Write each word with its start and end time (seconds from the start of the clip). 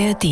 ARD. 0.00 0.24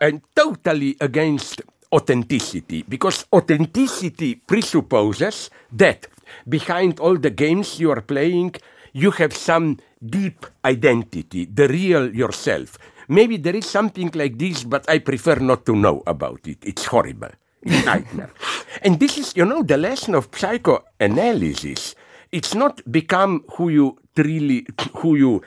I'm 0.00 0.22
totally 0.34 0.96
against 1.00 1.60
authenticity 1.92 2.84
because 2.88 3.26
authenticity 3.32 4.36
presupposes 4.36 5.50
that 5.72 6.06
behind 6.48 7.00
all 7.00 7.16
the 7.16 7.30
games 7.30 7.80
you 7.80 7.90
are 7.90 8.00
playing, 8.00 8.54
you 8.92 9.10
have 9.10 9.36
some 9.36 9.76
deep 10.00 10.46
identity, 10.64 11.44
the 11.44 11.68
real 11.68 12.14
yourself. 12.14 12.78
Maybe 13.08 13.36
there 13.36 13.56
is 13.56 13.68
something 13.68 14.10
like 14.14 14.38
this, 14.38 14.64
but 14.64 14.88
I 14.88 15.00
prefer 15.00 15.36
not 15.36 15.66
to 15.66 15.76
know 15.76 16.02
about 16.06 16.46
it. 16.46 16.58
It's 16.62 16.86
horrible. 16.86 17.32
It's 17.62 17.84
nightmare. 17.84 18.30
and 18.82 19.00
this 19.00 19.18
is, 19.18 19.36
you 19.36 19.44
know, 19.44 19.62
the 19.62 19.76
lesson 19.76 20.14
of 20.14 20.28
psychoanalysis. 20.32 21.94
It's 22.32 22.54
not 22.54 22.80
become 22.90 23.44
who 23.56 23.68
you 23.68 23.98
truly, 24.14 24.66
who 24.96 25.16
you 25.16 25.42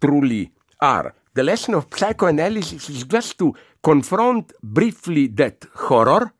truly 0.00 0.52
are. 0.80 1.14
The 1.34 1.42
lesson 1.42 1.74
of 1.74 1.86
psychoanalysis 1.92 2.88
is 2.88 3.04
just 3.04 3.38
to 3.38 3.54
confront 3.82 4.52
briefly 4.62 5.26
that 5.34 5.66
horror 5.74 6.32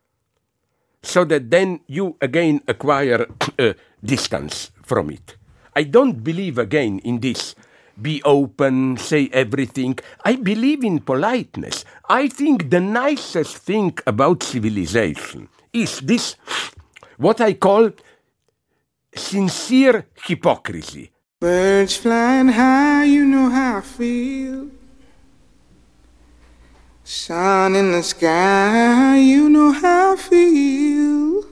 so 1.03 1.25
that 1.25 1.51
then 1.51 1.81
you 1.87 2.17
again 2.21 2.61
acquire 2.69 3.27
uh, 3.59 3.73
distance 4.05 4.71
from 4.83 5.11
it. 5.11 5.37
I 5.75 5.83
don't 5.83 6.23
believe 6.23 6.59
again 6.59 7.01
in 7.01 7.19
this 7.19 7.57
be 8.01 8.23
open, 8.25 8.97
say 8.97 9.29
everything. 9.33 9.99
I 10.25 10.37
believe 10.37 10.85
in 10.85 11.01
politeness. 11.01 11.85
I 12.09 12.29
think 12.29 12.71
the 12.71 12.81
nicest 12.81 13.57
thing 13.59 13.99
about 14.07 14.43
civilization 14.43 15.49
is 15.73 16.01
this 16.01 16.37
what 17.17 17.41
I 17.41 17.55
call 17.55 17.91
sincere 19.15 20.07
hypocrisy. 20.27 21.11
Birds 21.41 21.97
flying 21.97 22.49
high, 22.49 23.05
you 23.05 23.25
know 23.25 23.51
how 23.51 23.79
I 23.79 23.81
feel. 23.81 24.74
Sun 27.17 27.77
in 27.77 27.93
the 27.93 28.03
sky, 28.03 29.17
you 29.19 29.49
know 29.49 29.71
how 29.71 30.15
I 30.15 30.17
feel. 30.17 31.45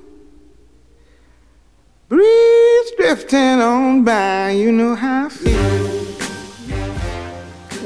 Breeze 2.09 2.93
drifting 2.97 3.61
on 3.61 4.03
by, 4.03 4.51
you 4.51 4.73
know 4.73 4.97
how 4.97 5.27
I 5.27 5.29
feel. 5.29 6.19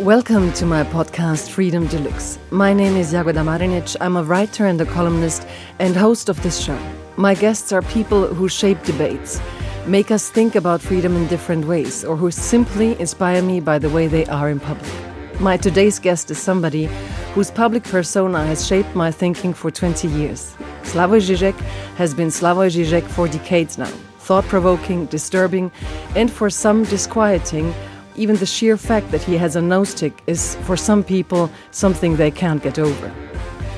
Welcome 0.03 0.55
to 0.55 0.65
my 0.65 0.85
podcast 0.85 1.51
Freedom 1.51 1.87
Deluxe. 1.87 2.39
My 2.51 2.73
name 2.73 2.97
is 2.97 3.13
Jagoda 3.13 3.45
Marinic. 3.45 3.95
I'm 4.01 4.17
a 4.17 4.23
writer 4.23 4.65
and 4.65 4.81
a 4.81 4.87
columnist 4.87 5.47
and 5.79 5.95
host 5.95 6.31
of 6.31 6.43
this 6.43 6.59
show. 6.59 6.79
My 7.19 7.35
guests 7.35 7.73
are 7.73 7.83
people 7.83 8.27
who 8.27 8.49
shape 8.49 8.83
debates, 8.85 9.39
make 9.87 10.11
us 10.11 10.31
think 10.31 10.55
about 10.55 10.81
freedom 10.81 11.15
in 11.15 11.27
different 11.27 11.67
ways, 11.67 12.07
or 12.07 12.17
who 12.17 12.31
simply 12.31 12.99
inspire 12.99 13.43
me 13.43 13.61
by 13.61 13.79
the 13.79 13.91
way 13.91 14.07
they 14.07 14.25
are 14.29 14.49
in 14.49 14.61
public. 14.61 15.06
My 15.39 15.59
today's 15.59 15.99
guest 15.99 16.31
is 16.31 16.39
somebody 16.39 16.87
whose 17.35 17.51
public 17.51 17.85
persona 17.85 18.47
has 18.47 18.67
shaped 18.67 18.95
my 18.95 19.11
thinking 19.11 19.53
for 19.53 19.71
20 19.71 20.09
years. 20.09 20.57
Slavoj 20.85 21.21
Žižek 21.21 21.55
has 21.97 22.15
been 22.15 22.29
Slavoj 22.29 22.71
Žižek 22.71 23.03
for 23.03 23.29
decades 23.29 23.77
now. 23.77 23.93
Thought 24.21 24.47
provoking, 24.47 25.05
disturbing, 25.07 25.71
and 26.15 26.33
for 26.33 26.49
some 26.49 26.85
disquieting, 26.85 27.75
even 28.17 28.37
the 28.37 28.47
sheer 28.47 28.79
fact 28.79 29.11
that 29.11 29.23
he 29.23 29.37
has 29.37 29.57
a 29.57 29.61
nose 29.61 29.93
tic 29.93 30.23
is, 30.27 30.55
for 30.63 30.75
some 30.75 31.05
people, 31.05 31.51
something 31.71 32.17
they 32.17 32.31
can't 32.31 32.63
get 32.63 32.79
over. 32.79 33.09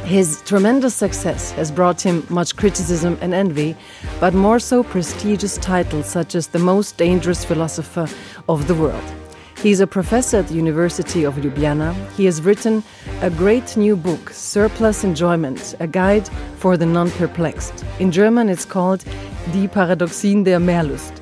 His 0.05 0.41
tremendous 0.43 0.95
success 0.95 1.51
has 1.53 1.73
brought 1.73 2.01
him 2.01 2.25
much 2.29 2.55
criticism 2.55 3.19
and 3.21 3.35
envy, 3.35 3.75
but 4.21 4.33
more 4.33 4.61
so 4.61 4.85
prestigious 4.85 5.59
titles 5.59 6.07
such 6.07 6.37
as 6.37 6.47
the 6.47 6.61
most 6.61 6.97
dangerous 6.97 7.45
philosopher 7.45 8.09
of 8.49 8.69
the 8.69 8.77
world. 8.77 9.18
He's 9.63 9.81
a 9.81 9.89
professor 9.89 10.37
at 10.37 10.47
the 10.47 10.55
University 10.55 11.25
of 11.25 11.35
Ljubljana. 11.35 11.93
He 12.17 12.27
has 12.27 12.41
written 12.41 12.85
a 13.23 13.29
great 13.29 13.77
new 13.77 13.97
book, 13.97 14.31
Surplus 14.31 15.03
Enjoyment, 15.03 15.75
a 15.81 15.87
guide 15.89 16.29
for 16.59 16.77
the 16.77 16.87
non-perplexed. 16.87 17.85
In 17.99 18.13
German, 18.13 18.49
it's 18.49 18.65
called 18.65 19.05
Die 19.53 19.67
Paradoxien 19.67 20.45
der 20.45 20.61
Mehrlust. 20.61 21.21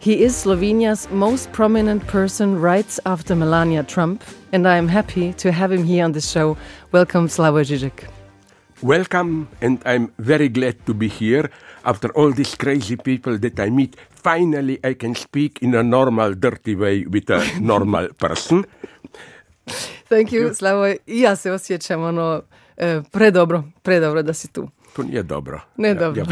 He 0.00 0.24
is 0.24 0.34
Slovenia's 0.34 1.08
most 1.12 1.52
prominent 1.52 2.04
person 2.08 2.60
right 2.60 2.98
after 3.06 3.36
Melania 3.36 3.84
Trump, 3.84 4.24
and 4.52 4.66
I 4.66 4.76
am 4.76 4.88
happy 4.88 5.32
to 5.34 5.52
have 5.52 5.70
him 5.70 5.84
here 5.84 6.04
on 6.04 6.10
the 6.10 6.20
show. 6.20 6.56
Welcome, 6.90 7.28
Slavoj 7.28 7.70
Žižek. 7.70 8.08
Welcome, 8.82 9.48
and 9.60 9.80
I'm 9.86 10.12
very 10.18 10.48
glad 10.48 10.84
to 10.86 10.94
be 10.94 11.06
here. 11.06 11.48
After 11.88 12.10
all 12.14 12.32
these 12.32 12.56
crazy 12.56 12.96
people 12.96 13.38
that 13.38 13.58
I 13.58 13.70
meet, 13.70 13.96
finally 14.22 14.78
I 14.84 14.94
can 14.94 15.14
speak 15.14 15.62
in 15.62 15.74
a 15.74 15.82
normal, 15.82 16.34
dirty 16.34 16.74
way 16.76 17.06
with 17.06 17.30
a 17.30 17.40
normal 17.60 18.08
person. 18.18 18.64
Thank 20.08 20.32
you, 20.32 20.54
Slavoj. 20.54 20.96
I 21.06 21.20
ja 21.20 21.36
se 21.36 21.52
osjećam 21.52 22.02
ono, 22.02 22.42
e, 22.76 23.00
predobro, 23.12 23.64
predobro 23.82 24.22
da 24.22 24.32
si 24.34 24.52
tu. 24.52 24.68
To 24.96 25.02
nije 25.02 25.22
dobro. 25.22 25.60
Ne 25.76 25.88
Ja- 25.88 25.94
dobro, 25.94 26.22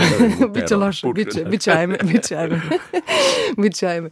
ja 0.41 0.47
biće 0.55 0.77
loše, 0.77 1.07
biće, 1.15 1.45
biće 1.45 1.71
ajme, 1.73 1.99
biće 2.03 2.37
ajme. 2.37 2.61
biće 3.63 3.87
ajme. 3.87 4.11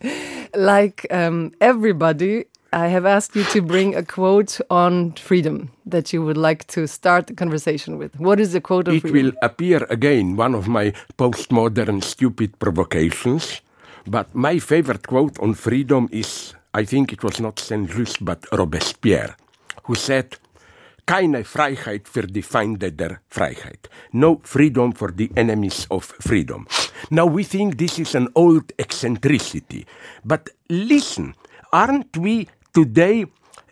Like 0.54 1.06
um, 1.28 1.52
everybody, 1.60 2.42
I 2.74 2.88
have 2.88 3.06
asked 3.06 3.36
you 3.36 3.44
to 3.52 3.62
bring 3.62 3.94
a 3.94 4.02
quote 4.02 4.60
on 4.68 5.12
freedom 5.12 5.70
that 5.86 6.12
you 6.12 6.24
would 6.24 6.36
like 6.36 6.66
to 6.74 6.88
start 6.88 7.28
the 7.28 7.34
conversation 7.34 7.98
with. 7.98 8.18
What 8.18 8.40
is 8.40 8.52
the 8.52 8.60
quote 8.60 8.88
of 8.88 8.94
It 8.94 9.02
freedom? 9.02 9.26
will 9.26 9.32
appear 9.42 9.86
again, 9.90 10.34
one 10.36 10.56
of 10.56 10.66
my 10.66 10.92
postmodern 11.16 12.02
stupid 12.02 12.58
provocations. 12.58 13.60
But 14.08 14.34
my 14.34 14.58
favorite 14.58 15.06
quote 15.06 15.38
on 15.38 15.54
freedom 15.54 16.08
is 16.10 16.54
I 16.74 16.84
think 16.84 17.12
it 17.12 17.22
was 17.22 17.38
not 17.40 17.60
Saint 17.60 17.90
Just 17.90 18.24
but 18.24 18.44
Robespierre, 18.52 19.36
who 19.84 19.94
said, 19.94 20.36
Keine 21.06 21.44
Freiheit 21.44 22.08
für 22.08 22.26
die 22.26 22.42
Feinde 22.42 22.90
der 22.90 23.20
Freiheit. 23.28 23.88
No 24.12 24.40
freedom 24.42 24.92
for 24.92 25.12
the 25.12 25.30
enemies 25.36 25.86
of 25.90 26.04
freedom. 26.20 26.66
Now 27.10 27.26
we 27.26 27.44
think 27.44 27.76
this 27.78 28.00
is 28.00 28.16
an 28.16 28.28
old 28.34 28.72
eccentricity. 28.80 29.86
But 30.24 30.50
listen, 30.68 31.34
aren't 31.72 32.16
we 32.16 32.48
today 32.74 33.24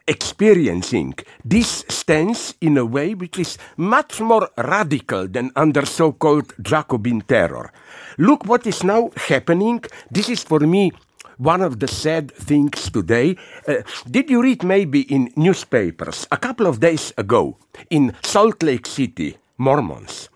experiencing 0.07 1.15
this 1.45 1.85
stance 1.89 2.55
in 2.61 2.79
a 2.79 2.85
way 2.85 3.15
which 3.15 3.39
is 3.39 3.59
much 3.77 4.21
more 4.21 4.49
radical 4.57 5.29
than 5.29 5.51
under 5.57 5.85
so 5.85 6.13
called 6.13 6.55
Jacobin 6.63 7.21
terror. 7.23 7.73
Look 8.19 8.47
what 8.47 8.67
is 8.67 8.83
now 8.83 9.11
happening. 9.29 9.83
This 10.11 10.29
is 10.29 10.43
for 10.43 10.61
me 10.61 10.93
one 11.39 11.63
of 11.63 11.81
the 11.81 11.89
sad 11.89 12.33
things 12.33 12.91
today. 12.91 13.37
Uh, 13.67 13.83
did 14.11 14.31
you 14.31 14.43
read 14.43 14.63
maybe 14.63 15.03
in 15.03 15.33
newspapers 15.37 16.27
a 16.31 16.37
couple 16.37 16.67
of 16.67 16.81
days 16.81 17.13
ago 17.19 17.59
in 17.91 18.15
Salt 18.23 18.63
Lake 18.63 18.87
City, 18.87 19.37
Mormons? 19.59 20.29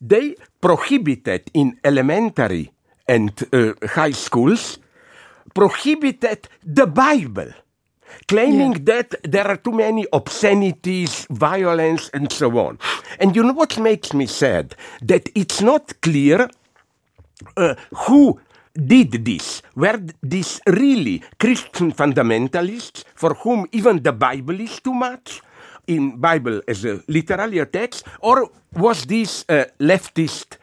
They 0.00 0.34
prohibited 0.60 1.50
in 1.54 1.78
elementary 1.84 2.72
and 3.06 3.30
uh, 3.52 3.74
high 3.86 4.12
schools 4.12 4.78
prohibited 5.54 6.48
the 6.64 6.86
Bible, 6.86 7.52
claiming 8.28 8.84
that 8.84 9.14
there 9.24 9.46
are 9.46 9.56
too 9.56 9.72
many 9.72 10.06
obscenities, 10.12 11.26
violence, 11.30 12.10
and 12.12 12.32
so 12.32 12.58
on. 12.58 12.78
And 13.18 13.34
you 13.34 13.42
know 13.42 13.52
what 13.52 13.78
makes 13.78 14.12
me 14.12 14.26
sad? 14.26 14.74
That 15.02 15.28
it's 15.34 15.60
not 15.60 16.00
clear 16.00 16.48
uh, 17.56 17.74
who 18.06 18.40
did 18.74 19.24
this. 19.24 19.62
Were 19.74 20.00
these 20.22 20.60
really 20.66 21.22
Christian 21.38 21.92
fundamentalists 21.92 23.04
for 23.14 23.34
whom 23.34 23.66
even 23.72 24.02
the 24.02 24.12
Bible 24.12 24.60
is 24.60 24.80
too 24.80 24.94
much? 24.94 25.42
In 25.86 26.18
Bible 26.20 26.62
as 26.68 26.84
a 26.84 27.02
literally 27.08 27.58
a 27.58 27.66
text, 27.66 28.06
or 28.20 28.48
was 28.74 29.06
this 29.06 29.44
a 29.48 29.66
leftist 29.80 30.56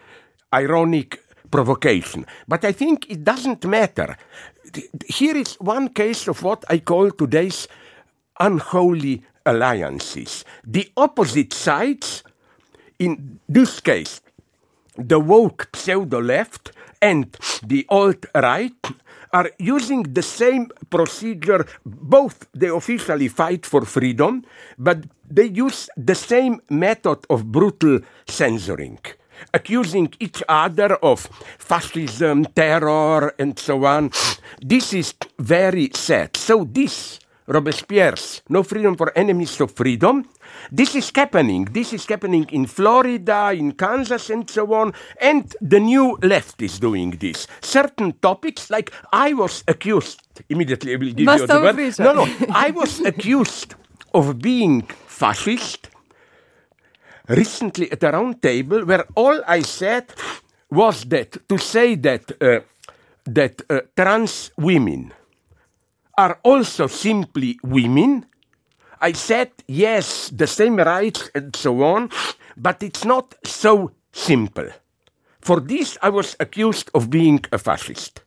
ironic 0.53 1.21
provocation? 1.51 2.25
But 2.47 2.63
I 2.63 2.71
think 2.71 3.09
it 3.09 3.25
doesn't 3.25 3.65
matter. 3.65 4.15
Here 5.07 5.37
is 5.37 5.55
one 5.55 5.89
case 5.89 6.27
of 6.27 6.43
what 6.43 6.65
I 6.69 6.79
call 6.79 7.11
today's 7.11 7.67
unholy 8.39 9.23
alliances. 9.45 10.45
The 10.63 10.91
opposite 10.97 11.53
sides, 11.53 12.23
in 12.99 13.39
this 13.47 13.79
case, 13.79 14.21
the 14.97 15.19
woke 15.19 15.69
pseudo 15.75 16.21
left 16.21 16.71
and 17.01 17.37
the 17.63 17.85
alt 17.89 18.25
right 18.35 18.73
are 19.33 19.51
using 19.59 20.03
the 20.03 20.21
same 20.21 20.69
procedure. 20.89 21.65
Both 21.85 22.47
they 22.53 22.69
officially 22.69 23.27
fight 23.27 23.65
for 23.65 23.85
freedom, 23.85 24.43
but 24.77 25.05
they 25.29 25.45
use 25.45 25.89
the 25.97 26.15
same 26.15 26.61
method 26.69 27.25
of 27.29 27.51
brutal 27.51 27.99
censoring, 28.27 28.99
accusing 29.53 30.13
each 30.19 30.43
other 30.47 30.95
of 30.95 31.29
fascism, 31.57 32.45
terror, 32.45 33.33
and 33.39 33.57
so 33.57 33.85
on. 33.85 34.11
This 34.61 34.93
is 34.93 35.13
very 35.39 35.91
sad. 35.93 36.37
So, 36.37 36.63
this 36.63 37.19
Robespierre's 37.47 38.41
No 38.49 38.61
Freedom 38.61 38.95
for 38.97 39.17
Enemies 39.17 39.61
of 39.61 39.71
Freedom. 39.71 40.25
This 40.69 40.95
is 40.95 41.09
happening. 41.15 41.63
This 41.71 41.93
is 41.93 42.05
happening 42.05 42.45
in 42.51 42.65
Florida, 42.65 43.53
in 43.53 43.71
Kansas, 43.71 44.29
and 44.29 44.49
so 44.49 44.73
on. 44.73 44.93
And 45.21 45.55
the 45.61 45.79
new 45.79 46.17
left 46.21 46.61
is 46.61 46.77
doing 46.77 47.11
this. 47.11 47.47
Certain 47.61 48.11
topics, 48.21 48.69
like 48.69 48.91
I 49.13 49.31
was 49.31 49.63
accused, 49.67 50.21
immediately 50.49 50.93
I 50.93 50.97
will 50.97 51.07
give 51.07 51.19
you 51.19 51.25
Basta 51.25 51.47
the 51.47 51.61
word. 51.61 51.99
No, 51.99 52.25
no, 52.25 52.45
I 52.49 52.71
was 52.71 52.99
accused 53.05 53.75
of 54.13 54.39
being 54.39 54.81
fascist 55.07 55.89
recently 57.27 57.91
at 57.91 58.03
a 58.03 58.11
round 58.11 58.41
table 58.41 58.85
where 58.85 59.05
all 59.15 59.41
I 59.47 59.61
said 59.61 60.13
was 60.69 61.03
that 61.05 61.47
to 61.47 61.57
say 61.57 61.95
that 61.95 62.31
uh, 62.41 62.59
that 63.25 63.61
uh, 63.69 63.81
trans 63.95 64.51
women 64.57 65.13
are 66.17 66.39
also 66.43 66.87
simply 66.87 67.59
women. 67.63 68.25
I 68.99 69.11
said 69.11 69.51
yes, 69.67 70.29
the 70.29 70.47
same 70.47 70.77
rights 70.77 71.29
and 71.35 71.55
so 71.55 71.83
on, 71.83 72.09
but 72.55 72.81
it's 72.81 73.05
not 73.05 73.35
so 73.43 73.91
simple. 74.11 74.69
For 75.41 75.59
this, 75.59 75.97
I 76.01 76.09
was 76.09 76.35
accused 76.39 76.89
of 76.93 77.09
being 77.09 77.45
a 77.51 77.57
fascist. 77.57 78.21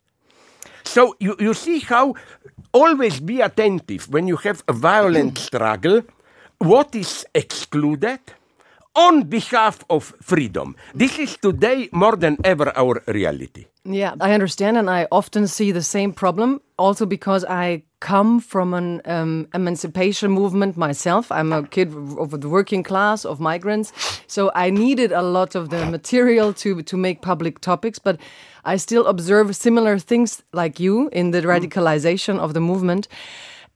So 0.84 1.16
you, 1.18 1.36
you 1.38 1.54
see 1.54 1.80
how 1.80 2.14
always 2.72 3.20
be 3.20 3.40
attentive 3.40 4.08
when 4.08 4.28
you 4.28 4.36
have 4.36 4.62
a 4.68 4.72
violent 4.72 5.38
struggle, 5.48 6.02
what 6.58 6.94
is 6.94 7.26
excluded 7.34 8.20
on 8.94 9.24
behalf 9.24 9.84
of 9.88 10.12
freedom. 10.20 10.76
This 10.94 11.18
is 11.18 11.36
today 11.36 11.88
more 11.92 12.16
than 12.16 12.36
ever 12.44 12.72
our 12.76 13.02
reality. 13.06 13.66
Yeah, 13.84 14.14
I 14.20 14.32
understand, 14.32 14.76
and 14.76 14.90
I 14.90 15.06
often 15.10 15.46
see 15.46 15.72
the 15.72 15.82
same 15.82 16.12
problem. 16.12 16.60
Also, 16.76 17.06
because 17.06 17.44
I 17.46 17.82
come 18.00 18.40
from 18.40 18.74
an 18.74 19.00
um, 19.04 19.46
emancipation 19.54 20.30
movement 20.30 20.76
myself. 20.76 21.30
I'm 21.30 21.52
a 21.52 21.66
kid 21.66 21.94
of 22.18 22.40
the 22.40 22.48
working 22.48 22.82
class 22.82 23.24
of 23.24 23.40
migrants, 23.40 23.92
so 24.26 24.50
I 24.54 24.70
needed 24.70 25.12
a 25.12 25.22
lot 25.22 25.54
of 25.54 25.70
the 25.70 25.86
material 25.86 26.52
to 26.54 26.82
to 26.82 26.96
make 26.96 27.22
public 27.22 27.60
topics. 27.60 27.98
But 27.98 28.18
I 28.64 28.76
still 28.76 29.06
observe 29.06 29.54
similar 29.56 29.98
things 29.98 30.42
like 30.52 30.78
you 30.78 31.08
in 31.12 31.30
the 31.30 31.40
radicalization 31.40 32.38
of 32.38 32.52
the 32.52 32.60
movement. 32.60 33.08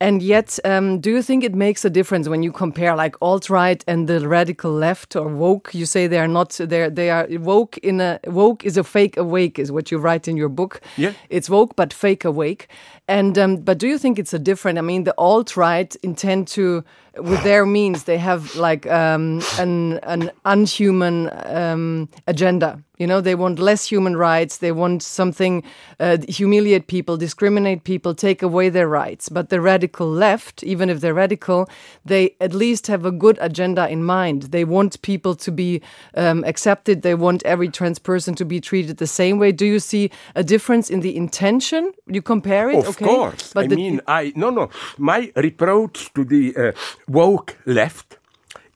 And 0.01 0.23
yet, 0.23 0.59
um, 0.65 1.01
do 1.01 1.11
you 1.11 1.23
think 1.23 1.45
it 1.45 1.55
makes 1.55 1.85
a 1.85 1.91
difference 1.91 2.29
when 2.29 2.43
you 2.43 2.53
compare 2.53 2.95
like 2.97 3.17
alt 3.23 3.49
right 3.49 3.83
and 3.87 4.09
the 4.09 4.29
radical 4.29 4.73
left 4.73 5.17
or 5.17 5.29
woke? 5.29 5.75
You 5.75 5.87
say 5.87 6.07
they 6.09 6.19
are 6.19 6.29
not 6.29 6.51
they 6.51 6.89
they 6.91 7.11
are 7.11 7.27
woke 7.31 7.79
in 7.79 8.01
a 8.01 8.19
woke 8.27 8.65
is 8.65 8.77
a 8.77 8.85
fake 8.85 9.17
awake 9.17 9.59
is 9.59 9.71
what 9.71 9.91
you 9.91 9.99
write 9.99 10.27
in 10.27 10.37
your 10.37 10.51
book. 10.51 10.81
Yeah, 10.97 11.13
it's 11.31 11.49
woke 11.49 11.77
but 11.77 11.93
fake 11.93 12.25
awake. 12.25 12.69
And 13.07 13.39
um, 13.39 13.57
but 13.57 13.79
do 13.79 13.87
you 13.87 13.99
think 13.99 14.19
it's 14.19 14.35
a 14.35 14.39
different? 14.39 14.79
I 14.79 14.83
mean, 14.83 15.05
the 15.05 15.15
alt 15.17 15.57
right 15.57 15.97
intend 16.03 16.49
to 16.49 16.85
with 17.17 17.43
their 17.43 17.65
means 17.65 18.05
they 18.05 18.19
have 18.19 18.57
like 18.57 18.87
um, 18.91 19.43
an 19.59 19.99
an 20.03 20.31
unhuman 20.45 21.31
um, 21.47 22.09
agenda. 22.27 22.84
You 22.99 23.09
know, 23.09 23.21
they 23.21 23.35
want 23.35 23.59
less 23.59 23.87
human 23.87 24.17
rights. 24.17 24.59
They 24.59 24.71
want 24.71 25.03
something 25.03 25.65
uh, 25.99 26.19
humiliate 26.29 26.87
people, 26.87 27.17
discriminate 27.17 27.83
people, 27.83 28.15
take 28.15 28.41
away 28.41 28.69
their 28.69 28.87
rights. 28.87 29.29
But 29.29 29.49
the 29.49 29.61
radical 29.61 30.09
left, 30.09 30.63
even 30.63 30.89
if 30.89 31.01
they're 31.01 31.15
radical, 31.15 31.69
they 32.05 32.37
at 32.41 32.55
least 32.55 32.87
have 32.87 33.05
a 33.05 33.11
good 33.11 33.37
agenda 33.41 33.89
in 33.89 34.05
mind. 34.05 34.45
They 34.45 34.65
want 34.65 35.03
people 35.03 35.35
to 35.35 35.51
be 35.51 35.83
um, 36.17 36.45
accepted. 36.45 37.03
They 37.03 37.17
want 37.17 37.43
every 37.45 37.69
trans 37.69 37.99
person 37.99 38.35
to 38.37 38.45
be 38.45 38.61
treated 38.61 38.99
the 38.99 39.07
same 39.07 39.39
way. 39.39 39.51
Do 39.51 39.67
you 39.67 39.81
see 39.81 40.11
a 40.37 40.45
difference 40.45 40.89
in 40.89 41.01
the 41.01 41.17
intention? 41.17 41.93
You 42.07 42.23
compare 42.23 42.71
it, 42.71 42.79
of 42.79 42.89
okay? 42.91 43.05
course. 43.05 43.53
But 43.53 43.73
I 43.73 43.75
mean, 43.75 44.01
I 44.07 44.33
no 44.37 44.51
no. 44.51 44.71
My 44.99 45.33
reproach 45.35 46.13
to 46.15 46.25
the 46.25 46.57
uh, 46.57 46.73
woke 47.09 47.57
left, 47.67 48.19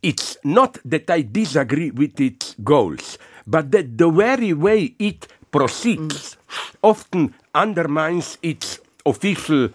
it's 0.02 0.36
not 0.44 0.78
that 0.84 1.10
I 1.10 1.22
disagree 1.22 1.90
with 1.90 2.20
its 2.20 2.54
goals, 2.62 3.18
but 3.48 3.72
that 3.72 3.96
the 3.96 4.10
very 4.12 4.52
way 4.52 4.94
it 4.98 5.26
proceeds 5.50 6.36
often 6.82 7.34
undermines 7.54 8.36
its 8.42 8.78
official 9.06 9.70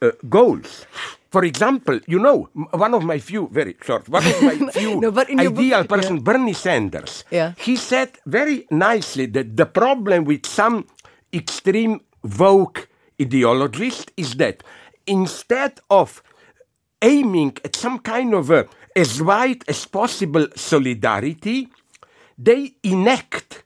uh, 0.00 0.10
goals. 0.28 0.86
For 1.30 1.44
example, 1.44 2.00
you 2.06 2.18
know, 2.18 2.48
one 2.72 2.94
of 2.94 3.02
my 3.04 3.18
few, 3.18 3.48
very 3.52 3.76
short, 3.82 4.08
one 4.08 4.24
of 4.24 4.42
my 4.42 4.56
few 4.72 5.00
No, 5.00 5.10
your 5.10 5.12
book- 5.12 5.30
ideal 5.30 5.84
person, 5.84 6.16
yeah. 6.16 6.22
Bernie 6.22 6.52
Sanders, 6.54 7.24
Yeah. 7.30 7.52
he 7.58 7.76
said 7.76 8.10
very 8.24 8.66
nicely 8.70 9.26
that 9.36 9.56
the 9.56 9.66
problem 9.66 10.24
with 10.24 10.46
some 10.46 10.86
extreme 11.32 12.00
woke 12.38 12.88
ideologists 13.20 14.06
is 14.16 14.34
that 14.36 14.62
instead 15.06 15.80
of 15.90 16.22
aiming 17.02 17.52
at 17.64 17.76
some 17.76 17.98
kind 17.98 18.32
of 18.34 18.50
a, 18.50 18.66
as 18.96 19.20
wide 19.20 19.62
as 19.68 19.84
possible 19.86 20.46
solidarity, 20.56 21.68
they 22.38 22.74
enact, 22.82 23.64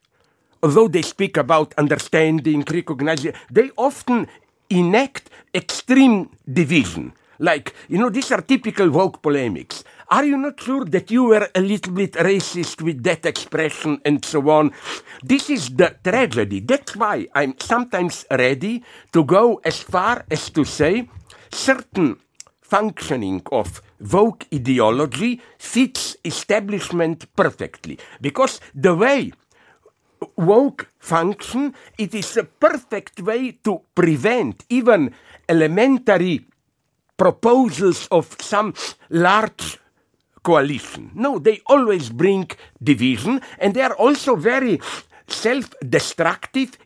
although 0.62 0.88
they 0.88 1.02
speak 1.02 1.36
about 1.36 1.74
understanding, 1.78 2.64
recognizing, 2.70 3.32
they 3.50 3.70
often 3.76 4.26
enact 4.70 5.30
extreme 5.54 6.30
division. 6.50 7.12
Like, 7.38 7.74
you 7.88 7.98
know, 7.98 8.10
these 8.10 8.32
are 8.32 8.40
typical 8.40 8.90
woke 8.90 9.22
polemics. 9.22 9.84
Are 10.10 10.24
you 10.24 10.36
not 10.36 10.60
sure 10.60 10.84
that 10.86 11.10
you 11.10 11.24
were 11.24 11.48
a 11.54 11.60
little 11.60 11.92
bit 11.92 12.12
racist 12.14 12.82
with 12.82 13.02
that 13.04 13.24
expression 13.26 14.00
and 14.04 14.24
so 14.24 14.50
on? 14.50 14.72
This 15.22 15.48
is 15.48 15.68
the 15.68 15.94
tragedy. 16.02 16.60
That's 16.60 16.96
why 16.96 17.28
I'm 17.34 17.54
sometimes 17.60 18.26
ready 18.30 18.82
to 19.12 19.22
go 19.22 19.60
as 19.64 19.80
far 19.80 20.24
as 20.30 20.50
to 20.50 20.64
say 20.64 21.08
certain 21.52 22.18
functioning 22.60 23.42
of 23.52 23.82
woke 24.00 24.46
ideology 24.52 25.40
fits 25.58 26.16
establishment 26.24 27.26
perfectly. 27.34 27.98
Because 28.20 28.60
the 28.74 28.94
way 28.94 29.32
woke 30.36 30.88
function, 30.98 31.74
it 31.96 32.14
is 32.14 32.36
a 32.36 32.44
perfect 32.44 33.20
way 33.20 33.52
to 33.64 33.82
prevent 33.94 34.64
even 34.68 35.14
elementary 35.48 36.46
proposals 37.16 38.06
of 38.10 38.36
some 38.40 38.74
large 39.10 39.78
coalition. 40.42 41.10
No, 41.14 41.38
they 41.38 41.60
always 41.66 42.10
bring 42.10 42.50
division, 42.82 43.40
and 43.58 43.74
they 43.74 43.82
are 43.82 43.94
also 43.94 44.36
very 44.36 44.80
self 45.26 45.74
destructive. 45.86 46.78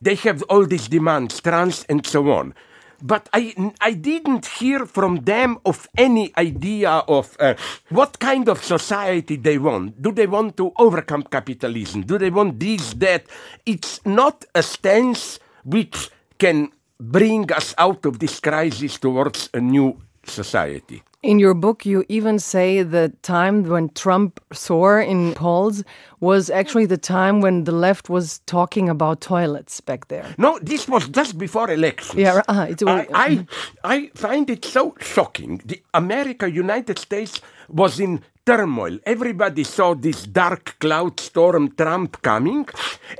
They 0.00 0.14
have 0.16 0.42
all 0.44 0.66
these 0.66 0.88
demands, 0.88 1.40
trans 1.40 1.84
and 1.88 2.06
so 2.06 2.30
on. 2.30 2.54
But 3.02 3.28
I, 3.32 3.72
I 3.80 3.92
didn't 3.92 4.46
hear 4.46 4.86
from 4.86 5.24
them 5.24 5.58
of 5.64 5.88
any 5.96 6.32
idea 6.36 6.90
of 6.90 7.36
uh, 7.40 7.54
what 7.90 8.18
kind 8.18 8.48
of 8.48 8.62
society 8.64 9.36
they 9.36 9.58
want. 9.58 10.00
Do 10.00 10.12
they 10.12 10.26
want 10.26 10.56
to 10.56 10.72
overcome 10.78 11.24
capitalism? 11.24 12.02
Do 12.02 12.18
they 12.18 12.30
want 12.30 12.58
this, 12.58 12.94
that? 12.94 13.26
It's 13.64 14.04
not 14.04 14.44
a 14.54 14.62
stance 14.62 15.38
which 15.64 16.10
can 16.38 16.70
bring 16.98 17.52
us 17.52 17.74
out 17.78 18.06
of 18.06 18.18
this 18.18 18.40
crisis 18.40 18.98
towards 18.98 19.50
a 19.52 19.60
new 19.60 20.00
society. 20.24 21.02
In 21.26 21.40
your 21.40 21.54
book, 21.54 21.84
you 21.84 22.04
even 22.08 22.38
say 22.38 22.84
the 22.84 23.08
time 23.22 23.64
when 23.64 23.88
Trump 23.94 24.38
soared 24.52 25.08
in 25.08 25.34
polls 25.34 25.82
was 26.20 26.50
actually 26.50 26.86
the 26.86 26.96
time 26.96 27.40
when 27.40 27.64
the 27.64 27.72
left 27.72 28.08
was 28.08 28.38
talking 28.46 28.88
about 28.88 29.20
toilets 29.20 29.80
back 29.80 30.06
there. 30.06 30.24
No, 30.38 30.60
this 30.62 30.86
was 30.86 31.08
just 31.08 31.36
before 31.36 31.68
elections. 31.72 32.14
Yeah, 32.14 32.42
uh, 32.46 32.66
it 32.70 32.80
was- 32.80 33.06
I, 33.12 33.46
I, 33.82 33.94
I 33.94 34.10
find 34.14 34.48
it 34.50 34.64
so 34.64 34.94
shocking. 35.00 35.60
The 35.64 35.82
America, 35.94 36.48
United 36.48 36.96
States 37.00 37.40
was 37.68 37.98
in 37.98 38.22
turmoil. 38.44 39.00
Everybody 39.04 39.64
saw 39.64 39.94
this 39.96 40.22
dark 40.28 40.76
cloud 40.78 41.18
storm 41.18 41.72
Trump 41.74 42.22
coming. 42.22 42.68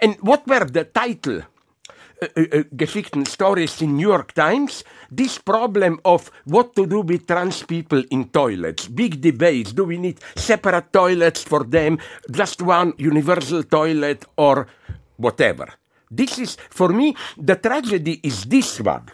And 0.01 0.15
what 0.21 0.47
were 0.47 0.65
the 0.65 0.85
title? 0.85 1.43
Uh, 2.23 2.29
uh, 2.37 2.63
Geschichten 2.75 3.27
stories 3.27 3.83
in 3.83 3.97
New 3.97 4.09
York 4.09 4.33
Times, 4.33 4.85
this 5.11 5.39
problem 5.39 6.01
of 6.05 6.31
what 6.45 6.75
to 6.75 6.87
do 6.87 7.01
with 7.03 7.27
trans 7.27 7.63
people 7.63 8.03
in 8.11 8.31
toilets, 8.31 8.89
big 8.89 9.21
debates. 9.21 9.73
Do 9.73 9.85
we 9.85 9.99
need 9.99 10.21
separate 10.35 10.93
toilets 10.93 11.43
for 11.43 11.65
them, 11.65 11.99
just 12.31 12.63
one 12.63 12.95
universal 12.97 13.63
toilet, 13.65 14.25
or 14.37 14.67
whatever? 15.17 15.69
This 16.11 16.39
is, 16.39 16.57
for 16.71 16.89
me, 16.89 17.15
the 17.37 17.57
tragedy 17.57 18.21
is 18.23 18.45
this 18.45 18.81
one. 18.81 19.05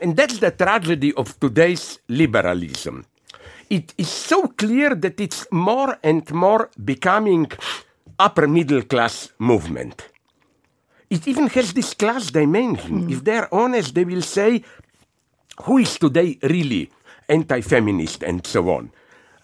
And 0.00 0.16
that's 0.16 0.38
the 0.38 0.52
tragedy 0.52 1.12
of 1.14 1.38
today's 1.40 1.98
liberalism. 2.08 3.04
It 3.68 3.94
is 3.98 4.08
so 4.08 4.46
clear 4.46 4.94
that 4.94 5.18
it's 5.18 5.44
more 5.50 5.98
and 6.04 6.30
more 6.32 6.70
becoming 6.84 7.50
upper 8.20 8.46
middle 8.46 8.82
class 8.82 9.32
movement 9.38 10.13
it 11.14 11.28
even 11.28 11.46
has 11.46 11.72
this 11.72 11.94
class 11.94 12.30
dimension. 12.30 13.08
If 13.10 13.22
they're 13.22 13.52
honest, 13.54 13.94
they 13.94 14.04
will 14.04 14.22
say, 14.22 14.64
who 15.62 15.78
is 15.78 15.96
today 15.98 16.38
really 16.42 16.90
anti 17.28 17.60
feminist 17.60 18.22
and 18.22 18.44
so 18.44 18.70
on? 18.70 18.90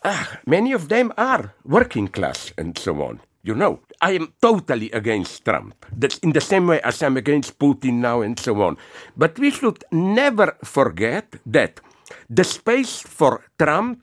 Ah, 0.04 0.40
many 0.46 0.72
of 0.72 0.88
them 0.88 1.12
are 1.16 1.54
working 1.64 2.08
class 2.08 2.52
and 2.58 2.76
so 2.76 3.02
on. 3.02 3.20
You 3.42 3.54
know, 3.54 3.80
I 4.02 4.12
am 4.12 4.32
totally 4.42 4.90
against 4.90 5.44
Trump. 5.44 5.74
That's 5.96 6.18
in 6.18 6.32
the 6.32 6.40
same 6.40 6.66
way 6.66 6.80
as 6.82 7.02
I'm 7.02 7.16
against 7.16 7.58
Putin 7.58 8.00
now 8.00 8.20
and 8.20 8.38
so 8.38 8.60
on. 8.62 8.76
But 9.16 9.38
we 9.38 9.50
should 9.50 9.84
never 9.92 10.56
forget 10.64 11.36
that 11.46 11.80
the 12.28 12.44
space 12.44 13.00
for 13.00 13.44
Trump 13.58 14.00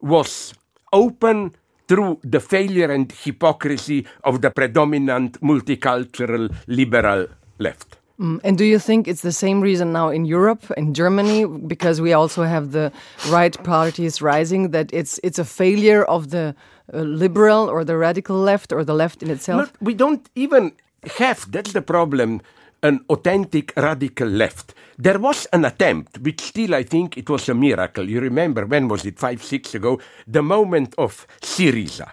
was 0.00 0.54
open 0.92 1.52
through 1.92 2.18
the 2.24 2.40
failure 2.40 2.90
and 2.90 3.12
hypocrisy 3.12 4.06
of 4.24 4.40
the 4.40 4.50
predominant 4.50 5.38
multicultural 5.42 6.50
liberal 6.66 7.26
left. 7.58 7.98
And 8.18 8.56
do 8.56 8.64
you 8.64 8.78
think 8.78 9.08
it's 9.08 9.20
the 9.20 9.32
same 9.32 9.60
reason 9.60 9.92
now 9.92 10.08
in 10.08 10.24
Europe, 10.24 10.64
in 10.76 10.94
Germany, 10.94 11.44
because 11.44 12.00
we 12.00 12.14
also 12.14 12.44
have 12.44 12.72
the 12.72 12.90
right 13.28 13.62
parties 13.64 14.22
rising, 14.22 14.70
that 14.70 14.88
it's 14.92 15.20
it's 15.22 15.38
a 15.38 15.44
failure 15.44 16.04
of 16.04 16.30
the 16.30 16.54
uh, 16.94 16.98
liberal 16.98 17.68
or 17.68 17.84
the 17.84 17.96
radical 17.96 18.36
left 18.36 18.72
or 18.72 18.84
the 18.84 18.94
left 18.94 19.22
in 19.22 19.30
itself? 19.30 19.72
We 19.80 19.94
don't 19.94 20.24
even 20.34 20.72
have, 21.18 21.50
that's 21.50 21.72
the 21.72 21.82
problem, 21.82 22.40
an 22.82 23.04
authentic 23.08 23.72
radical 23.76 24.28
left. 24.28 24.74
There 24.98 25.18
was 25.18 25.46
an 25.52 25.64
attempt, 25.64 26.18
which 26.18 26.40
still 26.40 26.74
I 26.74 26.82
think 26.82 27.16
it 27.16 27.28
was 27.28 27.48
a 27.48 27.54
miracle. 27.54 28.08
You 28.08 28.20
remember, 28.20 28.66
when 28.66 28.88
was 28.88 29.04
it, 29.04 29.18
five, 29.18 29.42
six 29.42 29.74
ago? 29.74 30.00
The 30.26 30.42
moment 30.42 30.94
of 30.98 31.26
Syriza 31.40 32.12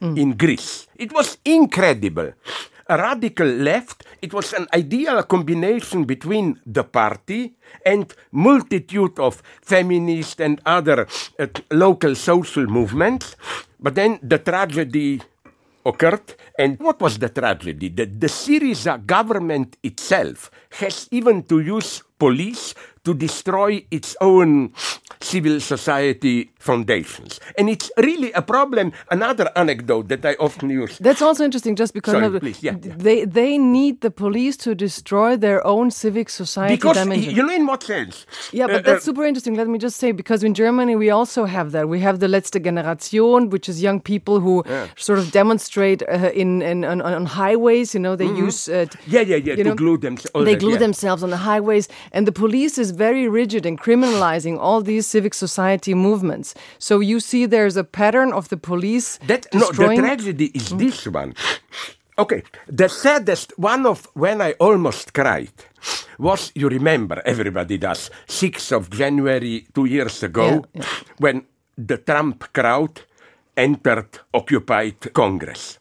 in 0.00 0.36
Greece. 0.36 0.86
It 0.96 1.12
was 1.12 1.38
incredible. 1.44 2.32
A 2.88 2.96
radical 2.96 3.46
left, 3.46 4.04
it 4.20 4.34
was 4.34 4.52
an 4.52 4.66
ideal 4.74 5.22
combination 5.22 6.04
between 6.04 6.58
the 6.66 6.82
party 6.82 7.54
and 7.86 8.12
multitude 8.32 9.18
of 9.20 9.42
feminist 9.62 10.40
and 10.40 10.60
other 10.66 11.06
uh, 11.38 11.46
local 11.70 12.16
social 12.16 12.66
movements. 12.66 13.36
But 13.78 13.94
then 13.94 14.18
the 14.22 14.38
tragedy 14.38 15.22
occurred. 15.84 16.34
And 16.58 16.78
what 16.78 17.00
was 17.00 17.18
the 17.18 17.28
tragedy? 17.28 17.88
That 17.90 18.20
the 18.20 18.26
Syriza 18.26 19.04
government 19.04 19.76
itself 19.82 20.50
has 20.80 21.08
even 21.10 21.42
to 21.44 21.60
use 21.60 22.02
police 22.18 22.74
to 23.04 23.14
destroy 23.14 23.84
its 23.90 24.16
own 24.20 24.72
civil 25.20 25.60
society 25.60 26.52
foundations. 26.60 27.40
And 27.58 27.68
it's 27.68 27.90
really 27.96 28.30
a 28.32 28.42
problem. 28.42 28.92
Another 29.10 29.46
anecdote 29.56 30.08
that 30.08 30.24
I 30.24 30.34
often 30.38 30.70
use. 30.70 30.92
That's 30.98 31.22
also 31.22 31.42
interesting, 31.44 31.74
just 31.76 31.92
because 31.94 32.14
Sorry, 32.14 32.26
of- 32.26 32.40
please, 32.40 32.62
yeah, 32.62 32.76
yeah. 32.82 32.94
they 33.06 33.18
they 33.40 33.52
need 33.58 33.94
the 34.06 34.10
police 34.10 34.56
to 34.64 34.70
destroy 34.74 35.36
their 35.46 35.60
own 35.66 35.90
civic 35.90 36.28
society 36.30 36.76
Because, 36.76 36.96
dimension. 37.02 37.34
you 37.36 37.42
know, 37.46 37.54
in 37.60 37.66
what 37.66 37.82
sense? 37.82 38.26
Yeah, 38.52 38.66
but 38.66 38.76
Uh, 38.80 38.82
that's 38.86 39.02
uh, 39.04 39.10
super 39.10 39.24
interesting. 39.24 39.54
Let 39.56 39.68
me 39.68 39.78
just 39.86 39.96
say, 40.02 40.12
because 40.12 40.40
in 40.48 40.54
Germany 40.54 40.94
we 40.96 41.08
also 41.18 41.44
have 41.56 41.68
that. 41.72 41.84
We 41.88 42.00
have 42.08 42.16
the 42.24 42.28
Letzte 42.28 42.58
Generation, 42.68 43.50
which 43.54 43.66
is 43.68 43.76
young 43.88 44.00
people 44.12 44.36
who 44.40 44.54
sort 45.06 45.18
of 45.18 45.26
demonstrate 45.40 46.00
uh, 46.02 46.30
in, 46.42 46.62
in 46.62 46.84
on, 46.84 47.00
on 47.02 47.26
highways. 47.26 47.94
You 47.94 48.00
know, 48.04 48.14
they 48.16 48.30
use 48.46 48.60
uh, 48.68 48.74
Mm-hmm. 48.80 49.14
Yeah, 49.14 49.24
yeah, 49.30 49.36
yeah, 49.46 49.56
to 49.56 49.62
know, 49.64 49.74
glue 49.74 49.98
them- 49.98 50.16
They 50.48 50.56
glue 50.56 50.72
yeah. 50.72 50.78
themselves 50.86 51.22
on 51.22 51.30
the 51.30 51.42
highways, 51.50 51.88
and 52.12 52.26
the 52.26 52.32
police 52.32 52.74
is 52.84 52.90
very 53.06 53.28
rigid 53.28 53.64
in 53.66 53.76
criminalizing 53.76 54.58
all 54.58 54.80
these 54.82 55.06
civic 55.06 55.34
society 55.34 55.94
movements. 55.94 56.49
So 56.78 57.00
you 57.00 57.20
see, 57.20 57.46
there's 57.46 57.76
a 57.76 57.84
pattern 57.84 58.32
of 58.32 58.48
the 58.48 58.56
police 58.56 59.18
That 59.26 59.46
no, 59.54 59.70
the 59.72 59.94
tragedy 59.96 60.46
is 60.54 60.68
this 60.70 61.06
one. 61.06 61.34
Okay, 62.18 62.42
the 62.68 62.88
saddest 62.88 63.52
one 63.58 63.86
of 63.86 64.06
when 64.14 64.40
I 64.42 64.52
almost 64.60 65.14
cried 65.14 65.52
was 66.18 66.52
you 66.54 66.68
remember 66.68 67.22
everybody 67.24 67.78
does 67.78 68.10
6th 68.28 68.72
of 68.76 68.90
January 68.90 69.66
two 69.74 69.86
years 69.86 70.22
ago 70.22 70.46
Yeah, 70.74 70.82
yeah. 70.82 70.84
when 71.18 71.46
the 71.78 71.96
Trump 71.96 72.52
crowd 72.52 73.00
entered 73.56 74.18
occupied 74.34 75.12
Congress. 75.14 75.79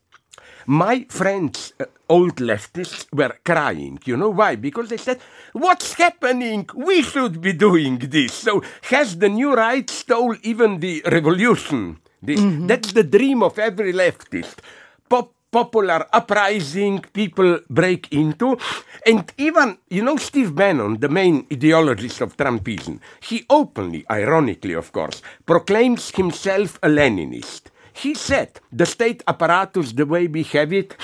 My 0.70 1.08
friends, 1.10 1.74
uh, 1.80 1.86
old 2.08 2.36
leftists, 2.36 3.08
were 3.12 3.36
crying. 3.44 3.98
You 4.06 4.16
know 4.16 4.30
why? 4.30 4.56
Because 4.56 4.90
they 4.90 4.98
said, 4.98 5.20
What's 5.54 5.94
happening? 5.94 6.70
We 6.76 7.02
should 7.02 7.42
be 7.42 7.54
doing 7.54 7.98
this. 7.98 8.36
So, 8.36 8.62
has 8.84 9.18
the 9.18 9.30
new 9.30 9.56
right 9.56 9.90
stole 9.90 10.36
even 10.44 10.80
the 10.80 11.02
revolution? 11.08 11.98
This, 12.22 12.40
That's 12.68 12.94
the 12.94 13.04
dream 13.04 13.42
of 13.42 13.58
every 13.58 13.94
leftist. 13.94 14.58
Pop, 15.10 15.34
popular 15.52 16.06
uprising, 16.14 17.00
people 17.14 17.62
break 17.72 18.08
into. 18.12 18.56
And 19.08 19.34
even, 19.40 19.80
you 19.90 20.04
know, 20.04 20.18
Steve 20.18 20.54
Bannon, 20.54 21.00
the 21.00 21.10
main 21.10 21.48
ideologist 21.48 22.22
of 22.22 22.38
Trumpism, 22.38 23.00
he 23.22 23.44
openly, 23.50 24.06
ironically, 24.12 24.74
of 24.74 24.92
course, 24.92 25.24
proclaims 25.48 26.12
himself 26.12 26.78
a 26.84 26.90
Leninist. 26.90 27.69
He 28.02 28.14
said 28.14 28.62
the 28.72 28.86
state 28.86 29.24
apparatus, 29.28 29.92
the 29.92 30.06
way 30.06 30.28
we 30.28 30.44
have 30.44 30.72
it, 30.72 30.96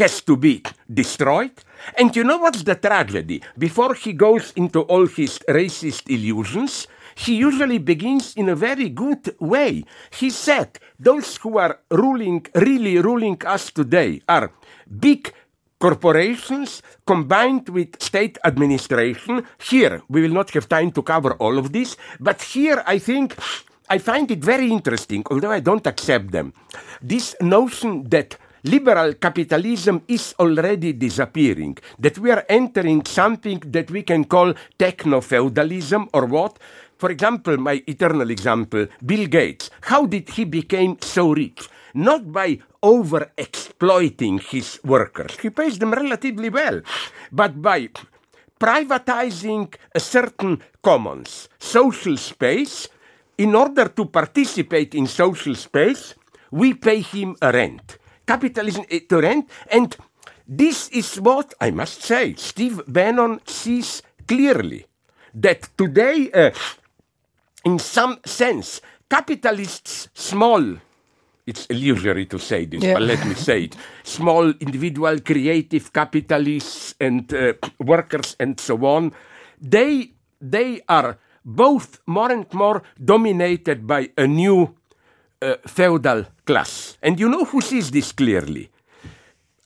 has 0.00 0.22
to 0.22 0.36
be 0.36 0.62
destroyed. 0.92 1.52
And 1.98 2.14
you 2.16 2.24
know 2.24 2.38
what's 2.38 2.62
the 2.62 2.74
tragedy? 2.74 3.42
Before 3.56 3.94
he 3.94 4.12
goes 4.12 4.52
into 4.56 4.80
all 4.82 5.06
his 5.06 5.38
racist 5.48 6.08
illusions, 6.08 6.88
he 7.14 7.34
usually 7.36 7.78
begins 7.78 8.34
in 8.34 8.48
a 8.48 8.54
very 8.54 8.88
good 8.88 9.34
way. 9.40 9.84
He 10.10 10.30
said, 10.30 10.78
Those 10.98 11.36
who 11.36 11.58
are 11.58 11.80
ruling, 11.90 12.46
really 12.54 12.98
ruling 12.98 13.38
us 13.44 13.70
today, 13.70 14.22
are 14.28 14.50
big 14.88 15.32
corporations 15.78 16.82
combined 17.06 17.68
with 17.68 18.00
state 18.02 18.38
administration. 18.44 19.44
Here, 19.60 20.02
we 20.08 20.22
will 20.22 20.32
not 20.32 20.50
have 20.50 20.68
time 20.68 20.92
to 20.92 21.02
cover 21.02 21.34
all 21.34 21.58
of 21.58 21.72
this, 21.72 21.96
but 22.18 22.40
here 22.42 22.82
I 22.86 22.98
think 22.98 23.36
I 23.90 23.98
find 23.98 24.30
it 24.30 24.44
very 24.44 24.70
interesting, 24.70 25.24
although 25.30 25.50
I 25.50 25.60
don't 25.60 25.86
accept 25.86 26.30
them. 26.30 26.52
This 27.00 27.34
notion 27.40 28.04
that 28.10 28.36
liberal 28.64 29.14
capitalism 29.14 30.02
is 30.08 30.34
already 30.38 30.92
disappearing, 30.92 31.78
that 31.98 32.18
we 32.18 32.30
are 32.30 32.44
entering 32.50 33.04
something 33.06 33.60
that 33.66 33.90
we 33.90 34.02
can 34.02 34.24
call 34.24 34.52
techno 34.78 35.20
feudalism 35.20 36.08
or 36.12 36.26
what? 36.26 36.58
For 36.98 37.10
example, 37.10 37.56
my 37.56 37.82
eternal 37.86 38.30
example, 38.30 38.88
Bill 39.04 39.26
Gates. 39.26 39.70
How 39.82 40.04
did 40.04 40.28
he 40.30 40.44
become 40.44 40.98
so 41.00 41.32
rich? 41.32 41.68
Not 41.94 42.30
by 42.30 42.58
over 42.82 43.32
exploiting 43.38 44.38
his 44.38 44.78
workers. 44.84 45.38
He 45.40 45.48
pays 45.48 45.78
them 45.78 45.92
relatively 45.92 46.50
well, 46.50 46.82
but 47.32 47.62
by 47.62 47.88
privatizing 48.60 49.72
a 49.94 50.00
certain 50.00 50.62
commons, 50.82 51.48
social 51.58 52.16
space. 52.16 52.88
In 53.38 53.54
order 53.54 53.88
to 53.88 54.06
participate 54.06 54.94
in 54.96 55.06
social 55.06 55.54
space, 55.54 56.14
we 56.50 56.74
pay 56.74 57.00
him 57.00 57.36
a 57.40 57.52
rent. 57.52 57.98
Capitalism 58.26 58.84
is 58.88 59.02
to 59.08 59.20
rent, 59.20 59.48
and 59.70 59.96
this 60.46 60.88
is 60.88 61.20
what 61.20 61.54
I 61.60 61.70
must 61.70 62.02
say. 62.02 62.34
Steve 62.36 62.82
Bannon 62.88 63.40
sees 63.46 64.02
clearly 64.26 64.84
that 65.34 65.68
today, 65.78 66.30
uh, 66.32 66.50
in 67.64 67.78
some 67.78 68.18
sense, 68.26 68.80
capitalists, 69.08 70.08
small, 70.14 70.62
it's 71.46 71.66
illusory 71.66 72.26
to 72.26 72.38
say 72.38 72.66
this, 72.66 72.82
Yeah. 72.82 72.94
but 72.94 73.02
let 73.02 73.24
me 73.24 73.34
say 73.34 73.64
it, 73.64 73.76
small 74.02 74.50
individual 74.60 75.20
creative 75.20 75.92
capitalists 75.92 76.94
and 77.00 77.32
uh, 77.32 77.52
workers 77.78 78.34
and 78.40 78.58
so 78.58 78.84
on, 78.84 79.12
they, 79.60 80.12
they 80.40 80.80
are 80.88 81.16
both 81.48 82.00
more 82.06 82.30
and 82.30 82.46
more 82.52 82.82
dominated 83.02 83.86
by 83.86 84.10
a 84.18 84.26
new 84.26 84.74
uh, 85.40 85.54
feudal 85.66 86.26
class. 86.44 86.98
And 87.02 87.18
you 87.18 87.28
know 87.28 87.44
who 87.44 87.60
sees 87.60 87.90
this 87.90 88.12
clearly? 88.12 88.70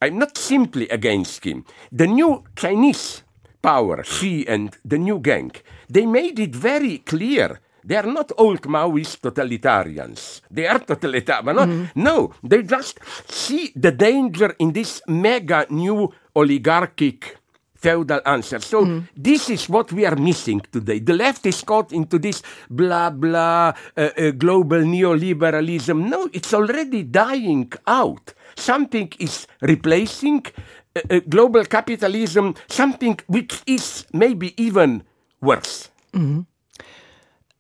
I'm 0.01 0.19
not 0.19 0.39
simply 0.39 0.89
against 0.89 1.45
him. 1.45 1.65
The 1.91 2.07
new 2.07 2.45
Chinese 2.57 3.23
power, 3.61 4.03
Xi 4.05 4.47
and 4.49 4.77
the 4.85 4.99
new 4.99 5.19
gang, 5.19 5.53
they 5.89 6.07
made 6.07 6.39
it 6.39 6.55
very 6.55 6.99
clear. 6.99 7.61
They 7.85 7.97
are 7.97 8.07
not 8.07 8.31
old 8.39 8.63
Maoist 8.63 9.21
totalitarians. 9.21 10.41
They 10.51 10.67
are 10.69 10.79
totalitarian. 10.79 11.91
No, 11.97 12.33
they 12.43 12.63
just 12.63 13.01
see 13.29 13.73
the 13.75 13.91
danger 13.91 14.55
in 14.59 14.73
this 14.73 15.03
mega 15.09 15.67
new 15.71 16.13
oligarchic 16.37 17.39
feudal 17.83 18.21
answer. 18.25 18.61
So 18.61 19.03
this 19.17 19.51
is 19.51 19.69
what 19.69 19.93
we 19.93 20.07
are 20.07 20.17
missing 20.17 20.63
today. 20.71 21.01
The 21.01 21.15
left 21.15 21.45
is 21.47 21.63
caught 21.63 21.93
into 21.93 22.19
this 22.19 22.43
blah 22.71 23.11
blah 23.11 23.73
uh, 23.97 24.01
uh, 24.01 24.31
global 24.31 24.79
neoliberalism. 24.79 26.09
No, 26.09 26.29
it's 26.33 26.55
already 26.55 27.03
dying 27.03 27.73
out. 27.87 28.35
Something 28.57 29.13
is 29.19 29.47
replacing 29.61 30.47
uh, 30.95 31.01
uh, 31.11 31.21
global 31.29 31.65
capitalism. 31.65 32.55
Something 32.69 33.19
which 33.27 33.63
is 33.67 34.07
maybe 34.13 34.55
even 34.63 35.03
worse. 35.41 35.91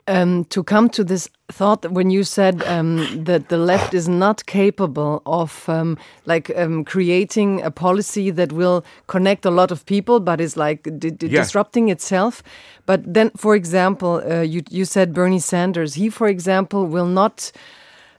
Um, 0.08 0.44
to 0.46 0.64
come 0.64 0.88
to 0.90 1.04
this 1.04 1.28
thought 1.52 1.88
when 1.92 2.10
you 2.10 2.24
said 2.24 2.64
um, 2.66 3.24
that 3.24 3.48
the 3.50 3.56
left 3.56 3.94
is 3.94 4.08
not 4.08 4.44
capable 4.46 5.22
of 5.26 5.68
um, 5.68 5.96
like 6.26 6.50
um, 6.56 6.84
creating 6.84 7.62
a 7.62 7.70
policy 7.70 8.32
that 8.32 8.52
will 8.52 8.84
connect 9.06 9.44
a 9.46 9.50
lot 9.50 9.70
of 9.70 9.84
people, 9.86 10.18
but 10.18 10.40
is 10.40 10.56
like 10.56 10.86
Yeah. 10.86 11.10
disrupting 11.16 11.88
itself. 11.88 12.42
But 12.84 13.00
then, 13.14 13.30
for 13.36 13.54
example, 13.54 14.20
uh, 14.28 14.40
you 14.42 14.62
you 14.70 14.84
said 14.84 15.12
Bernie 15.12 15.38
Sanders. 15.40 15.94
He, 15.94 16.10
for 16.10 16.26
example, 16.28 16.86
will 16.86 17.06
not 17.06 17.52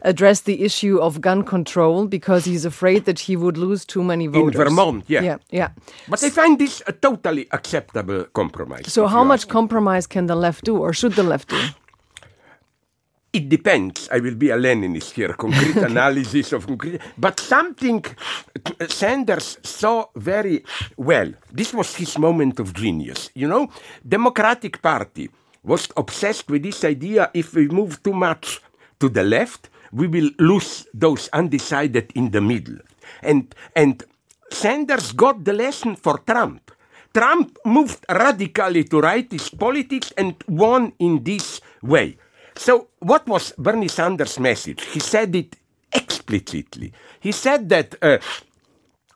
address 0.04 0.42
the 0.42 0.64
issue 0.64 1.00
of 1.00 1.22
gun 1.22 1.44
control 1.44 2.08
because 2.08 2.46
he's 2.46 2.66
afraid 2.66 3.06
that 3.06 3.20
he 3.20 3.36
would 3.36 3.58
lose 3.58 3.86
too 3.86 4.04
many 4.04 4.28
voters. 4.28 4.56
In 4.56 4.66
Vermont, 4.66 5.04
yeah. 5.08 5.22
yeah, 5.22 5.38
yeah. 5.50 5.70
But 6.08 6.24
I 6.24 6.30
find 6.30 6.60
this 6.60 6.84
a 6.88 6.92
totally 6.92 7.48
acceptable 7.52 8.26
compromise. 8.34 8.92
So, 8.92 9.08
how 9.08 9.24
much 9.24 9.48
compromise 9.48 10.06
can 10.08 10.28
the 10.28 10.36
left 10.36 10.66
do, 10.66 10.78
or 10.78 10.94
should 10.94 11.14
the 11.14 11.24
left 11.24 11.50
do? 11.50 11.60
it 13.34 13.50
depends. 13.50 14.08
I 14.12 14.20
will 14.20 14.36
be 14.36 14.52
a 14.52 14.58
Leninist 14.58 15.12
here, 15.14 15.34
concrete 15.34 15.76
analysis 15.92 16.54
of 16.54 16.68
concrete. 16.68 17.02
But 17.18 17.40
something 17.40 18.06
Sanders 18.88 19.58
saw 19.64 20.06
very 20.16 20.64
well. 20.98 21.34
This 21.52 21.74
was 21.74 21.96
his 21.96 22.18
moment 22.20 22.60
of 22.60 22.74
genius. 22.74 23.32
You 23.34 23.48
know, 23.48 23.70
Democratic 24.08 24.82
Party 24.82 25.30
was 25.64 25.88
obsessed 25.98 26.50
with 26.52 26.62
this 26.62 26.84
idea 26.84 27.32
if 27.34 27.56
we 27.56 27.68
move 27.68 28.04
too 28.04 28.14
much 28.14 28.62
to 29.00 29.10
the 29.10 29.24
left, 29.24 29.70
we 29.94 30.08
will 30.08 30.30
lose 30.40 30.88
those 30.94 31.30
undecided 31.34 32.12
in 32.16 32.32
the 32.32 32.42
middle. 32.42 32.78
And, 33.22 33.54
and 33.76 34.04
Sanders 34.50 35.12
got 35.14 35.44
the 35.46 35.54
lesson 35.54 35.96
for 35.96 36.18
Trump. 36.20 36.72
Trump 37.14 37.58
moved 37.66 38.06
radically 38.10 38.84
to 38.86 38.98
rightist 39.02 39.58
politics 39.60 40.12
and 40.18 40.36
won 40.48 40.94
in 41.00 41.24
this 41.24 41.62
way. 41.84 42.18
So, 42.56 42.88
what 43.00 43.28
was 43.28 43.54
Bernie 43.58 43.88
Sanders' 43.88 44.40
message? 44.40 44.84
He 44.86 45.00
said 45.00 45.36
it 45.36 45.56
explicitly. 45.92 46.92
He 47.20 47.32
said 47.32 47.70
that 47.70 47.96
uh, 48.02 48.18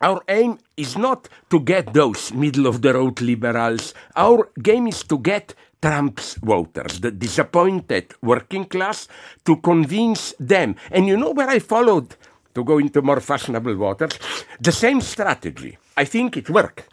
our 0.01 0.21
aim 0.27 0.59
is 0.75 0.95
not 0.97 1.27
to 1.49 1.59
get 1.59 1.93
those 1.93 2.31
middle 2.33 2.67
of 2.67 2.81
the 2.81 2.93
road 2.93 3.19
liberals. 3.21 3.93
Our 4.15 4.49
game 4.61 4.87
is 4.87 5.03
to 5.03 5.17
get 5.17 5.55
Trump's 5.81 6.35
voters, 6.35 6.99
the 6.99 7.11
disappointed 7.11 8.13
working 8.21 8.65
class, 8.65 9.07
to 9.45 9.57
convince 9.57 10.33
them. 10.39 10.75
And 10.91 11.07
you 11.07 11.17
know 11.17 11.31
where 11.31 11.49
I 11.49 11.59
followed, 11.59 12.15
to 12.55 12.63
go 12.63 12.79
into 12.79 13.01
more 13.01 13.19
fashionable 13.19 13.75
waters, 13.75 14.17
the 14.59 14.71
same 14.71 15.01
strategy. 15.01 15.77
I 15.95 16.05
think 16.05 16.37
it 16.37 16.49
worked. 16.49 16.89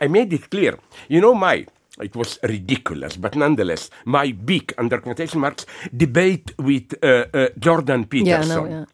I 0.00 0.08
made 0.08 0.32
it 0.32 0.50
clear. 0.50 0.78
You 1.08 1.20
know, 1.20 1.34
my 1.34 1.66
it 2.00 2.16
was 2.16 2.40
ridiculous, 2.42 3.16
but 3.16 3.36
nonetheless, 3.36 3.88
my 4.04 4.32
big, 4.32 4.74
under 4.78 4.98
quotation 4.98 5.40
marks, 5.40 5.64
debate 5.96 6.52
with 6.58 6.92
uh, 7.02 7.26
uh, 7.32 7.48
Jordan 7.56 8.06
Peterson. 8.06 8.48
Yeah, 8.48 8.54
no, 8.54 8.64
yeah. 8.66 8.84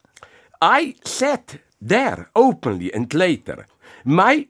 I 0.60 0.94
said 1.02 1.60
there 1.80 2.28
openly 2.36 2.92
and 2.92 3.12
later, 3.14 3.66
my 4.04 4.46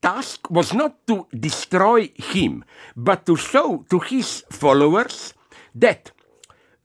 task 0.00 0.50
was 0.50 0.72
not 0.72 1.06
to 1.06 1.26
destroy 1.38 2.10
him, 2.14 2.64
but 2.96 3.26
to 3.26 3.36
show 3.36 3.84
to 3.90 3.98
his 3.98 4.44
followers 4.50 5.34
that 5.74 6.10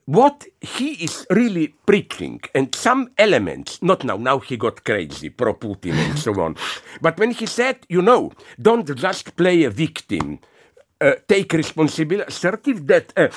what 0.06 0.46
he 0.60 0.94
is 1.04 1.26
really 1.30 1.70
preaching 1.86 2.42
and 2.54 2.76
some 2.76 3.10
elements, 3.18 3.82
not 3.82 4.04
now, 4.04 4.18
now 4.18 4.40
he 4.40 4.58
got 4.58 4.84
crazy, 4.84 5.30
pro 5.30 5.54
Putin 5.54 5.94
and 5.94 6.20
so 6.20 6.40
on, 6.42 6.56
but 7.02 7.18
when 7.18 7.32
he 7.32 7.46
said, 7.46 7.78
you 7.90 8.02
know, 8.02 8.32
don't 8.62 8.94
just 8.96 9.36
play 9.36 9.64
a 9.64 9.70
victim, 9.70 10.40
uh, 11.00 11.14
take 11.28 11.54
responsibility, 11.54 12.28
assertive 12.28 12.88
that 12.88 13.14
uh, 13.16 13.30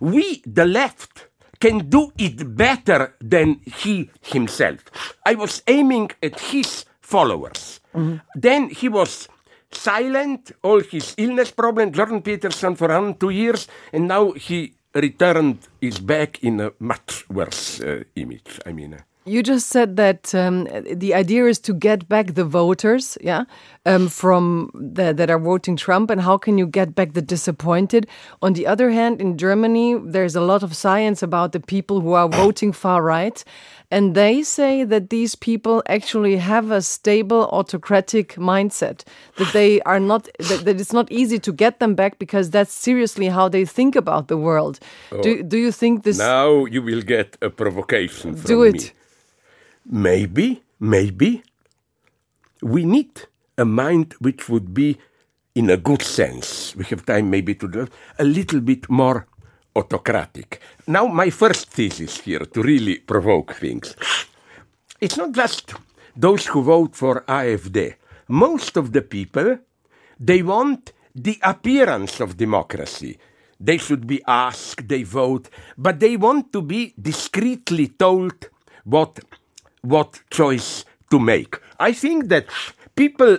we, 0.00 0.42
the 0.46 0.64
left, 0.64 1.28
can 1.60 1.88
do 1.88 2.12
it 2.18 2.56
better 2.56 3.14
than 3.20 3.60
he 3.64 4.10
himself. 4.20 4.80
I 5.24 5.34
was 5.34 5.62
aiming 5.68 6.10
at 6.20 6.40
his 6.40 6.84
followers. 7.14 7.60
Mm-hmm. 7.94 8.16
Then 8.46 8.62
he 8.80 8.88
was 8.88 9.28
silent, 9.70 10.52
all 10.62 10.80
his 10.94 11.14
illness 11.16 11.50
problem, 11.62 11.92
Jordan 11.92 12.22
Peterson 12.22 12.72
for 12.76 12.88
around 12.88 13.20
two 13.22 13.30
years, 13.42 13.68
and 13.94 14.02
now 14.14 14.32
he 14.46 14.58
returned, 14.94 15.58
is 15.80 15.98
back 16.00 16.30
in 16.42 16.60
a 16.60 16.70
much 16.78 17.28
worse 17.28 17.80
uh, 17.80 18.04
image. 18.14 18.60
I 18.68 18.72
mean, 18.72 18.94
uh, 18.94 19.00
you 19.24 19.42
just 19.42 19.68
said 19.68 19.96
that 19.96 20.34
um, 20.34 20.66
the 21.04 21.14
idea 21.14 21.46
is 21.46 21.60
to 21.60 21.72
get 21.72 22.08
back 22.08 22.34
the 22.34 22.44
voters, 22.44 23.16
yeah, 23.20 23.44
um, 23.86 24.08
from 24.08 24.70
the, 24.74 25.14
that 25.14 25.30
are 25.30 25.38
voting 25.38 25.76
Trump, 25.76 26.10
and 26.10 26.20
how 26.20 26.36
can 26.36 26.58
you 26.58 26.66
get 26.66 26.94
back 26.94 27.12
the 27.12 27.22
disappointed? 27.22 28.08
On 28.40 28.52
the 28.54 28.66
other 28.66 28.90
hand, 28.90 29.20
in 29.20 29.38
Germany, 29.38 29.96
there's 30.04 30.34
a 30.34 30.40
lot 30.40 30.62
of 30.62 30.74
science 30.74 31.22
about 31.22 31.52
the 31.52 31.60
people 31.60 32.00
who 32.00 32.14
are 32.14 32.28
voting 32.28 32.72
far 32.72 33.00
right, 33.02 33.44
and 33.92 34.14
they 34.14 34.42
say 34.42 34.84
that 34.84 35.10
these 35.10 35.36
people 35.36 35.82
actually 35.86 36.38
have 36.38 36.70
a 36.70 36.80
stable 36.80 37.46
autocratic 37.52 38.36
mindset. 38.36 39.04
That 39.36 39.52
they 39.52 39.82
are 39.82 40.00
not 40.00 40.28
that, 40.38 40.64
that 40.64 40.80
it's 40.80 40.94
not 40.94 41.12
easy 41.12 41.38
to 41.40 41.52
get 41.52 41.78
them 41.78 41.94
back 41.94 42.18
because 42.18 42.50
that's 42.50 42.72
seriously 42.72 43.28
how 43.28 43.50
they 43.50 43.66
think 43.66 43.94
about 43.94 44.28
the 44.28 44.38
world. 44.38 44.80
Oh, 45.12 45.22
do 45.22 45.42
do 45.42 45.58
you 45.58 45.70
think 45.70 46.04
this? 46.04 46.18
Now 46.18 46.64
you 46.64 46.82
will 46.82 47.02
get 47.02 47.36
a 47.42 47.50
provocation. 47.50 48.34
From 48.34 48.46
do 48.46 48.62
it. 48.62 48.82
Me. 48.82 48.90
Maybe, 49.84 50.62
maybe 50.80 51.42
we 52.62 52.84
need 52.84 53.28
a 53.58 53.64
mind 53.64 54.14
which 54.20 54.48
would 54.48 54.72
be, 54.72 54.96
in 55.54 55.68
a 55.68 55.76
good 55.76 56.02
sense, 56.02 56.74
we 56.76 56.84
have 56.84 57.04
time 57.04 57.28
maybe 57.28 57.54
to 57.56 57.68
do 57.68 57.86
a 58.18 58.24
little 58.24 58.60
bit 58.60 58.88
more 58.88 59.26
autocratic. 59.74 60.60
Now, 60.86 61.06
my 61.06 61.30
first 61.30 61.70
thesis 61.70 62.20
here 62.20 62.44
to 62.44 62.62
really 62.62 62.98
provoke 62.98 63.54
things. 63.54 63.96
It's 65.00 65.16
not 65.16 65.32
just 65.32 65.74
those 66.16 66.46
who 66.46 66.62
vote 66.62 66.94
for 66.94 67.22
AfD. 67.22 67.94
Most 68.28 68.76
of 68.76 68.92
the 68.92 69.02
people, 69.02 69.58
they 70.18 70.42
want 70.42 70.92
the 71.14 71.38
appearance 71.42 72.20
of 72.20 72.36
democracy. 72.36 73.18
They 73.58 73.78
should 73.78 74.06
be 74.06 74.22
asked, 74.26 74.88
they 74.88 75.04
vote, 75.04 75.48
but 75.78 76.00
they 76.00 76.16
want 76.16 76.52
to 76.52 76.62
be 76.62 76.94
discreetly 77.00 77.88
told 77.88 78.34
what 78.84 79.20
what 79.82 80.20
choice 80.30 80.84
to 81.10 81.18
make. 81.18 81.60
I 81.78 81.92
think 81.92 82.28
that 82.28 82.46
people 82.94 83.38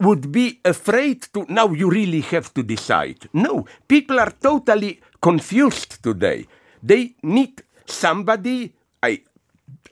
would 0.00 0.32
be 0.32 0.60
afraid 0.64 1.22
to 1.34 1.44
now 1.48 1.68
you 1.72 1.90
really 1.90 2.22
have 2.22 2.52
to 2.54 2.62
decide. 2.62 3.28
No, 3.32 3.66
people 3.86 4.18
are 4.18 4.32
totally 4.32 5.00
confused 5.20 6.02
today. 6.02 6.46
They 6.82 7.14
need 7.22 7.62
somebody, 7.84 8.72
I 9.02 9.22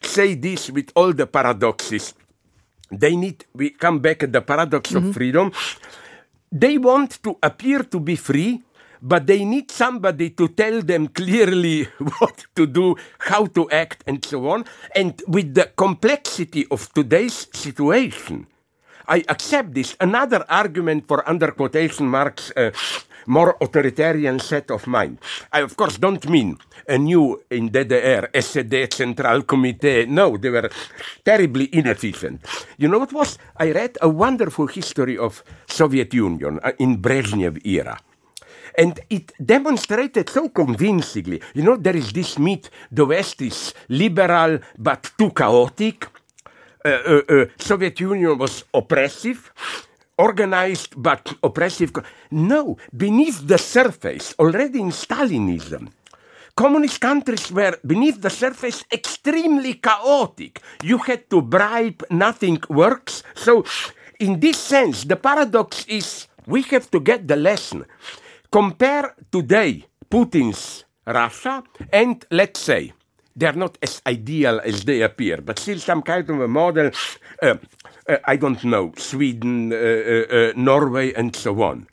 say 0.00 0.34
this 0.34 0.70
with 0.70 0.90
all 0.94 1.12
the 1.12 1.26
paradoxes. 1.26 2.14
They 2.90 3.16
need, 3.16 3.44
we 3.54 3.70
come 3.70 3.98
back 3.98 4.22
at 4.22 4.32
the 4.32 4.40
paradox 4.40 4.90
mm-hmm. 4.90 5.08
of 5.08 5.14
freedom. 5.14 5.52
They 6.50 6.78
want 6.78 7.22
to 7.24 7.36
appear 7.42 7.82
to 7.84 8.00
be 8.00 8.16
free, 8.16 8.62
but 9.02 9.26
they 9.26 9.44
need 9.44 9.70
somebody 9.70 10.30
to 10.30 10.48
tell 10.48 10.80
them 10.80 11.08
clearly 11.08 11.84
what 12.18 12.46
to 12.56 12.66
do, 12.66 12.96
how 13.18 13.44
to 13.46 13.70
act, 13.70 14.04
and 14.06 14.24
so 14.24 14.48
on. 14.48 14.64
And 14.94 15.20
with 15.28 15.54
the 15.54 15.70
complexity 15.76 16.66
of 16.70 16.90
today's 16.94 17.46
situation, 17.52 18.46
I 19.08 19.24
accept 19.28 19.72
this. 19.72 19.96
Another 20.00 20.44
argument 20.48 21.08
for 21.08 21.26
under 21.28 21.50
quotation 21.52 22.06
marks 22.06 22.52
uh, 22.54 22.70
more 23.26 23.56
authoritarian 23.60 24.38
set 24.38 24.70
of 24.70 24.86
mind. 24.86 25.18
I, 25.52 25.60
of 25.60 25.76
course, 25.76 25.96
don't 25.98 26.28
mean 26.28 26.58
a 26.86 26.98
new 26.98 27.40
in 27.50 27.70
DDR 27.70 28.28
SED 28.34 28.92
Central 28.92 29.42
Committee. 29.42 30.06
No, 30.06 30.36
they 30.36 30.50
were 30.50 30.70
terribly 31.24 31.68
inefficient. 31.72 32.44
You 32.76 32.88
know 32.88 32.98
what 32.98 33.12
was? 33.12 33.38
I 33.56 33.72
read 33.72 33.96
a 34.02 34.08
wonderful 34.08 34.66
history 34.66 35.16
of 35.16 35.42
Soviet 35.66 36.12
Union 36.12 36.60
uh, 36.62 36.72
in 36.78 36.98
Brezhnev 37.00 37.64
era. 37.64 37.98
And 38.76 39.00
it 39.10 39.32
demonstrated 39.44 40.28
so 40.28 40.50
convincingly. 40.50 41.42
You 41.54 41.64
know, 41.64 41.76
there 41.76 41.96
is 41.96 42.12
this 42.12 42.38
myth 42.38 42.70
the 42.92 43.06
West 43.06 43.42
is 43.42 43.74
liberal 43.88 44.60
but 44.78 45.10
too 45.18 45.30
chaotic. 45.30 46.06
Uh, 46.88 47.02
uh, 47.04 47.22
uh, 47.28 47.46
Soviet 47.58 48.00
Union 48.00 48.38
was 48.38 48.64
oppressive, 48.72 49.52
organized 50.16 50.94
but 50.96 51.34
oppressive. 51.42 51.92
No, 52.30 52.78
beneath 52.96 53.46
the 53.46 53.58
surface, 53.58 54.34
already 54.38 54.80
in 54.80 54.88
Stalinism, 54.88 55.92
communist 56.56 56.98
countries 56.98 57.52
were 57.52 57.76
beneath 57.84 58.22
the 58.22 58.30
surface 58.30 58.84
extremely 58.90 59.74
chaotic. 59.74 60.62
You 60.82 60.96
had 60.96 61.28
to 61.28 61.42
bribe, 61.42 62.02
nothing 62.08 62.58
works. 62.70 63.22
So, 63.34 63.66
in 64.18 64.40
this 64.40 64.56
sense, 64.56 65.04
the 65.04 65.16
paradox 65.16 65.84
is 65.88 66.26
we 66.46 66.62
have 66.72 66.90
to 66.92 67.00
get 67.00 67.28
the 67.28 67.36
lesson. 67.36 67.84
Compare 68.50 69.14
today 69.30 69.84
Putin's 70.10 70.84
Russia 71.06 71.62
and, 71.92 72.24
let's 72.30 72.60
say, 72.60 72.94
they're 73.38 73.52
not 73.52 73.78
as 73.80 74.02
ideal 74.06 74.60
as 74.64 74.84
they 74.84 75.02
appear, 75.02 75.40
but 75.40 75.58
still 75.58 75.78
some 75.78 76.02
kind 76.02 76.28
of 76.28 76.40
a 76.40 76.48
model. 76.48 76.90
Uh, 77.40 77.54
uh, 78.08 78.16
I 78.24 78.36
don't 78.36 78.62
know, 78.64 78.92
Sweden, 78.96 79.72
uh, 79.72 79.76
uh, 79.76 80.36
uh, 80.36 80.52
Norway, 80.56 81.12
and 81.14 81.34
so 81.36 81.62
on. 81.62 81.86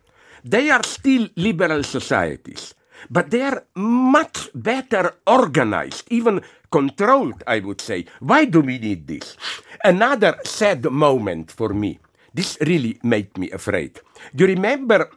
They 0.43 0.69
are 0.69 0.83
still 0.83 1.29
liberal 1.35 1.83
societies, 1.83 2.73
but 3.09 3.29
they 3.29 3.41
are 3.41 3.63
much 3.75 4.49
better 4.55 5.15
organized, 5.27 6.07
even 6.09 6.41
controlled, 6.71 7.43
I 7.45 7.59
would 7.59 7.81
say. 7.81 8.05
Why 8.19 8.45
do 8.45 8.61
we 8.61 8.79
need 8.79 9.07
this? 9.07 9.37
Another 9.83 10.37
sad 10.43 10.83
moment 10.85 11.51
for 11.51 11.69
me. 11.73 11.99
This 12.33 12.57
really 12.61 12.99
made 13.03 13.37
me 13.37 13.51
afraid. 13.51 14.01
Do 14.35 14.45
you 14.45 14.55
remember 14.55 15.09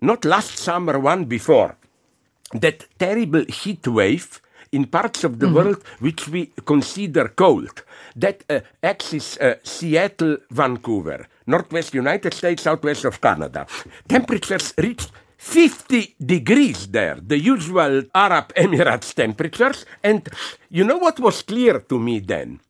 not 0.00 0.24
last 0.24 0.58
summer, 0.58 0.98
one 0.98 1.24
before, 1.24 1.76
that 2.52 2.86
terrible 2.98 3.44
heat 3.48 3.86
wave 3.88 4.40
in 4.74 4.86
parts 4.86 5.24
of 5.24 5.38
the 5.38 5.46
mm-hmm. 5.46 5.54
world 5.54 5.84
which 6.00 6.28
we 6.28 6.52
consider 6.64 7.28
cold. 7.28 7.84
That 8.16 8.44
uh, 8.50 8.60
axis 8.82 9.38
uh, 9.38 9.54
Seattle, 9.62 10.38
Vancouver, 10.50 11.26
northwest 11.46 11.94
United 11.94 12.34
States, 12.34 12.62
southwest 12.62 13.04
of 13.04 13.20
Canada. 13.20 13.66
Temperatures 14.08 14.74
reached 14.78 15.10
50 15.36 16.16
degrees 16.24 16.88
there, 16.88 17.18
the 17.20 17.38
usual 17.38 18.02
Arab 18.14 18.54
Emirates 18.54 19.14
temperatures. 19.14 19.84
And 20.02 20.28
you 20.70 20.84
know 20.84 20.98
what 20.98 21.20
was 21.20 21.42
clear 21.42 21.80
to 21.80 21.98
me 21.98 22.20
then? 22.20 22.60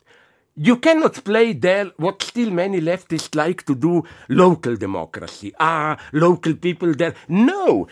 You 0.57 0.77
cannot 0.77 1.25
play 1.25 1.53
there 1.53 1.91
what 1.97 2.23
still 2.23 2.51
many 2.51 2.81
leftists 2.81 3.35
like 3.35 3.65
to 3.67 3.75
do 3.75 4.05
local 4.29 4.77
democracy. 4.77 5.53
Ah, 5.59 5.99
local 6.13 6.55
people 6.55 6.95
there. 6.95 7.15
No, 7.29 7.89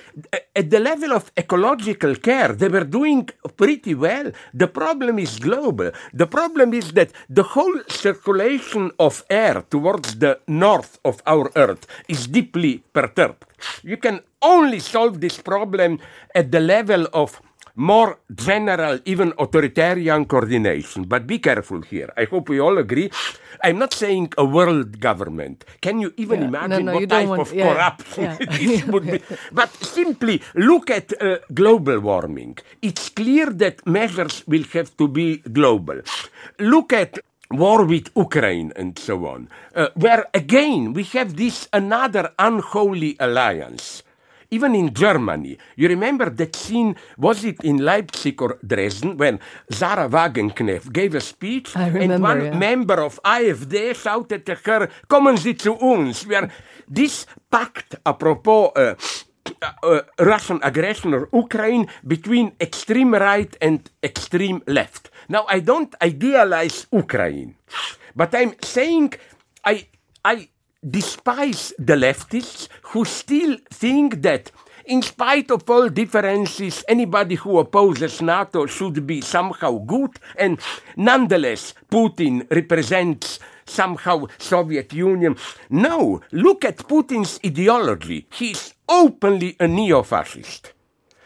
at 0.54 0.70
the 0.70 0.78
level 0.78 1.12
of 1.12 1.32
ecological 1.36 2.14
care, 2.14 2.52
they 2.52 2.68
were 2.68 2.84
doing 2.84 3.28
pretty 3.56 3.96
well. 3.96 4.30
The 4.54 4.68
problem 4.68 5.18
is 5.18 5.40
global. 5.40 5.90
The 6.14 6.28
problem 6.28 6.72
is 6.72 6.92
that 6.92 7.10
the 7.28 7.42
whole 7.42 7.80
circulation 7.88 8.92
of 9.00 9.24
air 9.28 9.64
towards 9.68 10.20
the 10.20 10.38
north 10.46 11.00
of 11.04 11.20
our 11.26 11.50
Earth 11.56 11.88
is 12.06 12.28
deeply 12.28 12.84
perturbed. 12.92 13.44
You 13.82 13.96
can 13.96 14.20
only 14.40 14.78
solve 14.78 15.20
this 15.20 15.38
problem 15.38 15.98
at 16.32 16.52
the 16.52 16.60
level 16.60 17.08
of 17.12 17.40
more 17.76 18.18
general, 18.34 18.98
even 19.04 19.32
authoritarian 19.38 20.24
coordination. 20.26 21.04
But 21.04 21.26
be 21.26 21.38
careful 21.38 21.82
here. 21.82 22.12
I 22.16 22.24
hope 22.24 22.48
we 22.48 22.60
all 22.60 22.78
agree. 22.78 23.10
I'm 23.64 23.78
not 23.78 23.94
saying 23.94 24.32
a 24.38 24.44
world 24.44 25.00
government. 25.00 25.64
Can 25.80 26.00
you 26.00 26.12
even 26.16 26.40
Yeah. 26.40 26.48
imagine 26.48 26.84
No, 26.86 26.92
no, 26.92 26.98
what 26.98 27.08
type 27.08 27.28
want- 27.28 27.42
of 27.42 27.52
yeah. 27.54 27.72
corruption 27.74 28.22
Yeah. 28.24 28.36
this 28.58 28.84
would 28.92 29.06
be? 29.06 29.20
But 29.52 29.70
simply 29.98 30.42
look 30.54 30.90
at 30.90 31.12
uh, 31.22 31.38
global 31.54 32.00
warming. 32.00 32.58
It's 32.82 33.08
clear 33.08 33.46
that 33.62 33.86
measures 33.86 34.42
will 34.46 34.64
have 34.72 34.96
to 34.98 35.08
be 35.08 35.38
global. 35.52 36.00
Look 36.58 36.92
at 36.92 37.18
war 37.50 37.84
with 37.84 38.08
Ukraine 38.16 38.72
and 38.76 38.98
so 38.98 39.26
on, 39.26 39.48
uh, 39.76 39.88
where 39.94 40.24
again 40.32 40.94
we 40.94 41.02
have 41.16 41.36
this 41.36 41.68
another 41.72 42.32
unholy 42.38 43.16
alliance 43.20 44.02
even 44.52 44.74
in 44.74 44.92
Germany. 44.92 45.56
You 45.76 45.88
remember 45.88 46.28
that 46.30 46.54
scene, 46.54 46.94
was 47.16 47.42
it 47.42 47.64
in 47.64 47.78
Leipzig 47.78 48.40
or 48.40 48.58
Dresden, 48.64 49.16
when 49.16 49.40
Sahra 49.70 50.08
Wagenknecht 50.08 50.92
gave 50.92 51.14
a 51.14 51.20
speech 51.20 51.74
I 51.74 51.88
and 51.88 52.22
one 52.22 52.44
yeah. 52.44 52.56
member 52.56 53.00
of 53.02 53.18
AfD 53.24 53.96
shouted 53.96 54.44
to 54.46 54.54
her, 54.54 54.88
Kommen 55.08 55.38
Sie 55.38 55.56
zu 55.56 55.72
uns. 55.80 56.26
Where 56.26 56.50
this 56.86 57.26
pact, 57.50 57.96
apropos 58.04 58.72
uh, 58.76 58.94
uh, 59.82 60.00
Russian 60.18 60.60
aggression 60.62 61.14
or 61.14 61.28
Ukraine, 61.32 61.88
between 62.06 62.52
extreme 62.60 63.14
right 63.14 63.56
and 63.60 63.90
extreme 64.04 64.60
left. 64.66 65.10
Now, 65.28 65.46
I 65.48 65.60
don't 65.60 65.94
idealize 66.02 66.86
Ukraine, 66.92 67.56
but 68.14 68.34
I'm 68.34 68.54
saying 68.62 69.14
I, 69.64 69.88
I 70.24 70.48
despise 70.88 71.72
the 71.78 71.94
leftists 71.94 72.68
who 72.82 73.04
still 73.04 73.56
think 73.70 74.22
that 74.22 74.50
in 74.84 75.00
spite 75.00 75.50
of 75.50 75.68
all 75.70 75.88
differences, 75.88 76.84
anybody 76.88 77.36
who 77.36 77.58
opposes 77.58 78.20
NATO 78.20 78.66
should 78.66 79.06
be 79.06 79.20
somehow 79.20 79.78
good, 79.78 80.18
and 80.36 80.58
nonetheless, 80.96 81.74
Putin 81.88 82.50
represents 82.50 83.38
somehow 83.64 84.26
Soviet 84.38 84.92
Union. 84.92 85.36
No, 85.70 86.20
look 86.32 86.64
at 86.64 86.78
Putin's 86.78 87.38
ideology. 87.46 88.26
He's 88.32 88.74
openly 88.88 89.56
a 89.60 89.68
neo-fascist. 89.68 90.72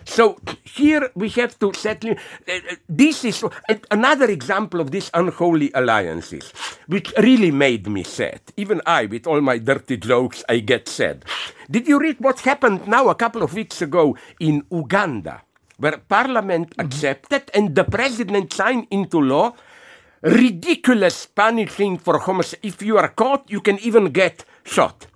So 0.07 0.39
here 0.65 1.11
we 1.15 1.29
have 1.31 1.59
to 1.59 1.75
settle. 1.75 2.13
Uh, 2.13 2.53
uh, 2.55 2.77
this 2.89 3.25
is 3.25 3.45
another 3.91 4.31
example 4.31 4.81
of 4.81 4.91
these 4.91 5.11
unholy 5.13 5.71
alliances, 5.75 6.53
which 6.87 7.13
really 7.19 7.51
made 7.51 7.87
me 7.89 8.05
sad. 8.05 8.41
Even 8.57 8.81
I, 8.87 9.07
with 9.07 9.27
all 9.27 9.41
my 9.41 9.59
dirty 9.59 9.99
jokes, 9.99 10.45
I 10.49 10.61
get 10.61 10.89
sad. 10.89 11.25
Did 11.71 11.87
you 11.89 11.99
read 11.99 12.17
what 12.21 12.41
happened 12.41 12.87
now 12.87 13.09
a 13.09 13.15
couple 13.15 13.43
of 13.43 13.53
weeks 13.53 13.83
ago 13.83 14.17
in 14.41 14.65
Uganda, 14.71 15.43
where 15.77 15.99
Parliament 15.99 16.73
accepted 16.79 17.51
and 17.53 17.75
the 17.75 17.85
President 17.85 18.53
signed 18.53 18.87
into 18.91 19.21
law 19.21 19.55
ridiculous 20.23 21.27
punishing 21.27 21.99
for 21.99 22.19
homosexuality. 22.19 22.69
If 22.69 22.83
you 22.83 22.97
are 22.99 23.09
caught, 23.09 23.51
you 23.51 23.61
can 23.61 23.79
even 23.81 24.11
get 24.11 24.45
shot. 24.65 25.07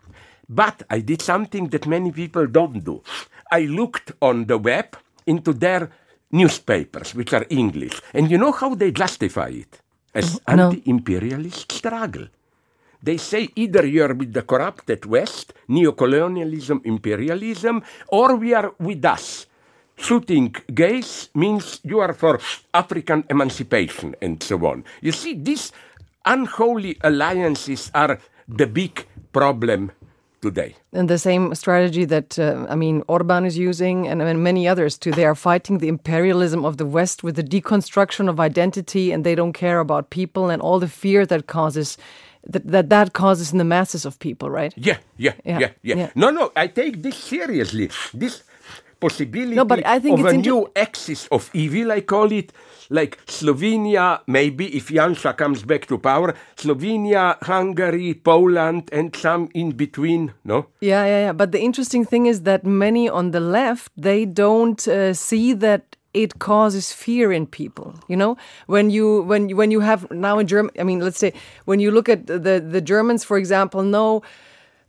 But 0.49 0.83
I 0.91 1.01
did 1.01 1.23
something 1.23 1.69
that 1.69 1.87
many 1.87 2.11
people 2.11 2.47
don't 2.47 2.85
do. 2.85 3.03
I 3.51 3.67
looked 3.67 4.13
on 4.23 4.47
the 4.47 4.59
web 4.59 4.97
into 5.27 5.53
their 5.53 5.91
newspapers, 6.31 7.15
which 7.15 7.33
are 7.33 7.47
English, 7.51 8.01
and 8.15 8.31
you 8.31 8.39
know 8.39 8.53
how 8.53 8.75
they 8.75 8.91
justify 8.93 9.49
it? 9.49 9.81
As 10.15 10.39
mm-hmm. 10.41 10.57
No. 10.57 10.69
anti-imperialist 10.71 11.73
struggle. 11.73 12.27
They 13.03 13.17
say 13.17 13.49
either 13.57 13.87
you're 13.87 14.15
with 14.15 14.33
the 14.33 14.43
corrupted 14.43 15.07
West, 15.07 15.55
neocolonialism, 15.69 16.85
imperialism, 16.85 17.83
or 18.09 18.37
we 18.37 18.53
are 18.53 18.75
with 18.79 19.05
us. 19.05 19.47
Shooting 19.97 20.55
gays 20.75 21.31
means 21.35 21.81
you 21.85 22.01
are 22.01 22.13
for 22.13 22.41
African 22.75 23.25
emancipation 23.31 24.17
and 24.21 24.43
so 24.43 24.57
on. 24.67 24.85
You 25.01 25.13
see, 25.13 25.35
these 25.35 25.73
unholy 26.25 26.99
alliances 27.03 27.91
are 27.95 28.19
the 28.49 28.67
big 28.67 29.07
problem 29.33 29.93
today. 30.41 30.75
And 30.93 31.09
the 31.09 31.19
same 31.19 31.55
strategy 31.55 32.05
that, 32.07 32.39
uh, 32.39 32.67
I 32.69 32.75
mean, 32.75 33.03
Orban 33.09 33.45
is 33.45 33.57
using 33.59 34.09
and, 34.09 34.23
and 34.23 34.43
many 34.43 34.67
others 34.69 34.99
too. 34.99 35.13
They 35.13 35.25
are 35.25 35.35
fighting 35.35 35.79
the 35.79 35.89
imperialism 35.89 36.65
of 36.65 36.77
the 36.77 36.87
West 36.87 37.23
with 37.23 37.37
the 37.37 37.43
deconstruction 37.45 38.29
of 38.29 38.41
identity 38.41 39.13
and 39.13 39.25
they 39.25 39.35
don't 39.35 39.53
care 39.53 39.81
about 39.81 40.11
people 40.11 40.51
and 40.51 40.63
all 40.63 40.79
the 40.81 40.89
fear 40.89 41.27
that 41.27 41.47
causes. 41.47 41.99
That, 42.47 42.67
that 42.69 42.89
that 42.89 43.13
causes 43.13 43.53
in 43.53 43.59
the 43.59 43.65
masses 43.65 44.07
of 44.07 44.19
people, 44.19 44.49
right? 44.49 44.73
Yeah, 44.75 44.97
yeah, 45.19 45.35
Yeah, 45.45 45.59
yeah, 45.59 45.71
yeah. 45.83 45.97
yeah. 45.97 46.11
No, 46.15 46.31
no, 46.31 46.51
I 46.57 46.69
take 46.69 47.03
this 47.03 47.17
seriously. 47.17 47.91
This 48.15 48.43
possibility 49.01 49.57
No, 49.57 49.65
but 49.65 49.85
I 49.87 49.99
think 49.99 50.15
of 50.19 50.27
it's 50.27 50.35
a 50.35 50.37
new 50.37 50.69
axis 50.77 51.27
of 51.33 51.51
evil, 51.55 51.91
I 51.93 52.01
call 52.03 52.31
it, 52.33 52.53
like 52.91 53.19
Slovenia, 53.27 54.21
maybe 54.27 54.67
if 54.77 54.89
Janša 54.89 55.37
comes 55.37 55.63
back 55.63 55.87
to 55.87 55.99
power, 55.99 56.35
Slovenia, 56.57 57.37
Hungary, 57.43 58.15
Poland, 58.15 58.89
and 58.93 59.15
some 59.17 59.49
in 59.55 59.73
between, 59.73 60.33
no? 60.45 60.67
Yeah, 60.81 61.05
yeah, 61.07 61.21
yeah. 61.27 61.33
But 61.33 61.53
the 61.53 61.61
interesting 61.61 62.05
thing 62.05 62.27
is 62.27 62.43
that 62.43 62.65
many 62.65 63.09
on 63.09 63.31
the 63.31 63.41
left 63.41 63.93
they 63.97 64.25
don't 64.27 64.87
uh, 64.89 65.15
see 65.15 65.53
that 65.55 65.83
it 66.13 66.39
causes 66.41 66.93
fear 66.93 67.33
in 67.33 67.47
people. 67.47 67.95
You 68.09 68.17
know, 68.17 68.37
when 68.67 68.91
you 68.91 69.23
when 69.23 69.49
you- 69.49 69.57
when 69.57 69.71
you 69.71 69.81
have 69.81 70.11
now 70.11 70.39
in 70.41 70.47
Germany, 70.47 70.77
I 70.81 70.85
mean, 70.85 71.01
let's 71.01 71.19
say 71.19 71.33
when 71.67 71.79
you 71.81 71.91
look 71.93 72.09
at 72.09 72.27
the 72.27 72.61
the 72.75 72.81
Germans, 72.93 73.25
for 73.25 73.37
example, 73.39 73.83
no. 73.83 74.23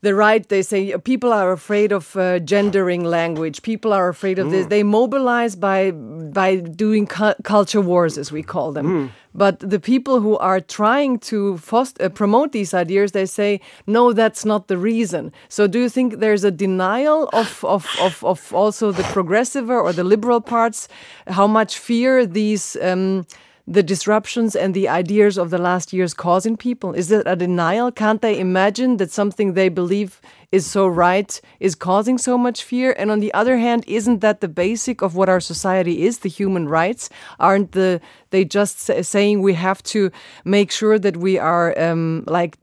The 0.03 0.15
right, 0.15 0.47
they 0.49 0.63
say 0.63 0.97
people 0.97 1.31
are 1.31 1.51
afraid 1.51 1.91
of 1.91 2.15
uh, 2.15 2.39
gendering 2.39 3.03
language. 3.03 3.61
People 3.61 3.93
are 3.93 4.09
afraid 4.09 4.39
of 4.39 4.49
this. 4.49 4.65
They 4.65 4.81
mobilize 4.83 5.55
by 5.55 5.91
by 6.33 6.55
doing 6.55 7.05
cu- 7.07 7.35
culture 7.43 7.81
wars, 7.81 8.17
as 8.17 8.31
we 8.31 8.41
call 8.41 8.71
them. 8.71 9.11
But 9.33 9.59
the 9.59 9.79
people 9.79 10.19
who 10.19 10.37
are 10.39 10.59
trying 10.59 11.19
to 11.29 11.57
foster, 11.57 12.05
uh, 12.05 12.09
promote 12.09 12.51
these 12.51 12.73
ideas, 12.73 13.11
they 13.11 13.25
say, 13.27 13.59
no, 13.85 14.11
that's 14.11 14.43
not 14.43 14.67
the 14.67 14.77
reason. 14.77 15.31
So, 15.49 15.67
do 15.67 15.79
you 15.79 15.89
think 15.89 16.19
there's 16.19 16.43
a 16.43 16.51
denial 16.51 17.29
of, 17.31 17.63
of, 17.63 17.85
of, 17.99 18.23
of 18.23 18.53
also 18.53 18.91
the 18.91 19.03
progressive 19.13 19.69
or 19.69 19.93
the 19.93 20.03
liberal 20.03 20.41
parts? 20.41 20.87
How 21.27 21.47
much 21.47 21.77
fear 21.77 22.25
these 22.25 22.75
um, 22.81 23.25
the 23.67 23.83
disruptions 23.83 24.55
and 24.55 24.73
the 24.73 24.87
ideas 24.87 25.37
of 25.37 25.49
the 25.49 25.57
last 25.57 25.93
years 25.93 26.13
cause 26.13 26.45
in 26.45 26.57
people? 26.57 26.93
Is 26.93 27.11
it 27.11 27.23
a 27.25 27.35
denial? 27.35 27.91
Can't 27.91 28.21
they 28.21 28.39
imagine 28.39 28.97
that 28.97 29.11
something 29.11 29.53
they 29.53 29.69
believe 29.69 30.21
is 30.51 30.65
so 30.65 30.87
right 30.87 31.39
is 31.59 31.75
causing 31.75 32.17
so 32.17 32.37
much 32.37 32.63
fear? 32.63 32.93
And 32.97 33.11
on 33.11 33.19
the 33.19 33.33
other 33.33 33.57
hand, 33.57 33.83
isn't 33.87 34.19
that 34.19 34.41
the 34.41 34.47
basic 34.47 35.01
of 35.01 35.15
what 35.15 35.29
our 35.29 35.39
society 35.39 36.03
is, 36.03 36.19
the 36.19 36.29
human 36.29 36.67
rights? 36.67 37.09
Aren't 37.39 37.71
the 37.73 38.01
they 38.31 38.45
just 38.45 38.79
saying 38.79 39.41
we 39.41 39.53
have 39.53 39.83
to 39.83 40.11
make 40.45 40.71
sure 40.71 40.97
that 40.97 41.17
we 41.17 41.37
are 41.37 41.77
um, 41.79 42.23
like 42.27 42.57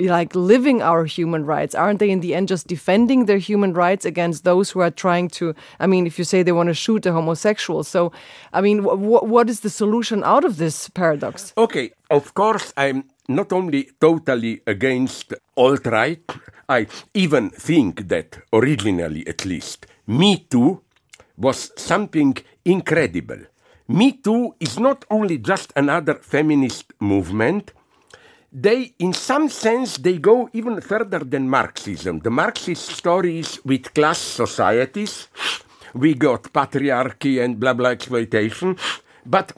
like 0.00 0.34
living 0.34 0.82
our 0.82 1.06
human 1.06 1.46
rights 1.46 1.74
aren't 1.74 2.00
they 2.00 2.10
in 2.10 2.20
the 2.20 2.34
end 2.34 2.48
just 2.48 2.66
defending 2.66 3.24
their 3.24 3.38
human 3.38 3.72
rights 3.72 4.04
against 4.04 4.44
those 4.44 4.70
who 4.70 4.80
are 4.80 4.90
trying 4.90 5.26
to 5.28 5.54
i 5.80 5.86
mean 5.86 6.06
if 6.06 6.18
you 6.18 6.24
say 6.24 6.42
they 6.42 6.52
want 6.52 6.68
to 6.68 6.74
shoot 6.74 7.06
a 7.06 7.12
homosexual 7.12 7.82
so 7.82 8.12
i 8.52 8.60
mean 8.60 8.80
wh- 8.82 8.98
wh- 8.98 9.24
what 9.24 9.48
is 9.48 9.60
the 9.60 9.70
solution 9.70 10.22
out 10.24 10.44
of 10.44 10.58
this 10.58 10.88
paradox 10.90 11.54
Okay, 11.56 11.92
of 12.10 12.34
course, 12.34 12.72
I'm 12.76 13.04
not 13.28 13.52
only 13.52 13.88
totally 14.00 14.60
against 14.66 15.32
alt 15.56 15.86
right, 15.86 16.22
I 16.68 16.86
even 17.14 17.50
think 17.50 18.08
that 18.08 18.38
originally, 18.52 19.26
at 19.26 19.44
least, 19.44 19.86
Me 20.06 20.36
Too 20.50 20.82
was 21.36 21.72
something 21.76 22.36
incredible. 22.64 23.38
Me 23.88 24.12
Too 24.12 24.54
is 24.60 24.78
not 24.78 25.04
only 25.10 25.38
just 25.38 25.72
another 25.76 26.14
feminist 26.14 26.92
movement, 27.00 27.72
they, 28.58 28.94
in 28.98 29.12
some 29.12 29.50
sense, 29.50 29.98
they 29.98 30.16
go 30.16 30.48
even 30.54 30.80
further 30.80 31.18
than 31.18 31.46
Marxism. 31.46 32.20
The 32.20 32.30
Marxist 32.30 32.88
stories 32.88 33.60
with 33.66 33.92
class 33.92 34.16
societies, 34.16 35.28
we 35.92 36.14
got 36.14 36.44
patriarchy 36.44 37.44
and 37.44 37.60
blah 37.60 37.74
blah 37.74 37.90
exploitation, 37.90 38.78
but 39.26 39.52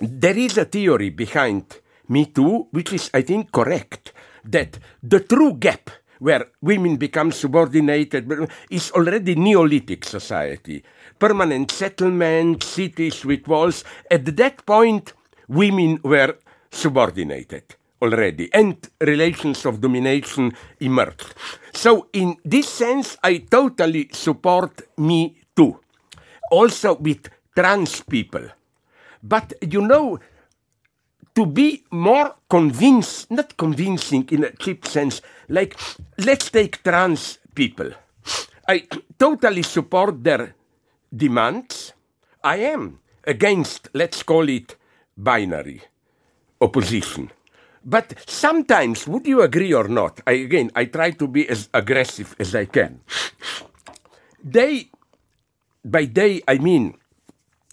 there 0.00 0.36
is 0.36 0.58
a 0.58 0.64
theory 0.64 1.10
behind 1.10 1.78
Me 2.08 2.26
Too, 2.26 2.66
which 2.72 2.92
is, 2.92 3.08
I 3.14 3.22
think, 3.22 3.52
correct, 3.52 4.12
that 4.46 4.80
the 5.00 5.20
true 5.20 5.54
gap 5.54 5.88
where 6.18 6.50
women 6.60 6.96
become 6.96 7.30
subordinated, 7.30 8.30
is 8.70 8.92
already 8.92 9.34
Neolithic 9.34 10.04
society. 10.04 10.82
Permanent 11.18 11.70
settlement, 11.70 12.62
cities 12.62 13.24
with 13.24 13.46
walls. 13.48 13.82
At 14.08 14.36
that 14.36 14.64
point, 14.64 15.12
women 15.48 15.98
were 16.04 16.36
subordinated 16.70 17.74
already, 18.02 18.52
and 18.52 18.76
relations 19.00 19.64
of 19.64 19.80
domination 19.80 20.52
emerged. 20.80 21.34
So, 21.72 22.08
in 22.12 22.36
this 22.44 22.68
sense, 22.68 23.16
I 23.22 23.38
totally 23.38 24.10
support 24.12 24.82
Me 24.98 25.38
Too. 25.54 25.78
Also 26.50 26.96
with 26.96 27.30
trans 27.56 28.00
people. 28.02 28.48
But 29.22 29.54
you 29.62 29.80
know, 29.80 30.18
to 31.34 31.46
be 31.46 31.84
more 31.90 32.34
convinced, 32.50 33.30
not 33.30 33.56
convincing 33.56 34.28
in 34.30 34.44
a 34.44 34.50
cheap 34.52 34.86
sense, 34.86 35.22
like 35.48 35.78
let's 36.18 36.50
take 36.50 36.82
trans 36.82 37.38
people. 37.54 37.90
I 38.68 38.86
totally 39.18 39.62
support 39.62 40.22
their 40.22 40.54
demands. 41.14 41.92
I 42.42 42.56
am 42.56 42.98
against, 43.24 43.88
let's 43.94 44.22
call 44.22 44.48
it 44.48 44.76
binary 45.16 45.82
opposition. 46.60 47.30
But 47.84 48.14
sometimes, 48.26 49.08
would 49.08 49.26
you 49.26 49.42
agree 49.42 49.72
or 49.72 49.88
not? 49.88 50.20
I, 50.26 50.32
again, 50.32 50.70
I 50.74 50.86
try 50.86 51.10
to 51.12 51.26
be 51.26 51.48
as 51.48 51.68
aggressive 51.74 52.34
as 52.38 52.54
I 52.54 52.66
can. 52.66 53.00
They, 54.42 54.88
by 55.84 56.06
they, 56.06 56.42
I 56.46 56.58
mean 56.58 56.94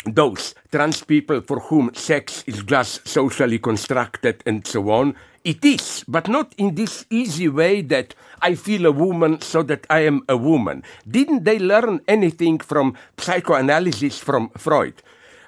those 0.06 0.56
trans 0.72 1.04
people 1.04 1.42
for 1.42 1.60
whom 1.60 1.94
sex 1.94 2.44
is 2.48 2.64
just 2.64 3.08
socially 3.08 3.60
constructed 3.60 4.42
and 4.46 4.66
so 4.66 4.90
on. 4.90 5.16
It 5.44 5.64
is, 5.64 6.04
but 6.08 6.28
not 6.28 6.54
in 6.58 6.76
this 6.76 7.06
easy 7.10 7.48
way 7.48 7.82
that 7.84 8.14
I 8.42 8.56
feel 8.56 8.86
a 8.86 8.92
woman 8.92 9.42
so 9.42 9.64
that 9.64 9.86
I 9.90 10.00
am 10.02 10.24
a 10.28 10.36
woman. 10.36 10.84
Didn't 11.08 11.44
they 11.44 11.60
learn 11.60 12.02
anything 12.08 12.60
from 12.60 12.96
psychoanalysis 13.18 14.20
from 14.20 14.50
Freud? 14.58 15.02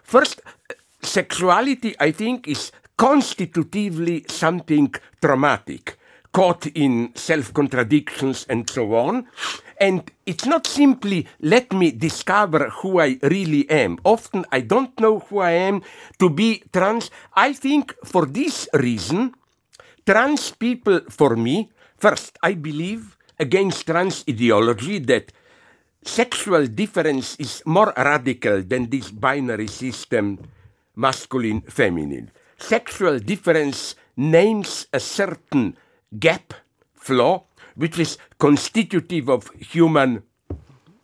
First, 0.03 0.41
sexuality, 1.01 1.95
I 1.99 2.11
think, 2.11 2.47
is 2.47 2.71
constitutively 3.01 4.23
something 4.29 4.93
traumatic, 5.19 5.97
caught 6.31 6.67
in 6.67 7.09
self 7.15 7.51
contradictions 7.51 8.45
and 8.47 8.69
so 8.69 8.93
on. 8.93 9.25
And 9.79 10.05
it's 10.27 10.45
not 10.45 10.67
simply 10.67 11.25
let 11.41 11.73
me 11.73 11.89
discover 11.89 12.69
who 12.69 13.01
I 13.01 13.17
really 13.23 13.67
am. 13.71 13.97
Often 14.05 14.45
I 14.51 14.61
don't 14.61 14.93
know 14.99 15.17
who 15.17 15.39
I 15.39 15.49
am 15.65 15.81
to 16.19 16.29
be 16.29 16.61
trans. 16.71 17.09
I 17.33 17.53
think 17.53 17.95
for 18.05 18.27
this 18.27 18.69
reason, 18.71 19.33
trans 20.05 20.51
people, 20.51 21.01
for 21.09 21.35
me, 21.35 21.71
first, 21.97 22.37
I 22.43 22.53
believe 22.53 23.17
against 23.39 23.87
trans 23.87 24.23
ideology 24.29 24.99
that 25.09 25.33
sexual 26.05 26.67
difference 26.67 27.35
is 27.37 27.63
more 27.65 27.93
radical 27.97 28.61
than 28.61 28.91
this 28.91 29.09
binary 29.09 29.67
system 29.67 30.37
masculine 30.95 31.61
feminine. 31.61 32.29
Sexual 32.61 33.19
difference 33.19 33.95
names 34.15 34.87
a 34.93 34.99
certain 34.99 35.75
gap, 36.17 36.53
flaw, 36.93 37.43
which 37.75 37.99
is 37.99 38.17
constitutive 38.37 39.29
of 39.29 39.49
human 39.59 40.23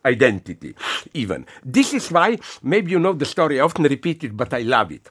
identity, 0.06 0.76
even. 1.14 1.46
This 1.66 1.94
is 1.94 2.12
why, 2.12 2.38
maybe 2.62 2.92
you 2.92 3.00
know 3.00 3.14
the 3.14 3.26
story, 3.26 3.60
I 3.60 3.64
often 3.64 3.84
repeat 3.84 4.24
it, 4.24 4.38
but 4.38 4.54
I 4.54 4.62
love 4.62 4.92
it. 4.92 5.10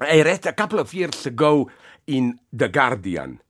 I 0.00 0.22
read 0.22 0.46
a 0.46 0.52
couple 0.52 0.78
of 0.78 0.94
years 0.94 1.26
ago 1.26 1.70
in 2.06 2.38
The 2.52 2.68
Guardian 2.68 3.40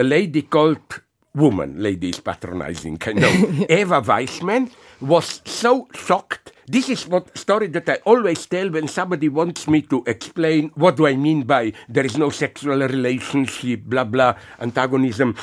a 0.00 0.02
lady 0.02 0.42
called 0.42 1.02
Woman, 1.34 1.80
lady 1.80 2.08
is 2.08 2.20
patronizing, 2.20 2.98
I 3.06 3.12
know. 3.12 3.66
Eva 3.68 4.00
Wiseman 4.00 4.70
was 5.00 5.42
so 5.44 5.86
shocked. 5.94 6.52
This 6.70 6.88
is 6.88 7.08
what 7.08 7.36
story 7.36 7.66
that 7.66 7.88
I 7.88 7.98
always 8.04 8.46
tell 8.46 8.70
when 8.70 8.86
somebody 8.86 9.28
wants 9.28 9.66
me 9.66 9.82
to 9.90 10.04
explain 10.06 10.70
what 10.76 10.96
do 10.98 11.08
I 11.08 11.16
mean 11.16 11.42
by 11.42 11.72
there 11.88 12.06
is 12.06 12.16
no 12.16 12.30
sexual 12.30 12.78
relationship, 12.78 13.82
blah 13.82 14.04
blah, 14.04 14.36
antagonism. 14.60 15.34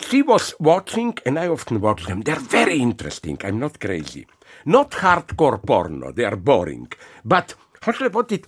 She 0.00 0.22
was 0.22 0.54
watching, 0.58 1.18
and 1.26 1.38
I 1.38 1.48
often 1.48 1.78
watch 1.78 2.06
them. 2.06 2.22
They're 2.22 2.36
very 2.40 2.78
interesting. 2.78 3.36
I'm 3.44 3.60
not 3.60 3.80
crazy. 3.80 4.26
Not 4.64 4.92
hardcore 4.92 5.60
porno. 5.62 6.10
They 6.10 6.24
are 6.24 6.36
boring. 6.36 6.90
But 7.22 7.54
how 7.82 7.92
should 7.92 8.06
I 8.06 8.08
put 8.08 8.32
it? 8.32 8.46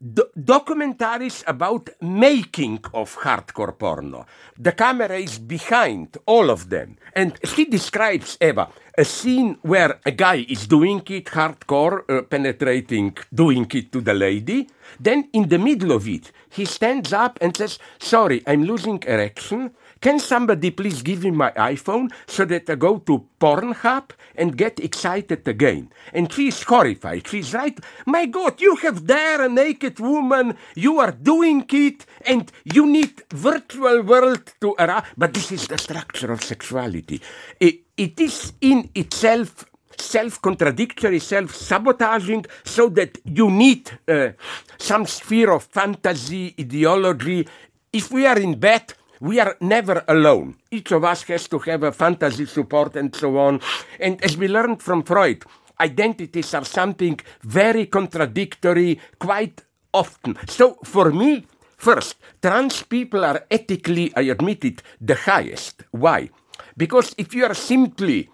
Do- 0.00 0.30
documentaries 0.38 1.42
about 1.46 1.90
making 2.00 2.78
of 2.94 3.14
hardcore 3.16 3.76
porno. 3.76 4.24
The 4.56 4.72
camera 4.72 5.18
is 5.18 5.38
behind 5.38 6.16
all 6.24 6.48
of 6.48 6.70
them. 6.70 6.96
And 7.14 7.38
she 7.44 7.66
describes, 7.66 8.38
Eva, 8.40 8.68
a 8.98 9.04
scene 9.04 9.56
where 9.62 10.00
a 10.04 10.10
guy 10.10 10.44
is 10.48 10.66
doing 10.66 11.00
it 11.08 11.26
hardcore, 11.26 12.02
uh, 12.10 12.22
penetrating, 12.22 13.16
doing 13.32 13.64
it 13.72 13.92
to 13.92 14.00
the 14.00 14.12
lady. 14.12 14.68
Then 14.98 15.28
in 15.32 15.48
the 15.48 15.58
middle 15.58 15.92
of 15.92 16.08
it, 16.08 16.32
he 16.50 16.64
stands 16.64 17.12
up 17.12 17.38
and 17.40 17.56
says, 17.56 17.78
Sorry, 18.00 18.42
I'm 18.44 18.64
losing 18.64 19.00
erection. 19.06 19.70
Can 20.00 20.18
somebody 20.18 20.70
please 20.72 21.02
give 21.02 21.22
me 21.22 21.30
my 21.30 21.52
iPhone 21.52 22.10
so 22.26 22.44
that 22.46 22.68
I 22.70 22.74
go 22.74 22.98
to 22.98 23.24
Pornhub 23.40 24.10
and 24.34 24.56
get 24.56 24.80
excited 24.80 25.46
again? 25.46 25.90
And 26.12 26.32
she 26.32 26.48
is 26.48 26.62
horrified. 26.64 27.28
She's 27.28 27.54
right. 27.54 27.78
My 28.06 28.26
God, 28.26 28.60
you 28.60 28.76
have 28.76 29.06
there 29.06 29.42
a 29.42 29.48
naked 29.48 30.00
woman. 30.00 30.56
You 30.74 30.98
are 30.98 31.12
doing 31.12 31.64
it, 31.70 32.04
and 32.26 32.50
you 32.64 32.86
need 32.86 33.22
virtual 33.30 34.02
world 34.02 34.52
to 34.60 34.74
arouse. 34.78 35.04
But 35.16 35.34
this 35.34 35.52
is 35.52 35.68
the 35.68 35.78
structure 35.78 36.32
of 36.32 36.42
sexuality. 36.42 37.20
It, 37.60 37.87
it 37.98 38.20
is 38.20 38.52
in 38.60 38.88
itself 38.94 39.64
self 40.00 40.40
contradictory, 40.40 41.18
self 41.18 41.54
sabotaging, 41.54 42.46
so 42.64 42.88
that 42.90 43.18
you 43.24 43.50
need 43.50 43.90
uh, 44.06 44.30
some 44.78 45.04
sphere 45.04 45.52
of 45.52 45.64
fantasy, 45.64 46.54
ideology. 46.58 47.46
If 47.92 48.12
we 48.12 48.26
are 48.26 48.38
in 48.38 48.58
bed, 48.58 48.94
we 49.20 49.40
are 49.40 49.56
never 49.60 50.04
alone. 50.06 50.56
Each 50.70 50.92
of 50.92 51.04
us 51.04 51.24
has 51.24 51.48
to 51.48 51.58
have 51.58 51.82
a 51.82 51.92
fantasy 51.92 52.46
support 52.46 52.94
and 52.96 53.14
so 53.14 53.36
on. 53.38 53.60
And 53.98 54.22
as 54.24 54.36
we 54.36 54.46
learned 54.46 54.80
from 54.80 55.02
Freud, 55.02 55.44
identities 55.80 56.54
are 56.54 56.64
something 56.64 57.18
very 57.42 57.86
contradictory 57.86 59.00
quite 59.18 59.64
often. 59.92 60.38
So 60.46 60.78
for 60.84 61.10
me, 61.10 61.46
first, 61.76 62.16
trans 62.40 62.82
people 62.84 63.24
are 63.24 63.44
ethically, 63.50 64.12
I 64.14 64.22
admit 64.22 64.64
it, 64.64 64.82
the 65.00 65.16
highest. 65.16 65.82
Why? 65.90 66.30
Because 66.78 67.12
if 67.18 67.34
you 67.34 67.44
are 67.44 67.54
simply 67.54 68.30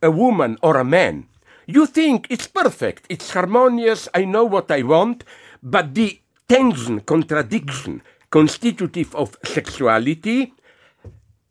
a 0.00 0.10
woman 0.10 0.56
or 0.62 0.78
a 0.78 0.84
man, 0.84 1.26
you 1.66 1.84
think 1.86 2.28
it's 2.30 2.46
perfect, 2.46 3.06
it's 3.08 3.32
harmonious, 3.32 4.08
I 4.14 4.24
know 4.24 4.44
what 4.44 4.70
I 4.70 4.82
want, 4.82 5.24
but 5.62 5.94
the 5.94 6.20
tension, 6.48 7.00
contradiction, 7.00 8.02
constitutive 8.30 9.14
of 9.16 9.36
sexuality 9.42 10.54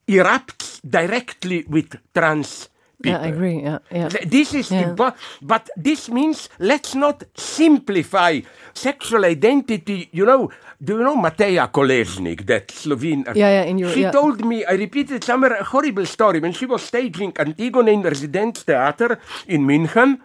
erupts 0.08 0.80
directly 0.88 1.66
with 1.68 1.98
trans 2.14 2.70
people. 3.02 3.12
Yeah, 3.22 3.28
I 3.28 3.28
agree. 3.34 3.62
Yeah, 3.62 3.80
yeah. 3.92 4.10
This 4.26 4.54
is 4.54 4.72
Yeah. 4.72 4.84
impo- 4.96 5.14
but 5.42 5.70
this 5.78 6.10
means 6.10 6.50
let's 6.60 6.96
not 6.96 7.24
simplify 7.36 8.42
sexual 8.74 9.26
identity. 9.26 10.10
You 10.12 10.26
know, 10.26 10.52
do 10.84 10.98
you 10.98 11.04
know 11.04 11.16
Mateja 11.16 11.68
Koležnik, 11.72 12.46
that 12.48 12.72
Slovene? 12.72 13.26
Yeah, 13.36 13.52
yeah, 13.62 13.64
in 13.64 13.78
your- 13.78 13.92
she 13.92 14.02
yeah. 14.02 14.12
told 14.12 14.44
me, 14.46 14.66
I 14.66 14.74
repeated 14.76 15.24
somewhere 15.24 15.54
a 15.60 15.64
horrible 15.64 16.06
story 16.06 16.40
when 16.40 16.54
she 16.54 16.66
was 16.66 16.82
staging 16.84 17.34
Antigone 17.38 17.92
in 17.94 18.04
Residenztheater 18.04 19.18
in 19.48 19.66
München. 19.66 20.20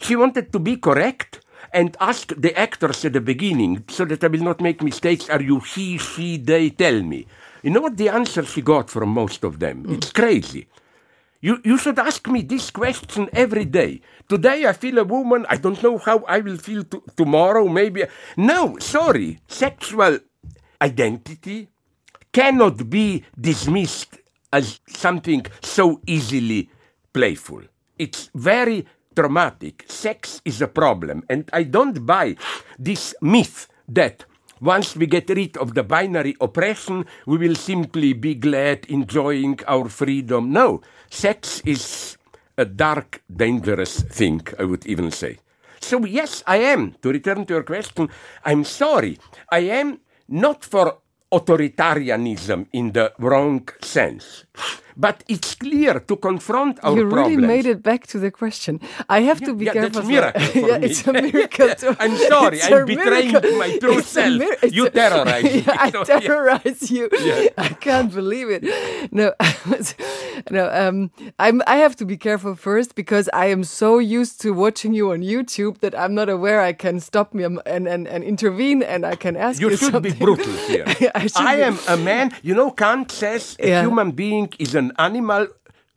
She 0.00 0.16
wanted 0.16 0.52
to 0.52 0.58
be 0.58 0.76
correct 0.76 1.40
and 1.72 1.96
asked 2.00 2.40
the 2.40 2.50
actors 2.58 3.04
at 3.04 3.12
the 3.12 3.20
beginning, 3.20 3.84
so 3.88 4.04
that 4.04 4.24
I 4.24 4.26
will 4.26 4.42
not 4.42 4.60
make 4.60 4.82
mistakes, 4.82 5.28
are 5.30 5.42
you 5.42 5.60
he, 5.60 5.98
she, 5.98 6.36
they? 6.38 6.70
Tell 6.70 7.02
me. 7.02 7.26
You 7.62 7.70
know 7.70 7.82
what 7.82 7.96
the 7.96 8.08
answer 8.08 8.42
she 8.44 8.62
got 8.62 8.90
from 8.90 9.10
most 9.10 9.44
of 9.44 9.60
them? 9.60 9.84
Mm. 9.84 9.94
It's 9.94 10.10
crazy. 10.10 10.66
You, 11.40 11.60
you 11.64 11.78
should 11.78 11.98
ask 11.98 12.26
me 12.28 12.42
this 12.42 12.70
question 12.70 13.30
every 13.32 13.64
day. 13.64 14.02
Today 14.28 14.66
I 14.66 14.74
feel 14.74 14.98
a 14.98 15.04
woman, 15.04 15.46
I 15.48 15.56
don't 15.56 15.82
know 15.82 15.96
how 15.96 16.18
I 16.28 16.40
will 16.40 16.58
feel 16.58 16.84
to, 16.84 17.02
tomorrow, 17.16 17.66
maybe. 17.66 18.04
No, 18.36 18.78
sorry. 18.78 19.40
Sexual 19.48 20.18
identity 20.82 21.68
cannot 22.32 22.90
be 22.90 23.24
dismissed 23.40 24.18
as 24.52 24.80
something 24.86 25.46
so 25.62 26.00
easily 26.06 26.68
playful. 27.12 27.62
It's 27.98 28.30
very 28.34 28.86
traumatic. 29.16 29.84
Sex 29.88 30.42
is 30.44 30.60
a 30.60 30.68
problem. 30.68 31.24
And 31.30 31.48
I 31.52 31.62
don't 31.62 32.04
buy 32.04 32.36
this 32.78 33.14
myth 33.22 33.66
that 33.88 34.24
once 34.60 34.94
we 34.94 35.06
get 35.06 35.28
rid 35.30 35.56
of 35.56 35.74
the 35.74 35.82
binary 35.82 36.36
oppression, 36.40 37.06
we 37.26 37.38
will 37.38 37.54
simply 37.54 38.12
be 38.12 38.34
glad 38.34 38.84
enjoying 38.88 39.58
our 39.66 39.88
freedom. 39.88 40.52
No, 40.52 40.82
sex 41.10 41.62
is 41.64 42.16
a 42.58 42.64
dark, 42.64 43.22
dangerous 43.34 44.02
thing, 44.02 44.42
I 44.58 44.64
would 44.64 44.86
even 44.86 45.10
say. 45.10 45.38
So, 45.80 46.04
yes, 46.04 46.42
I 46.46 46.58
am, 46.58 46.94
to 47.02 47.08
return 47.08 47.46
to 47.46 47.54
your 47.54 47.62
question, 47.62 48.10
I'm 48.44 48.64
sorry. 48.64 49.18
I 49.50 49.60
am 49.60 50.00
not 50.28 50.64
for 50.64 50.98
authoritarianism 51.32 52.66
in 52.72 52.92
the 52.92 53.12
wrong 53.18 53.66
sense. 53.80 54.44
But 55.06 55.16
it's 55.34 55.50
clear 55.64 55.94
to 56.08 56.14
confront 56.28 56.74
our 56.84 56.94
you 56.96 57.04
really 57.04 57.36
problems. 57.36 57.46
made 57.54 57.66
it 57.74 57.80
back 57.90 58.00
to 58.12 58.18
the 58.24 58.30
question. 58.42 58.74
I 59.16 59.18
have 59.28 59.40
to 59.48 59.52
be 59.60 59.64
yeah, 59.66 59.72
careful. 59.76 60.02
that's 60.02 60.08
a 60.08 60.10
miracle 60.16 60.46
for 60.54 60.68
yeah, 60.68 60.78
me. 60.78 60.86
it's 60.86 61.00
a 61.06 61.12
miracle. 61.28 61.68
too. 61.82 61.92
I'm 62.04 62.16
sorry, 62.32 62.56
It's 62.58 62.70
I'm 62.76 62.86
betraying 62.92 63.32
miracle. 63.32 63.58
my 63.64 63.70
true 63.82 63.98
It's 63.98 64.08
self. 64.08 64.42
You 64.76 64.84
a- 64.86 64.90
terrorize 65.00 65.44
me. 65.44 65.50
Yeah, 65.66 65.86
I 65.86 65.90
terrorize 66.20 66.82
you. 66.96 67.04
Yeah. 67.28 67.48
I 67.66 67.70
can't 67.86 68.10
believe 68.20 68.48
it. 68.56 68.62
No, 69.20 69.26
no. 70.50 70.64
Um, 70.72 71.10
I'm. 71.38 71.62
I 71.66 71.76
have 71.76 71.94
to 71.96 72.04
be 72.04 72.16
careful 72.16 72.54
first 72.54 72.94
because 72.94 73.28
I 73.32 73.46
am 73.46 73.64
so 73.64 73.98
used 73.98 74.40
to 74.42 74.52
watching 74.52 74.92
you 74.94 75.12
on 75.12 75.20
YouTube 75.22 75.78
that 75.80 75.94
I'm 75.98 76.14
not 76.14 76.28
aware 76.28 76.60
I 76.60 76.72
can 76.72 77.00
stop 77.00 77.34
me 77.34 77.44
and 77.44 77.58
and, 77.66 78.06
and 78.08 78.24
intervene 78.24 78.82
and 78.82 79.04
I 79.04 79.16
can 79.16 79.36
ask 79.36 79.60
you. 79.60 79.70
You 79.70 79.76
should 79.76 80.02
be 80.02 80.12
brutal 80.12 80.52
here. 80.68 80.84
I 81.14 81.28
I 81.36 81.56
am 81.68 81.78
a 81.88 81.96
man. 81.96 82.32
You 82.42 82.54
know, 82.54 82.70
Kant 82.70 83.10
says 83.12 83.56
a 83.58 83.68
Yeah. 83.68 83.82
human 83.82 84.10
being 84.12 84.48
is 84.58 84.74
an 84.74 84.89
animal 84.98 85.48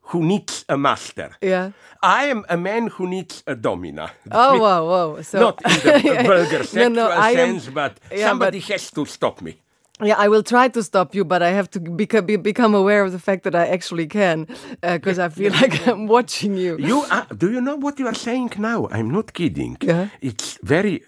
who 0.07 0.21
needs 0.23 0.65
a 0.67 0.77
master. 0.77 1.29
Yeah. 1.41 1.71
I 2.01 2.25
am 2.25 2.43
a 2.49 2.57
man 2.57 2.87
who 2.87 3.07
needs 3.07 3.43
a 3.47 3.55
domina. 3.55 4.11
Oh 4.31 4.59
wow, 4.59 4.85
wow. 4.85 5.21
So 5.21 5.39
Not 5.39 5.61
in 5.65 5.79
the 6.03 6.23
vulgar 6.27 6.63
sexual 6.63 6.89
no, 6.89 7.09
I 7.09 7.31
am- 7.31 7.59
sense, 7.59 7.69
but 7.73 7.99
Yeah, 8.11 8.27
somebody 8.29 8.59
but- 8.59 8.69
has 8.71 8.91
to 8.91 9.05
stop 9.05 9.41
me. 9.41 9.53
Yeah, 10.01 10.15
I 10.17 10.27
will 10.27 10.43
try 10.43 10.67
to 10.69 10.81
stop 10.83 11.15
you, 11.15 11.23
but 11.23 11.41
I 11.43 11.51
have 11.51 11.69
to 11.71 11.79
beca- 11.79 12.25
be, 12.25 12.35
become 12.35 12.73
aware 12.75 13.03
of 13.05 13.11
the 13.11 13.19
fact 13.19 13.43
that 13.43 13.55
I 13.55 13.67
actually 13.67 14.07
can, 14.07 14.47
uh, 14.81 14.97
because 14.97 15.19
I 15.19 15.29
feel 15.29 15.53
like 15.53 15.87
I'm 15.87 16.07
watching 16.07 16.57
you. 16.57 16.77
You 16.79 17.03
are, 17.11 17.27
do 17.37 17.51
you 17.51 17.61
know 17.61 17.75
what 17.77 17.99
you 17.99 18.07
are 18.07 18.15
saying 18.15 18.51
now? 18.57 18.87
I'm 18.91 19.09
not 19.11 19.33
kidding. 19.33 19.77
Yeah. 19.81 20.09
It's 20.19 20.57
very 20.63 21.03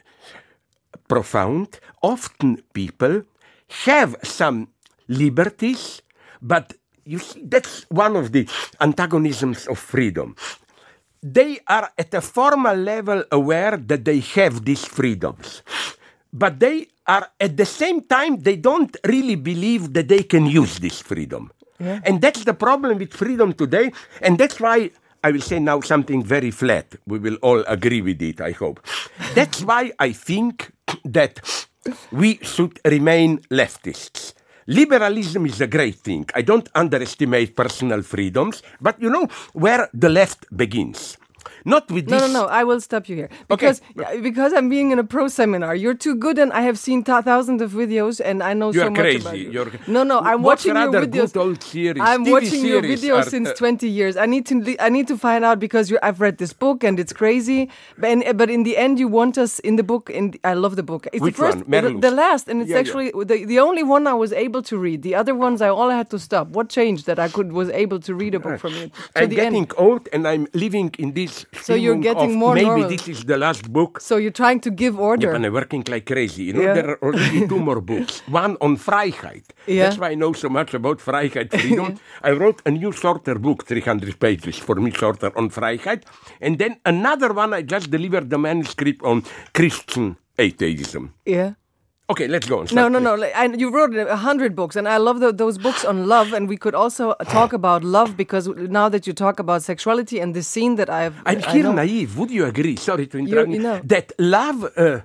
profound. 1.08 1.80
Often 2.02 2.62
people 2.74 3.24
have 3.86 4.16
some 4.24 4.68
liberties, 5.08 6.02
but 6.42 6.74
you 7.06 7.20
see, 7.20 7.42
that's 7.46 7.86
one 7.90 8.16
of 8.16 8.32
the 8.32 8.48
antagonisms 8.82 9.68
of 9.68 9.80
freedom. 9.80 10.36
They 11.22 11.60
are 11.68 11.92
at 11.98 12.14
a 12.14 12.22
formal 12.22 12.76
level 12.76 13.24
aware 13.32 13.78
that 13.78 14.06
they 14.06 14.20
have 14.20 14.66
these 14.66 14.86
freedoms, 14.86 15.62
but 16.34 16.60
they 16.60 16.88
are 17.08 17.30
at 17.40 17.58
the 17.58 17.66
same 17.66 18.02
time, 18.02 18.42
they 18.42 18.56
don't 18.58 18.96
really 19.06 19.36
believe 19.36 19.94
that 19.94 20.08
they 20.08 20.24
can 20.24 20.46
use 20.46 20.80
this 20.80 21.02
freedom. 21.02 21.52
And 21.80 22.22
that's 22.22 22.44
the 22.46 22.54
problem 22.54 23.00
with 23.00 23.14
freedom 23.14 23.54
today, 23.54 23.92
and 24.22 24.38
that's 24.38 24.60
why 24.60 24.92
I 25.24 25.32
will 25.32 25.42
say 25.42 25.60
now 25.60 25.82
something 25.82 26.24
very 26.24 26.52
flat. 26.52 26.96
We 27.08 27.18
will 27.20 27.36
all 27.42 27.64
agree 27.68 28.02
with 28.02 28.22
it, 28.22 28.40
I 28.40 28.52
hope. 28.52 28.80
That's 29.34 29.64
why 29.64 29.92
I 30.00 30.14
think 30.14 30.72
that 31.04 31.42
we 32.12 32.38
should 32.44 32.80
remain 32.86 33.40
leftists. 33.50 34.35
Liberalism 34.68 35.46
is 35.46 35.62
a 35.62 35.68
great 35.68 35.96
thing. 35.96 36.26
I 36.34 36.42
don't 36.42 36.68
underestimate 36.74 37.56
personal 37.56 38.02
freedoms, 38.02 38.64
but 38.82 39.00
you 39.00 39.12
know 39.12 39.28
where 39.54 39.88
the 39.94 40.10
left 40.10 40.46
begins. 40.58 41.18
Not 41.66 41.90
with 41.92 42.10
No, 42.10 42.20
this. 42.20 42.32
no, 42.34 42.40
no. 42.42 42.46
no. 42.46 42.52
I 42.52 42.64
will 42.64 42.82
stop 42.82 43.08
you 43.10 43.16
here 43.16 43.30
because 43.48 43.82
yeah, 43.96 44.18
because 44.22 44.54
I'm 44.54 44.70
being 44.70 44.92
in 44.92 45.00
a 45.00 45.04
pro 45.04 45.28
seminar. 45.28 45.76
You're 45.76 45.94
too 45.94 46.16
good, 46.16 46.38
and 46.40 46.52
I 46.54 46.62
have 46.62 46.78
seen 46.80 47.04
th- 47.04 47.24
thousands 47.24 47.62
of 47.62 47.72
videos, 47.72 48.22
and 48.24 48.42
I 48.44 48.54
know 48.54 48.72
You 48.72 48.80
so 48.82 48.90
much 48.90 49.00
crazy. 49.00 49.18
about 49.22 49.38
you. 49.38 49.52
You're- 49.52 49.72
no, 49.88 50.04
no. 50.04 50.20
I'm 50.20 50.42
What's 50.42 50.66
watching 50.66 50.76
your 50.82 50.92
videos. 51.06 51.34
good 51.34 51.40
old 51.40 51.64
series? 51.64 52.02
I'm 52.02 52.26
TV 52.26 52.32
watching 52.32 52.66
your 52.66 52.82
videos 52.82 53.26
since 53.30 53.50
uh, 53.50 53.54
20 53.54 53.90
years. 53.90 54.18
I 54.18 54.26
need 54.26 54.46
to 54.48 54.56
I 54.80 54.90
need 54.90 55.08
to 55.08 55.18
find 55.18 55.44
out 55.46 55.60
because 55.60 55.90
you 55.92 55.98
I've 56.04 56.20
read 56.22 56.38
this 56.38 56.54
book 56.54 56.84
and 56.84 57.00
it's 57.00 57.14
crazy. 57.14 57.70
But 57.98 58.10
in, 58.12 58.38
but 58.38 58.50
in 58.50 58.64
the 58.64 58.78
end, 58.78 59.00
you 59.00 59.08
want 59.08 59.38
us 59.38 59.60
in 59.60 59.76
the 59.76 59.84
book. 59.84 60.10
In 60.10 60.34
I 60.44 60.54
love 60.54 60.76
the 60.76 60.84
book. 60.84 61.08
It's 61.14 61.22
Which 61.22 61.36
the 61.36 61.42
first? 61.44 61.58
The, 61.70 61.98
the 62.10 62.12
last, 62.12 62.48
and 62.50 62.62
it's 62.62 62.70
Yeah, 62.70 62.76
yeah. 62.78 62.80
actually 62.82 63.12
the, 63.32 63.46
the 63.46 63.60
only 63.60 63.84
one 63.84 64.08
I 64.08 64.14
was 64.14 64.32
able 64.34 64.62
to 64.64 64.78
read. 64.78 65.02
The 65.02 65.16
other 65.16 65.36
ones 65.36 65.62
I 65.62 65.70
all 65.70 65.90
had 65.90 66.10
to 66.12 66.20
stop. 66.20 66.48
What 66.50 66.70
changed 66.70 67.06
that 67.10 67.20
I 67.20 67.28
could 67.30 67.52
was 67.52 67.70
able 67.70 68.00
to 68.08 68.14
read 68.16 68.34
a 68.36 68.40
book 68.40 68.60
from 68.60 68.74
it. 68.76 68.92
I'm 69.16 69.30
getting 69.30 69.56
end? 69.70 69.74
old 69.78 70.08
and 70.14 70.28
I'm 70.28 70.48
living 70.54 70.92
in 71.00 71.14
this. 71.14 71.35
So 71.68 71.74
you're 71.84 72.02
getting 72.10 72.32
more 72.44 72.54
Maybe 72.56 72.66
normal. 72.68 72.90
this 72.90 73.08
is 73.14 73.20
the 73.32 73.38
last 73.46 73.64
book. 73.78 73.92
So 74.10 74.14
you're 74.18 74.38
trying 74.44 74.60
to 74.62 74.72
give 74.84 74.94
order. 75.00 75.28
Yeah, 75.30 75.36
and 75.36 75.46
I'm 75.46 75.54
working 75.54 75.84
like 75.94 76.06
crazy. 76.14 76.44
You 76.48 76.54
know, 76.54 76.62
Yeah. 76.68 76.74
there 76.78 76.90
are 76.92 77.00
already 77.08 77.48
two 77.52 77.60
more 77.70 77.82
books. 77.92 78.14
One 78.28 78.54
on 78.62 78.78
Freiheit. 78.78 79.46
Yeah. 79.68 79.84
That's 79.84 79.98
why 80.02 80.10
I 80.12 80.16
know 80.16 80.34
so 80.34 80.50
much 80.50 80.74
about 80.74 80.98
Freiheit, 81.08 81.50
freedom. 81.60 81.90
I 82.30 82.32
wrote 82.32 82.62
a 82.66 82.72
new 82.72 82.92
shorter 82.92 83.36
book, 83.40 83.66
300 83.66 84.20
pages, 84.20 84.58
for 84.58 84.76
me 84.76 84.92
shorter, 84.92 85.32
on 85.38 85.50
Freiheit. 85.50 86.04
And 86.42 86.58
then 86.60 86.74
another 86.86 87.34
one, 87.34 87.54
I 87.54 87.62
just 87.64 87.90
delivered 87.92 88.30
the 88.30 88.38
manuscript 88.38 89.02
on 89.04 89.24
Christian 89.54 90.18
atheism. 90.38 91.14
yeah. 91.26 91.52
Okay, 92.08 92.28
let's 92.28 92.48
go 92.48 92.60
on. 92.60 92.68
No, 92.72 92.88
no, 92.88 93.00
no. 93.00 93.14
And 93.24 93.60
you 93.60 93.72
wrote 93.72 93.96
a 93.96 94.16
hundred 94.16 94.56
books, 94.56 94.76
and 94.76 94.88
I 94.88 94.98
love 94.98 95.20
tho- 95.22 95.32
those 95.32 95.58
books 95.58 95.84
on 95.84 96.08
love. 96.08 96.34
And 96.34 96.48
we 96.48 96.56
could 96.56 96.76
also 96.76 97.16
talk 97.30 97.52
about 97.62 97.84
love 97.84 98.16
because 98.16 98.48
now 98.48 98.90
that 98.90 99.08
you 99.08 99.14
talk 99.14 99.40
about 99.40 99.64
sexuality 99.64 100.20
and 100.20 100.36
the 100.36 100.44
scene 100.44 100.76
that 100.76 100.90
I've, 100.90 101.16
I'm 101.26 101.42
here 101.42 101.74
naive. 101.74 102.16
Would 102.20 102.30
you 102.30 102.46
agree? 102.46 102.76
Sorry 102.76 103.08
to 103.08 103.18
interrupt 103.18 103.50
you 103.50 103.56
you, 103.56 103.64
know. 103.64 103.82
That 103.84 104.12
love, 104.20 104.60
uh, 104.78 105.00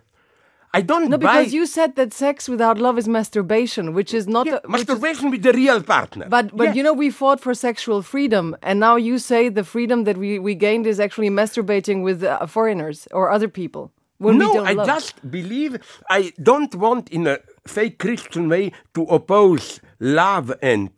I 0.74 0.82
don't 0.82 1.08
No, 1.08 1.16
buy 1.16 1.38
because 1.38 1.54
you 1.54 1.64
said 1.66 1.96
that 1.96 2.12
sex 2.12 2.48
without 2.50 2.78
love 2.78 2.98
is 2.98 3.08
masturbation, 3.08 3.94
which 3.94 4.12
is 4.12 4.28
not. 4.28 4.46
Yeah, 4.46 4.58
a, 4.62 4.68
which 4.68 4.82
is- 4.82 4.88
masturbation 4.88 5.30
with 5.30 5.42
the 5.42 5.52
real 5.54 5.82
partner. 5.82 6.26
but 6.28 6.54
but 6.54 6.64
Yeah. 6.66 6.74
you 6.74 6.82
know 6.82 6.92
we 6.92 7.08
fought 7.10 7.40
for 7.40 7.54
sexual 7.54 8.02
freedom, 8.02 8.54
and 8.62 8.78
now 8.78 8.96
you 8.96 9.18
say 9.18 9.48
the 9.48 9.64
freedom 9.64 10.04
that 10.04 10.18
we, 10.18 10.38
we 10.38 10.54
gained 10.54 10.86
is 10.86 11.00
actually 11.00 11.30
masturbating 11.30 12.02
with 12.02 12.22
uh, 12.22 12.44
foreigners 12.46 13.08
or 13.10 13.30
other 13.30 13.48
people. 13.48 13.90
When 14.20 14.36
no, 14.36 14.64
I 14.64 14.74
love. 14.74 14.86
just 14.86 15.30
believe 15.30 15.80
I 16.10 16.34
don't 16.42 16.74
want 16.74 17.08
in 17.08 17.26
a 17.26 17.38
fake 17.66 17.98
Christian 17.98 18.50
way 18.50 18.72
to 18.92 19.04
oppose 19.04 19.80
love 19.98 20.52
and 20.60 20.90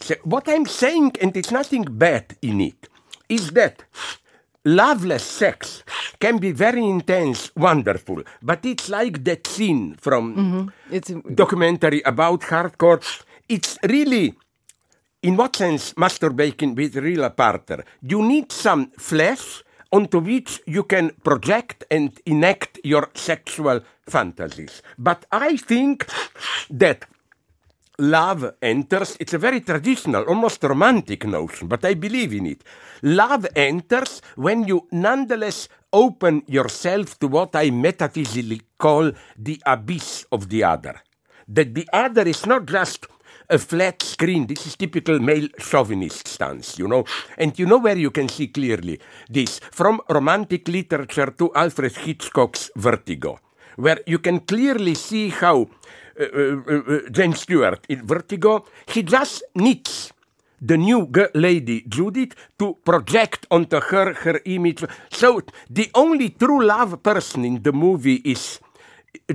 se- 0.00 0.20
what 0.22 0.48
I'm 0.48 0.66
saying, 0.66 1.16
and 1.20 1.36
it's 1.36 1.50
nothing 1.50 1.82
bad 1.82 2.36
in 2.42 2.60
it, 2.60 2.88
is 3.28 3.50
that 3.58 3.82
loveless 4.64 5.24
sex 5.24 5.82
can 6.20 6.38
be 6.38 6.52
very 6.52 6.84
intense, 6.86 7.50
wonderful, 7.56 8.22
but 8.40 8.64
it's 8.64 8.88
like 8.88 9.24
that 9.24 9.48
scene 9.48 9.96
from 9.96 10.36
mm-hmm. 10.36 10.94
It's 10.94 11.10
documentary 11.34 12.02
about 12.02 12.42
hardcore. 12.42 13.02
It's 13.48 13.78
really, 13.82 14.34
in 15.22 15.36
what 15.36 15.56
sense, 15.56 15.92
masturbating 15.94 16.76
with 16.76 16.94
real 16.94 17.28
partner? 17.30 17.84
You 18.00 18.22
need 18.22 18.52
some 18.52 18.92
flesh 18.96 19.64
onto 19.92 20.18
which 20.20 20.60
you 20.66 20.84
can 20.84 21.10
project 21.22 21.84
and 21.90 22.20
enact 22.26 22.78
your 22.84 23.10
sexual 23.14 23.80
fantasies. 24.08 24.82
But 24.98 25.26
I 25.32 25.56
think 25.56 26.06
that 26.70 27.06
love 27.98 28.54
enters, 28.62 29.16
it's 29.20 29.34
a 29.34 29.38
very 29.38 29.60
traditional, 29.60 30.24
almost 30.24 30.62
romantic 30.62 31.26
notion, 31.26 31.68
but 31.68 31.84
I 31.84 31.94
believe 31.94 32.32
in 32.32 32.46
it. 32.46 32.64
Love 33.02 33.46
enters 33.54 34.22
when 34.36 34.66
you 34.66 34.86
nonetheless 34.92 35.68
open 35.92 36.42
yourself 36.46 37.18
to 37.18 37.28
what 37.28 37.54
I 37.56 37.70
metaphysically 37.70 38.62
call 38.78 39.12
the 39.36 39.60
abyss 39.66 40.24
of 40.32 40.48
the 40.48 40.64
other. 40.64 41.02
That 41.48 41.74
the 41.74 41.88
other 41.92 42.28
is 42.28 42.46
not 42.46 42.66
just 42.66 43.06
a 43.50 43.58
flat 43.58 44.02
screen. 44.02 44.46
This 44.46 44.66
is 44.66 44.76
typical 44.76 45.18
male 45.18 45.48
chauvinist 45.58 46.28
stance, 46.28 46.78
you 46.78 46.88
know. 46.88 47.04
And 47.36 47.58
you 47.58 47.66
know 47.66 47.78
where 47.78 47.98
you 47.98 48.10
can 48.10 48.28
see 48.28 48.48
clearly 48.48 49.00
this 49.28 49.60
from 49.72 50.00
romantic 50.08 50.68
literature 50.68 51.30
to 51.38 51.52
Alfred 51.54 51.96
Hitchcock's 51.96 52.70
Vertigo, 52.76 53.38
where 53.76 53.98
you 54.06 54.18
can 54.18 54.40
clearly 54.40 54.94
see 54.94 55.28
how 55.28 55.68
uh, 56.18 56.24
uh, 56.24 56.56
uh, 56.72 57.00
James 57.10 57.40
Stewart 57.40 57.84
in 57.88 58.06
Vertigo, 58.06 58.64
he 58.86 59.02
just 59.02 59.42
needs 59.54 60.12
the 60.60 60.76
new 60.76 61.10
lady 61.34 61.82
Judith 61.88 62.34
to 62.58 62.76
project 62.84 63.46
onto 63.50 63.80
her 63.80 64.12
her 64.12 64.40
image. 64.44 64.84
So 65.10 65.40
the 65.70 65.90
only 65.94 66.30
true 66.30 66.62
love 66.64 67.02
person 67.02 67.44
in 67.44 67.62
the 67.62 67.72
movie 67.72 68.20
is 68.24 68.60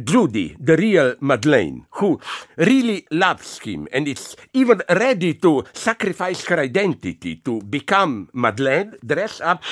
Judy, 0.04 0.56
the 0.60 0.76
real 0.78 1.16
Madeleine, 1.20 1.86
who 1.92 2.20
really 2.58 3.06
loves 3.12 3.60
him 3.60 3.88
and 3.92 4.08
is 4.08 4.36
even 4.54 4.82
ready 4.90 5.34
to 5.36 5.64
sacrifice 5.74 6.46
her 6.46 6.60
identity 6.60 7.38
to 7.38 7.62
become 7.62 8.30
Madeleine, 8.34 8.96
dress 9.06 9.42
up. 9.42 9.64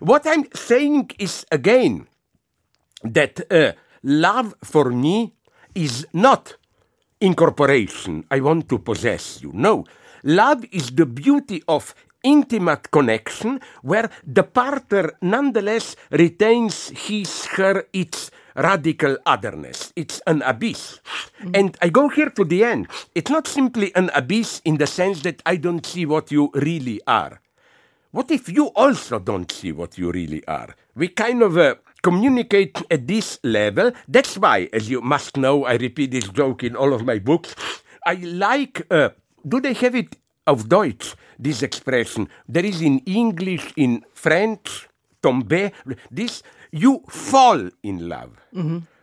What 0.00 0.26
I'm 0.26 0.46
saying 0.54 1.10
is 1.18 1.44
again 1.50 2.06
that 3.02 3.40
uh, 3.50 3.72
love 4.02 4.54
for 4.64 4.90
me 4.90 5.34
is 5.74 6.06
not 6.12 6.56
incorporation. 7.20 8.24
I 8.30 8.40
want 8.40 8.68
to 8.70 8.78
possess 8.78 9.42
you. 9.42 9.52
No. 9.54 9.84
Love 10.24 10.64
is 10.72 10.90
the 10.90 11.06
beauty 11.06 11.62
of 11.68 11.94
intimate 12.22 12.90
connection 12.90 13.60
where 13.82 14.10
the 14.26 14.42
partner 14.42 15.12
nonetheless 15.22 15.96
retains 16.10 16.90
his, 16.90 17.46
her, 17.46 17.86
its 17.92 18.30
radical 18.60 19.16
otherness. 19.24 19.92
It's 19.96 20.20
an 20.26 20.42
abyss. 20.42 21.00
And 21.54 21.76
I 21.80 21.88
go 21.88 22.08
here 22.08 22.30
to 22.30 22.44
the 22.44 22.64
end. 22.64 22.88
It's 23.14 23.30
not 23.30 23.46
simply 23.46 23.94
an 23.94 24.10
abyss 24.14 24.60
in 24.64 24.76
the 24.76 24.86
sense 24.86 25.22
that 25.22 25.42
I 25.46 25.56
don't 25.56 25.84
see 25.84 26.06
what 26.06 26.30
you 26.30 26.50
really 26.54 27.00
are. 27.06 27.40
What 28.12 28.30
if 28.30 28.48
you 28.48 28.66
also 28.74 29.18
don't 29.18 29.50
see 29.50 29.72
what 29.72 29.96
you 29.96 30.10
really 30.10 30.46
are? 30.46 30.74
We 30.94 31.08
kind 31.08 31.42
of 31.42 31.56
uh, 31.56 31.76
communicate 32.02 32.82
at 32.90 33.06
this 33.06 33.38
level. 33.44 33.92
That's 34.08 34.36
why, 34.36 34.68
as 34.72 34.90
you 34.90 35.00
must 35.00 35.36
know, 35.36 35.64
I 35.64 35.74
repeat 35.74 36.10
this 36.10 36.28
joke 36.28 36.64
in 36.64 36.76
all 36.76 36.92
of 36.92 37.04
my 37.04 37.18
books. 37.18 37.54
I 38.04 38.14
like. 38.14 38.86
Uh, 38.90 39.10
do 39.46 39.60
they 39.60 39.74
have 39.74 39.94
it 39.94 40.16
of 40.46 40.68
Deutsch, 40.68 41.14
this 41.38 41.62
expression. 41.62 42.28
There 42.48 42.64
is 42.64 42.82
in 42.82 42.98
English, 43.06 43.72
in 43.76 44.04
French, 44.12 44.88
tomber. 45.22 45.70
This, 46.10 46.42
you 46.72 47.02
fall 47.08 47.70
in 47.82 48.08
love. 48.08 48.30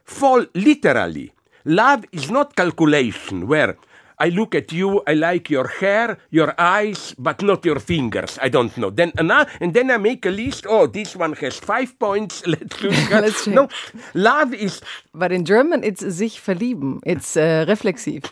Fall 0.04 0.46
literally. 0.54 1.32
Love 1.66 2.06
is 2.12 2.30
not 2.32 2.56
calculation 2.56 3.48
where 3.48 3.76
I 4.20 4.30
look 4.30 4.56
at 4.56 4.72
you, 4.72 5.04
I 5.06 5.14
like 5.14 5.48
your 5.52 5.68
hair, 5.68 6.18
your 6.32 6.56
eyes, 6.58 7.14
but 7.20 7.44
not 7.44 7.64
your 7.66 7.80
fingers. 7.80 8.40
I 8.42 8.50
don't 8.50 8.76
know. 8.76 8.90
Then 8.90 9.12
and, 9.18 9.32
and 9.62 9.74
then 9.76 9.92
I 9.92 9.98
make 9.98 10.26
a 10.26 10.32
list. 10.32 10.66
Oh, 10.68 10.88
this 10.88 11.16
one 11.16 11.34
has 11.34 11.60
five 11.60 12.00
points. 12.00 12.42
Let's 12.48 12.82
look. 12.82 12.94
at- 13.12 13.22
Let's 13.22 13.46
no, 13.48 13.68
love 14.16 14.56
is 14.56 14.82
But 15.14 15.32
in 15.32 15.46
German, 15.46 15.84
it's 15.84 16.02
sich 16.18 16.40
verlieben. 16.42 17.00
It's 17.06 17.38
uh, 17.38 17.66
reflexiv. 17.68 18.24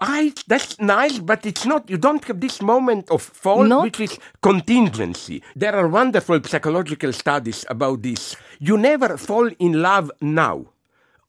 I, 0.00 0.32
that's 0.46 0.80
nice, 0.80 1.18
but 1.18 1.44
it's 1.44 1.66
not, 1.66 1.90
you 1.90 1.98
don't 1.98 2.24
have 2.24 2.40
this 2.40 2.62
moment 2.62 3.10
of 3.10 3.22
fall, 3.22 3.64
Not? 3.64 3.82
which 3.84 4.00
is 4.00 4.18
contingency. 4.40 5.42
There 5.54 5.76
are 5.76 5.88
wonderful 5.88 6.42
psychological 6.42 7.12
studies 7.12 7.66
about 7.68 8.02
this. 8.02 8.34
You 8.58 8.78
never 8.78 9.18
fall 9.18 9.50
in 9.58 9.82
love 9.82 10.10
now. 10.22 10.64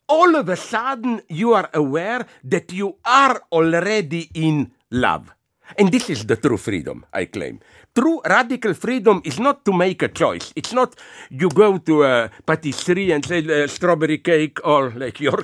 All 0.08 0.36
of 0.36 0.48
a 0.48 0.56
sudden, 0.56 1.22
you 1.28 1.54
are 1.54 1.70
aware 1.74 2.26
that 2.46 2.72
you 2.72 2.96
are 3.06 3.42
already 3.52 4.30
in 4.34 4.72
love. 4.90 5.34
And 5.78 5.92
this 5.92 6.10
is 6.10 6.26
the 6.26 6.36
true 6.36 6.58
freedom, 6.58 7.06
I 7.14 7.26
claim. 7.26 7.60
True 7.94 8.22
radical 8.26 8.74
freedom 8.74 9.22
is 9.26 9.38
not 9.40 9.66
to 9.66 9.74
make 9.74 10.02
a 10.02 10.08
choice. 10.08 10.54
It's 10.56 10.72
not 10.72 10.96
you 11.30 11.50
go 11.50 11.78
to 11.78 12.04
a 12.04 12.30
patisserie 12.46 13.12
and 13.12 13.26
say 13.26 13.40
uh, 13.64 13.68
strawberry 13.68 14.20
cake 14.20 14.60
or 14.64 14.92
like 14.92 15.20
your 15.20 15.44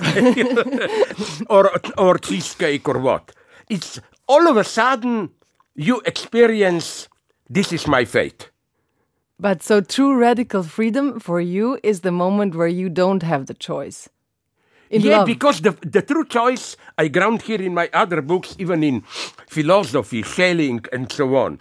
or 1.50 1.72
or 1.98 2.18
cheesecake 2.20 2.88
or 2.88 3.00
what. 3.00 3.34
It's 3.70 4.00
all 4.28 4.48
of 4.48 4.56
a 4.56 4.64
sudden 4.64 5.30
you 5.76 6.02
experience 6.06 7.10
this 7.50 7.74
is 7.74 7.86
my 7.86 8.06
fate. 8.06 8.50
But 9.40 9.62
so 9.62 9.82
true 9.82 10.16
radical 10.16 10.64
freedom 10.64 11.20
for 11.20 11.40
you 11.40 11.78
is 11.84 12.02
the 12.02 12.12
moment 12.12 12.56
where 12.56 12.68
you 12.68 12.90
don't 12.90 13.24
have 13.24 13.46
the 13.46 13.54
choice. 13.54 14.10
In 14.90 15.02
yeah, 15.02 15.18
love. 15.18 15.28
because 15.28 15.62
the, 15.62 15.72
the 15.82 16.02
true 16.02 16.26
choice 16.26 16.78
I 16.98 17.10
ground 17.10 17.42
here 17.42 17.62
in 17.62 17.74
my 17.74 17.90
other 17.94 18.22
books, 18.22 18.56
even 18.58 18.84
in 18.84 19.02
philosophy, 19.48 20.24
Schelling, 20.24 20.86
and 20.94 21.12
so 21.12 21.36
on. 21.36 21.60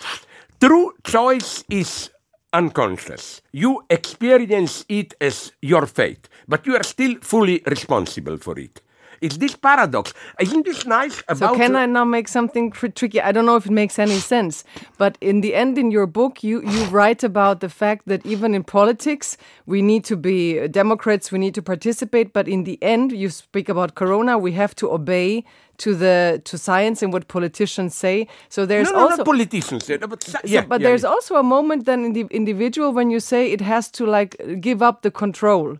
True 0.59 0.95
choice 1.05 1.65
is 1.69 2.11
unconscious. 2.53 3.43
You 3.53 3.85
experience 3.91 4.87
it 4.89 5.15
as 5.21 5.53
your 5.61 5.87
fate, 5.87 6.29
but 6.49 6.67
you 6.67 6.75
are 6.77 6.83
still 6.83 7.17
fully 7.21 7.63
responsible 7.67 8.39
for 8.39 8.59
it. 8.59 8.81
It's 9.21 9.39
this 9.39 9.57
paradox. 9.57 10.13
Isn't 10.41 10.65
this 10.65 10.87
nice 10.87 11.23
So 11.35 11.55
can 11.55 11.77
I 11.77 11.87
now 11.87 12.05
make 12.05 12.29
something 12.29 12.71
tr- 12.71 12.89
tricky? 12.89 13.21
I 13.21 13.33
don't 13.33 13.47
know 13.47 13.57
if 13.57 13.67
it 13.67 13.73
makes 13.73 13.99
any 13.99 14.19
sense, 14.19 14.65
but 14.99 15.17
in 15.21 15.41
the 15.41 15.55
end, 15.55 15.79
in 15.79 15.91
your 15.91 16.07
book, 16.07 16.43
you 16.43 16.63
you 16.63 16.85
write 16.87 17.25
about 17.25 17.61
the 17.61 17.69
fact 17.69 18.07
that 18.07 18.25
even 18.27 18.55
in 18.55 18.63
politics, 18.63 19.37
we 19.65 19.81
need 19.83 20.05
to 20.05 20.17
be 20.17 20.61
uh, 20.61 20.67
Democrats, 20.67 21.33
we 21.33 21.39
need 21.39 21.55
to 21.55 21.63
participate, 21.63 22.33
but 22.33 22.47
in 22.49 22.65
the 22.65 22.79
end, 22.83 23.13
you 23.13 23.31
speak 23.31 23.69
about 23.69 23.95
Corona, 23.95 24.37
we 24.39 24.53
have 24.53 24.75
to 24.77 24.93
obey 24.93 25.45
to 25.79 25.95
the 25.95 26.41
to 26.45 26.57
science 26.59 27.03
and 27.05 27.13
what 27.13 27.29
politicians 27.29 27.95
say. 27.95 28.27
So 28.49 28.67
there's 28.67 28.91
no, 28.91 28.99
no, 28.99 29.09
also 29.11 29.25
politicians. 29.25 29.89
eh, 29.91 29.99
But, 29.99 30.23
So- 30.23 30.39
yeah, 30.45 30.65
but 30.69 30.81
yeah, 30.81 30.89
there's 30.89 31.03
yeah. 31.03 31.11
also 31.15 31.37
a 31.37 31.43
moment 31.43 31.85
then 31.85 32.05
in 32.05 32.13
the 32.13 32.27
individual 32.31 32.93
when 32.93 33.11
you 33.11 33.21
say 33.21 33.53
it 33.53 33.61
has 33.61 33.91
to 33.93 34.07
like 34.07 34.37
give 34.61 34.83
up 34.83 35.03
the 35.03 35.11
control 35.11 35.79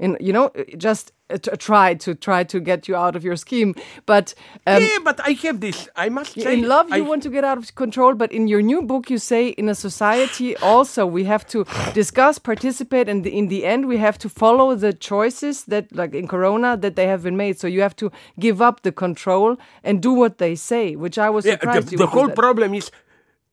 and 0.00 0.16
you 0.20 0.32
know 0.32 0.50
just 0.76 1.12
uh, 1.30 1.36
try 1.58 1.94
to 1.94 2.14
try 2.14 2.42
to 2.44 2.58
get 2.60 2.88
you 2.88 2.96
out 2.96 3.14
of 3.16 3.22
your 3.24 3.36
scheme. 3.36 3.74
But 4.06 4.34
um, 4.66 4.82
yeah, 4.82 4.98
but 5.04 5.20
I 5.20 5.32
have 5.46 5.60
this. 5.60 5.88
I 5.94 6.08
must 6.08 6.32
say, 6.40 6.52
in 6.54 6.62
love 6.68 6.88
you 6.88 7.04
I- 7.04 7.08
want 7.08 7.22
to 7.22 7.30
get 7.30 7.44
out 7.44 7.58
of 7.58 7.74
control 7.74 8.14
but 8.14 8.32
in 8.32 8.48
your 8.48 8.62
new 8.62 8.82
book 8.82 9.10
you 9.10 9.18
say 9.18 9.48
in 9.50 9.68
a 9.68 9.74
society 9.74 10.56
also 10.62 11.06
we 11.06 11.24
have 11.24 11.44
to 11.48 11.64
discuss 11.94 12.38
participate 12.38 13.08
and 13.08 13.26
in 13.26 13.48
the 13.48 13.64
end 13.64 13.86
we 13.86 13.98
have 13.98 14.18
to 14.18 14.28
follow 14.28 14.74
the 14.74 14.92
choices 14.92 15.64
that 15.66 15.84
like 15.94 16.14
in 16.14 16.26
corona 16.26 16.76
that 16.76 16.94
they 16.96 17.06
have 17.06 17.22
been 17.22 17.36
made. 17.36 17.58
So 17.60 17.66
you 17.66 17.82
have 17.82 17.94
to 17.96 18.10
give 18.38 18.60
up 18.62 18.82
the 18.82 18.92
control 18.92 19.56
and 19.84 20.00
do 20.02 20.12
what 20.12 20.38
they 20.38 20.54
say 20.56 20.96
which 20.96 21.18
i 21.18 21.28
was 21.30 21.44
Yeah, 21.44 21.52
surprised 21.58 21.86
the, 21.88 21.92
you 21.92 21.98
the 21.98 22.06
whole 22.06 22.28
problem 22.44 22.74
is 22.74 22.90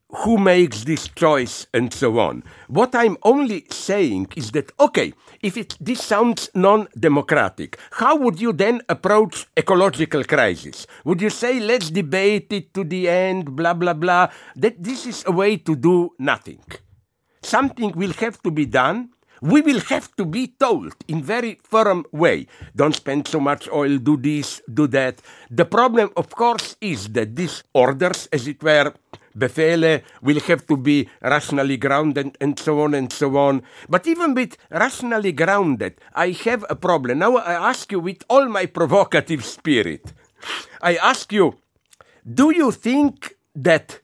who 0.09 0.37
makes 0.37 0.85
this 0.85 1.07
choice 1.09 1.67
and 1.73 1.93
so 1.93 2.19
on. 2.19 2.43
What 2.67 2.95
I'm 2.95 3.17
only 3.23 3.65
saying 3.69 4.27
is 4.35 4.51
that, 4.51 4.71
okay, 4.79 5.13
if 5.41 5.57
it, 5.57 5.75
this 5.81 6.03
sounds 6.03 6.49
non 6.55 6.87
democratic, 6.97 7.77
how 7.91 8.15
would 8.15 8.39
you 8.39 8.53
then 8.53 8.81
approach 8.87 9.47
ecological 9.57 10.23
crisis? 10.23 10.87
Would 11.03 11.21
you 11.21 11.29
say, 11.29 11.59
let's 11.59 11.89
debate 11.89 12.47
it 12.51 12.73
to 12.73 12.83
the 12.83 13.09
end, 13.09 13.55
blah, 13.55 13.73
blah, 13.73 13.93
blah? 13.93 14.29
That 14.55 14.81
this 14.81 15.05
is 15.05 15.23
a 15.27 15.31
way 15.31 15.57
to 15.57 15.75
do 15.75 16.11
nothing. 16.19 16.63
Something 17.43 17.91
will 17.91 18.13
have 18.13 18.41
to 18.43 18.51
be 18.51 18.65
done. 18.65 19.09
We 19.41 19.61
will 19.61 19.81
have 19.81 20.15
to 20.15 20.25
be 20.25 20.47
told 20.47 20.95
in 21.07 21.21
very 21.21 21.59
firm 21.63 22.05
way. 22.11 22.47
Don't 22.75 22.95
spend 22.95 23.27
so 23.27 23.39
much 23.39 23.69
oil, 23.69 23.99
do 23.99 24.17
this, 24.17 24.63
do 24.73 24.87
that. 24.87 25.21
The 25.51 25.65
problem, 25.65 26.09
of 26.17 26.33
course, 26.33 26.75
is 26.81 27.09
that 27.09 27.35
these 27.35 27.63
orders, 27.73 28.27
as 28.33 28.47
it 28.47 28.63
were, 28.63 28.93
Befehle, 29.37 30.03
will 30.21 30.39
have 30.41 30.65
to 30.67 30.77
be 30.77 31.07
rationally 31.21 31.77
grounded 31.77 32.37
and 32.41 32.57
so 32.59 32.81
on 32.81 32.93
and 32.93 33.11
so 33.11 33.37
on. 33.37 33.61
But 33.89 34.07
even 34.07 34.33
with 34.33 34.57
rationally 34.71 35.31
grounded, 35.31 35.99
I 36.13 36.31
have 36.45 36.65
a 36.69 36.75
problem. 36.75 37.19
Now 37.19 37.37
I 37.37 37.69
ask 37.69 37.91
you 37.91 37.99
with 37.99 38.23
all 38.29 38.47
my 38.47 38.65
provocative 38.65 39.45
spirit, 39.45 40.13
I 40.81 40.95
ask 40.95 41.31
you, 41.31 41.55
do 42.25 42.51
you 42.51 42.71
think 42.71 43.35
that 43.55 44.01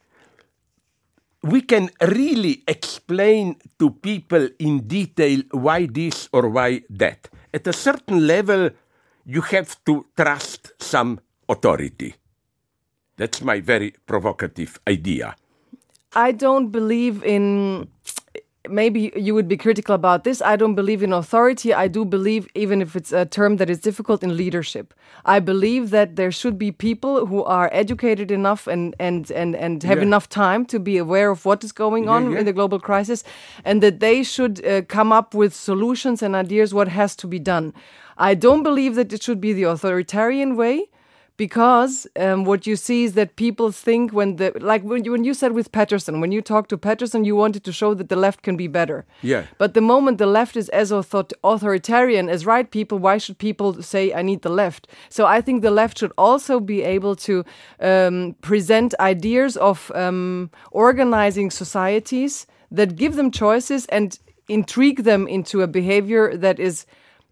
we 1.44 1.62
can 1.62 1.92
really 2.02 2.64
explain 2.68 3.58
to 3.78 3.92
people 3.92 4.48
in 4.60 4.88
detail 4.88 5.44
why 5.52 5.86
this 5.86 6.30
or 6.32 6.48
why 6.48 6.82
that. 6.90 7.28
At 7.54 7.68
a 7.68 7.74
certain 7.74 8.26
level, 8.26 8.72
you 9.26 9.42
have 9.42 9.76
to 9.84 10.06
trust 10.16 10.72
some 10.80 11.20
authority. 11.48 12.16
That's 13.18 13.42
my 13.42 13.60
very 13.60 13.94
provocative 14.06 14.80
idea. 14.88 15.36
I 16.16 16.32
don't 16.32 16.70
believe 16.72 17.24
in. 17.24 17.88
Maybe 18.70 19.12
you 19.18 19.34
would 19.36 19.50
be 19.50 19.58
critical 19.58 19.94
about 19.94 20.24
this. 20.24 20.42
I 20.42 20.56
don't 20.56 20.74
believe 20.74 21.04
in 21.04 21.12
authority. 21.12 21.74
I 21.74 21.90
do 21.90 22.06
believe, 22.06 22.48
even 22.56 22.82
if 22.82 22.96
it's 22.96 23.12
a 23.12 23.26
term 23.26 23.58
that 23.58 23.70
is 23.70 23.80
difficult, 23.82 24.24
in 24.24 24.38
leadership. 24.38 24.94
I 25.26 25.40
believe 25.42 25.90
that 25.90 26.16
there 26.16 26.32
should 26.32 26.58
be 26.58 26.72
people 26.72 27.26
who 27.26 27.44
are 27.44 27.70
educated 27.74 28.32
enough 28.32 28.66
and 28.68 28.96
and 29.00 29.30
and, 29.32 29.56
and 29.56 29.84
have 29.84 29.98
Yeah. 29.98 30.04
enough 30.08 30.28
time 30.30 30.66
to 30.66 30.80
be 30.80 30.98
aware 30.98 31.30
of 31.30 31.46
what 31.46 31.64
is 31.64 31.74
going 31.74 32.08
on 32.08 32.32
yeah. 32.32 32.40
in 32.40 32.46
the 32.46 32.54
global 32.54 32.80
crisis, 32.80 33.24
and 33.66 33.82
that 33.82 34.00
they 34.00 34.24
should 34.24 34.66
uh, 34.66 34.82
come 34.88 35.12
up 35.12 35.34
with 35.36 35.54
solutions 35.54 36.24
and 36.24 36.34
ideas 36.34 36.74
what 36.74 36.88
has 36.88 37.16
to 37.18 37.28
be 37.28 37.40
done. 37.40 37.74
I 38.18 38.34
don't 38.36 38.64
believe 38.64 38.96
that 38.96 39.12
it 39.12 39.22
should 39.24 39.42
be 39.42 39.54
the 39.54 39.64
authoritarian 39.64 40.56
way 40.56 40.88
because 41.46 41.94
um, 42.26 42.40
what 42.50 42.62
you 42.70 42.76
see 42.88 43.00
is 43.08 43.12
that 43.20 43.30
people 43.46 43.70
think 43.88 44.04
when 44.20 44.30
the 44.40 44.48
like 44.72 44.84
when 44.92 45.02
you, 45.06 45.12
when 45.16 45.26
you 45.30 45.34
said 45.42 45.52
with 45.60 45.68
Peterson 45.80 46.14
when 46.24 46.32
you 46.36 46.42
talked 46.54 46.70
to 46.74 46.78
Peterson 46.90 47.20
you 47.30 47.36
wanted 47.44 47.64
to 47.68 47.72
show 47.82 47.92
that 48.00 48.08
the 48.14 48.20
left 48.26 48.40
can 48.48 48.56
be 48.64 48.70
better 48.80 49.00
Yeah. 49.32 49.44
but 49.62 49.70
the 49.78 49.86
moment 49.94 50.16
the 50.26 50.32
left 50.40 50.56
is 50.62 50.68
as 50.82 50.88
author- 51.00 51.36
authoritarian 51.54 52.26
as 52.36 52.40
right 52.54 52.68
people 52.80 52.98
why 53.08 53.16
should 53.24 53.38
people 53.48 53.70
say 53.92 54.04
I 54.20 54.22
need 54.30 54.42
the 54.48 54.56
left 54.64 54.82
so 55.18 55.22
I 55.38 55.40
think 55.46 55.58
the 55.62 55.76
left 55.82 55.96
should 56.00 56.14
also 56.28 56.54
be 56.74 56.80
able 56.96 57.16
to 57.28 57.34
um, 57.92 58.36
present 58.50 58.90
ideas 59.14 59.52
of 59.70 59.78
um, 60.04 60.50
organizing 60.72 61.50
societies 61.64 62.34
that 62.78 62.90
give 63.02 63.14
them 63.20 63.30
choices 63.44 63.82
and 63.98 64.08
intrigue 64.58 65.02
them 65.10 65.22
into 65.38 65.56
a 65.62 65.68
behavior 65.80 66.26
that 66.46 66.58
is 66.70 66.76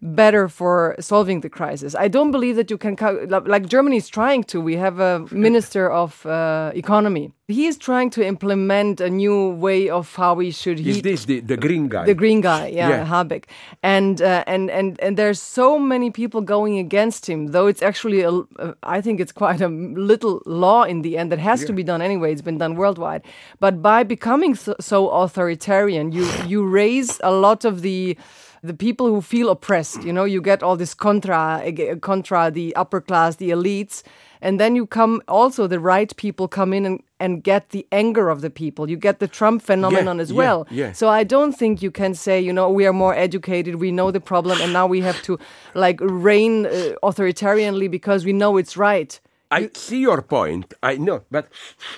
better 0.02 0.48
for 0.48 0.96
solving 0.98 1.40
the 1.40 1.48
crisis. 1.48 1.94
I 1.94 2.08
don't 2.08 2.32
believe 2.32 2.56
that 2.56 2.70
you 2.70 2.76
can, 2.76 2.96
like 3.28 3.66
Germany 3.66 3.96
is 3.96 4.08
trying 4.08 4.42
to. 4.44 4.60
We 4.60 4.76
have 4.76 4.98
a 4.98 5.20
minister 5.30 5.90
of 5.90 6.26
uh, 6.26 6.72
economy. 6.74 7.32
He 7.46 7.66
is 7.66 7.76
trying 7.76 8.10
to 8.10 8.26
implement 8.26 9.00
a 9.00 9.10
new 9.10 9.50
way 9.50 9.88
of 9.90 10.14
how 10.14 10.34
we 10.34 10.50
should 10.50 10.80
Is 10.80 11.02
this 11.02 11.26
the, 11.26 11.40
the 11.40 11.56
green 11.56 11.88
guy? 11.88 12.06
the 12.06 12.14
green 12.14 12.40
guy, 12.40 12.68
yeah, 12.68 12.88
Yeah. 12.88 13.04
Habeck, 13.04 13.44
and 13.82 14.22
uh, 14.22 14.42
and 14.46 14.70
and 14.70 14.98
and 15.00 15.16
there's 15.18 15.40
so 15.40 15.78
many 15.78 16.10
people 16.10 16.40
going 16.40 16.78
against 16.78 17.28
him. 17.28 17.48
Though 17.48 17.66
it's 17.66 17.82
actually, 17.82 18.22
a, 18.22 18.30
uh, 18.30 18.72
I 18.82 19.02
think 19.02 19.20
it's 19.20 19.32
quite 19.32 19.60
a 19.60 19.68
little 19.68 20.40
law 20.46 20.84
in 20.84 21.02
the 21.02 21.18
end 21.18 21.30
that 21.30 21.40
has 21.40 21.64
to 21.66 21.72
be 21.72 21.82
done 21.82 22.00
anyway. 22.00 22.32
It's 22.32 22.42
been 22.42 22.58
done 22.58 22.74
worldwide, 22.74 23.22
but 23.60 23.82
by 23.82 24.02
becoming 24.02 24.54
so, 24.54 24.74
so 24.80 25.10
authoritarian, 25.10 26.10
you 26.12 26.26
you 26.46 26.64
raise 26.64 27.20
a 27.22 27.32
lot 27.32 27.64
of 27.66 27.82
the 27.82 28.16
the 28.62 28.74
people 28.74 29.06
who 29.06 29.20
feel 29.20 29.50
oppressed. 29.50 30.02
You 30.04 30.12
know, 30.12 30.24
you 30.24 30.40
get 30.40 30.62
all 30.62 30.76
this 30.76 30.94
contra 30.94 31.72
contra 32.00 32.50
the 32.50 32.74
upper 32.76 33.00
class, 33.00 33.36
the 33.36 33.50
elites. 33.50 34.02
And 34.40 34.58
then 34.58 34.74
you 34.74 34.86
come 34.86 35.22
also 35.28 35.68
the 35.68 35.78
right 35.78 36.14
people 36.16 36.48
come 36.48 36.72
in 36.72 36.84
and, 36.84 37.02
and 37.20 37.44
get 37.44 37.70
the 37.70 37.86
anger 37.92 38.28
of 38.28 38.40
the 38.40 38.50
people. 38.50 38.90
You 38.90 38.96
get 38.96 39.20
the 39.20 39.28
Trump 39.28 39.62
phenomenon 39.62 40.18
as 40.18 40.30
yeah, 40.30 40.36
well. 40.36 40.66
yeah. 40.68 40.92
So 40.92 41.08
I 41.08 41.22
don't 41.22 41.52
think 41.52 41.80
you 41.80 41.92
can 41.92 42.14
say, 42.14 42.40
you 42.40 42.52
know, 42.52 42.68
we 42.68 42.84
are 42.84 42.92
more 42.92 43.14
educated, 43.14 43.76
we 43.76 43.92
know 43.92 44.10
the 44.10 44.20
problem, 44.20 44.60
and 44.60 44.72
now 44.72 44.88
we 44.88 45.00
have 45.00 45.22
to 45.22 45.38
like 45.74 45.98
reign 46.00 46.66
uh, 46.66 46.94
authoritarianly 47.04 47.88
because 47.88 48.24
we 48.24 48.32
know 48.32 48.56
it's 48.56 48.76
right. 48.76 49.20
I 49.52 49.70
see 49.74 50.00
your 50.00 50.22
point. 50.22 50.74
I 50.82 50.96
know, 50.96 51.22
but 51.30 51.48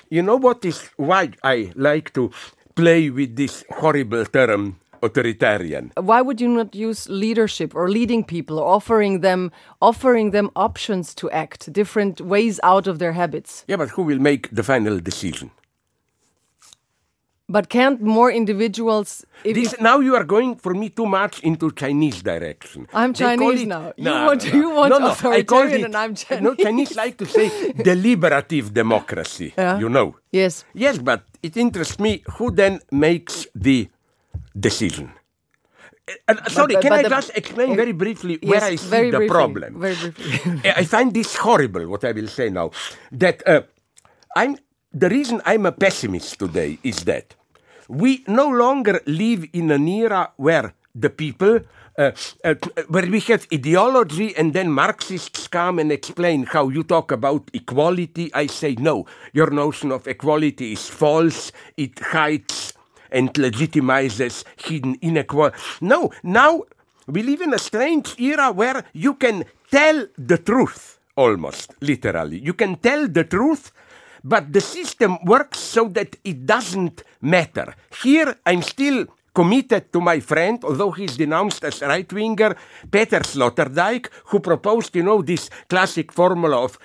you 0.09 0.21
know 0.21 0.35
what 0.35 0.63
is 0.65 0.89
why 0.97 1.31
I 1.41 1.71
like 1.75 2.13
to 2.13 2.29
play 2.75 3.09
with 3.09 3.37
this 3.37 3.63
horrible 3.71 4.25
term 4.25 4.79
authoritarian. 5.05 5.91
Why 5.97 6.21
would 6.21 6.39
you 6.41 6.49
not 6.49 6.75
use 6.75 7.07
leadership 7.09 7.75
or 7.75 7.89
leading 7.89 8.23
people, 8.23 8.59
or 8.59 8.67
offering 8.77 9.21
them 9.21 9.51
offering 9.81 10.31
them 10.31 10.49
options 10.55 11.13
to 11.15 11.29
act, 11.31 11.71
different 11.71 12.21
ways 12.21 12.59
out 12.63 12.87
of 12.87 12.99
their 12.99 13.13
habits? 13.13 13.63
Yeah, 13.67 13.77
but 13.77 13.89
who 13.89 14.03
will 14.03 14.19
make 14.19 14.49
the 14.55 14.63
final 14.63 14.99
decision? 14.99 15.51
But 17.47 17.69
can't 17.69 18.01
more 18.01 18.31
individuals? 18.31 19.23
This 19.43 19.75
now 19.79 19.99
you 19.99 20.15
are 20.15 20.23
going 20.23 20.55
for 20.55 20.73
me 20.73 20.89
too 20.89 21.05
much 21.05 21.41
into 21.43 21.69
Chinese 21.71 22.23
direction. 22.23 22.87
I'm 22.91 23.13
Chinese 23.13 23.61
it- 23.61 23.67
now. 23.67 23.93
You 23.97 24.03
No, 24.05 24.25
want- 24.25 24.45
no, 24.51 24.59
you 24.59 24.69
want 24.71 24.89
no, 24.89 24.97
no, 24.97 25.05
I 25.11 25.13
call 25.13 25.31
authoritarian 25.33 25.81
it- 25.81 25.85
and 25.85 25.95
I'm 25.95 26.13
No, 26.41 26.55
Chinese. 26.55 26.63
Chinese 26.65 26.95
like 26.95 27.17
to 27.19 27.25
say 27.27 27.47
deliberative 27.91 28.73
democracy. 28.73 29.53
Yeah. 29.55 29.77
You 29.77 29.89
know. 29.89 30.15
yes, 30.31 30.65
Yes, 30.73 30.97
but 30.97 31.21
it 31.43 31.55
interests 31.55 31.99
me 31.99 32.23
who 32.37 32.49
then 32.49 32.79
makes 32.91 33.45
the 33.53 33.89
decision. 34.59 35.11
Uh, 36.07 36.13
uh, 36.27 36.49
sorry, 36.49 36.73
but- 36.75 36.81
can 36.81 36.91
but 36.91 37.05
I 37.05 37.09
just 37.09 37.31
explain 37.35 37.71
uh, 37.71 37.75
very 37.75 37.91
briefly 37.91 38.37
where 38.43 38.61
yes, 38.61 38.63
I 38.63 38.75
see 38.75 39.11
the 39.11 39.17
briefly, 39.17 39.27
problem? 39.27 39.79
Very 39.79 39.95
briefly. 39.95 40.71
I 40.75 40.83
find 40.83 41.13
this 41.13 41.35
horrible, 41.35 41.87
what 41.87 42.03
I 42.03 42.11
will 42.11 42.27
say 42.27 42.49
now. 42.49 42.71
That 43.11 43.47
uh, 43.47 43.61
I'm 44.35 44.57
the 44.93 45.09
reason 45.09 45.41
I'm 45.45 45.65
a 45.65 45.71
pessimist 45.71 46.39
today 46.39 46.79
is 46.83 47.03
that 47.05 47.35
we 47.89 48.23
no 48.27 48.47
longer 48.47 49.01
live 49.05 49.45
in 49.53 49.71
an 49.71 49.87
era 49.87 50.31
where 50.37 50.73
the 50.95 51.09
people, 51.09 51.59
uh, 51.97 52.11
uh, 52.43 52.55
where 52.87 53.05
we 53.05 53.19
have 53.21 53.47
ideology 53.53 54.35
and 54.37 54.53
then 54.53 54.71
Marxists 54.71 55.47
come 55.47 55.79
and 55.79 55.91
explain 55.91 56.45
how 56.45 56.69
you 56.69 56.83
talk 56.83 57.11
about 57.11 57.49
equality. 57.53 58.33
I 58.33 58.47
say, 58.47 58.75
no, 58.79 59.05
your 59.33 59.49
notion 59.51 59.91
of 59.91 60.07
equality 60.07 60.73
is 60.73 60.87
false, 60.87 61.51
it 61.77 61.99
hides 61.99 62.74
and 63.11 63.33
legitimizes 63.33 64.43
hidden 64.57 64.97
inequality. 65.01 65.57
No, 65.81 66.11
now 66.23 66.63
we 67.07 67.23
live 67.23 67.41
in 67.41 67.53
a 67.53 67.59
strange 67.59 68.19
era 68.19 68.51
where 68.51 68.83
you 68.93 69.15
can 69.15 69.45
tell 69.71 70.07
the 70.17 70.37
truth, 70.37 70.99
almost 71.15 71.73
literally. 71.81 72.39
You 72.39 72.53
can 72.53 72.77
tell 72.77 73.07
the 73.07 73.23
truth, 73.23 73.71
but 74.23 74.51
the 74.51 74.61
system 74.61 75.17
works 75.25 75.59
so 75.59 75.87
that 75.89 76.15
it 76.23 76.45
doesn't 76.45 77.03
matter. 77.21 77.75
Here, 78.01 78.35
I'm 78.45 78.61
still 78.61 79.05
committed 79.33 79.91
to 79.91 80.01
my 80.01 80.19
friend, 80.19 80.63
although 80.63 80.91
he's 80.91 81.17
denounced 81.17 81.63
as 81.63 81.81
right 81.81 82.11
winger, 82.11 82.55
Peter 82.89 83.19
Sloterdijk, 83.19 84.07
who 84.27 84.39
proposed, 84.39 84.95
you 84.95 85.03
know, 85.03 85.21
this 85.21 85.49
classic 85.69 86.11
formula 86.11 86.63
of 86.63 86.79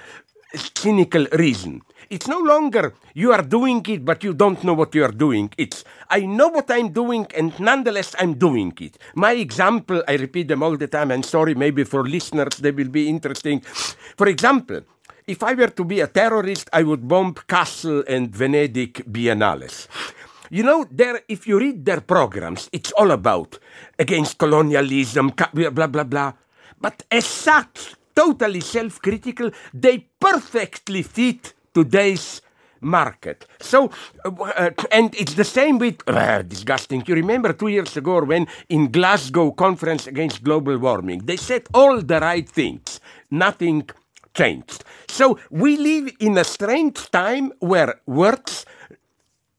cynical 0.55 1.27
reason. 1.33 1.81
It's 2.11 2.27
no 2.27 2.41
longer 2.41 2.93
you 3.15 3.31
are 3.31 3.43
doing 3.43 3.87
it, 3.87 4.05
but 4.05 4.25
you 4.25 4.35
don't 4.35 4.65
know 4.65 4.75
what 4.75 4.93
you 4.97 5.05
are 5.05 5.13
doing. 5.13 5.49
It's 5.57 5.85
I 6.09 6.27
know 6.27 6.49
what 6.49 6.69
I'm 6.69 6.91
doing, 6.91 7.29
and 7.37 7.55
nonetheless 7.61 8.17
I'm 8.19 8.35
doing 8.35 8.73
it. 8.81 8.99
My 9.15 9.31
example, 9.31 10.03
I 10.09 10.17
repeat 10.17 10.49
them 10.49 10.65
all 10.65 10.77
the 10.77 10.89
time, 10.89 11.13
and 11.13 11.25
sorry, 11.25 11.55
maybe 11.55 11.85
for 11.85 12.03
listeners 12.03 12.57
they 12.59 12.73
will 12.73 12.89
be 12.89 13.09
interesting. 13.09 13.61
For 13.61 14.27
example, 14.27 14.81
if 15.29 15.45
I 15.45 15.55
were 15.55 15.69
to 15.69 15.85
be 15.85 16.01
a 16.01 16.09
terrorist, 16.09 16.69
I 16.73 16.83
would 16.83 17.07
bomb 17.07 17.35
Kassel 17.35 18.03
and 18.09 18.33
Venedig 18.33 19.05
Biennales. 19.07 19.87
You 20.51 20.65
know, 20.65 20.87
there, 20.91 21.21
if 21.29 21.47
you 21.47 21.61
read 21.61 21.85
their 21.85 22.01
programs, 22.01 22.69
it's 22.73 22.91
all 22.99 23.13
about 23.13 23.57
against 24.01 24.37
colonialism, 24.37 25.29
blah, 25.29 25.71
blah, 25.71 25.87
blah, 25.87 26.03
blah. 26.03 26.33
But 26.81 27.05
as 27.09 27.25
such, 27.25 27.95
totally 28.17 28.63
self 28.63 29.01
critical, 29.01 29.53
they 29.73 30.09
perfectly 30.19 31.03
fit 31.03 31.55
today's 31.75 32.43
market. 32.81 33.47
So, 33.61 33.91
uh, 34.25 34.31
uh, 34.43 34.71
and 34.91 35.15
it's 35.15 35.35
the 35.35 35.45
same 35.45 35.79
with 35.79 36.03
uh, 36.09 36.43
disgusting. 36.43 37.03
You 37.07 37.15
remember 37.15 37.53
two 37.53 37.69
years 37.69 37.97
ago 37.97 38.25
when 38.25 38.47
in 38.69 38.91
Glasgow 38.91 39.53
conference 39.53 40.07
against 40.07 40.43
global 40.43 40.79
warming, 40.79 41.27
they 41.27 41.37
said 41.37 41.67
all 41.75 42.01
the 42.01 42.21
right 42.21 42.49
things. 42.49 43.01
Nothing 43.31 43.89
changed. 44.35 44.85
So 45.09 45.39
we 45.51 45.77
live 45.77 46.13
in 46.21 46.39
a 46.39 46.45
strange 46.45 47.11
time 47.11 47.53
where 47.59 48.01
words 48.07 48.65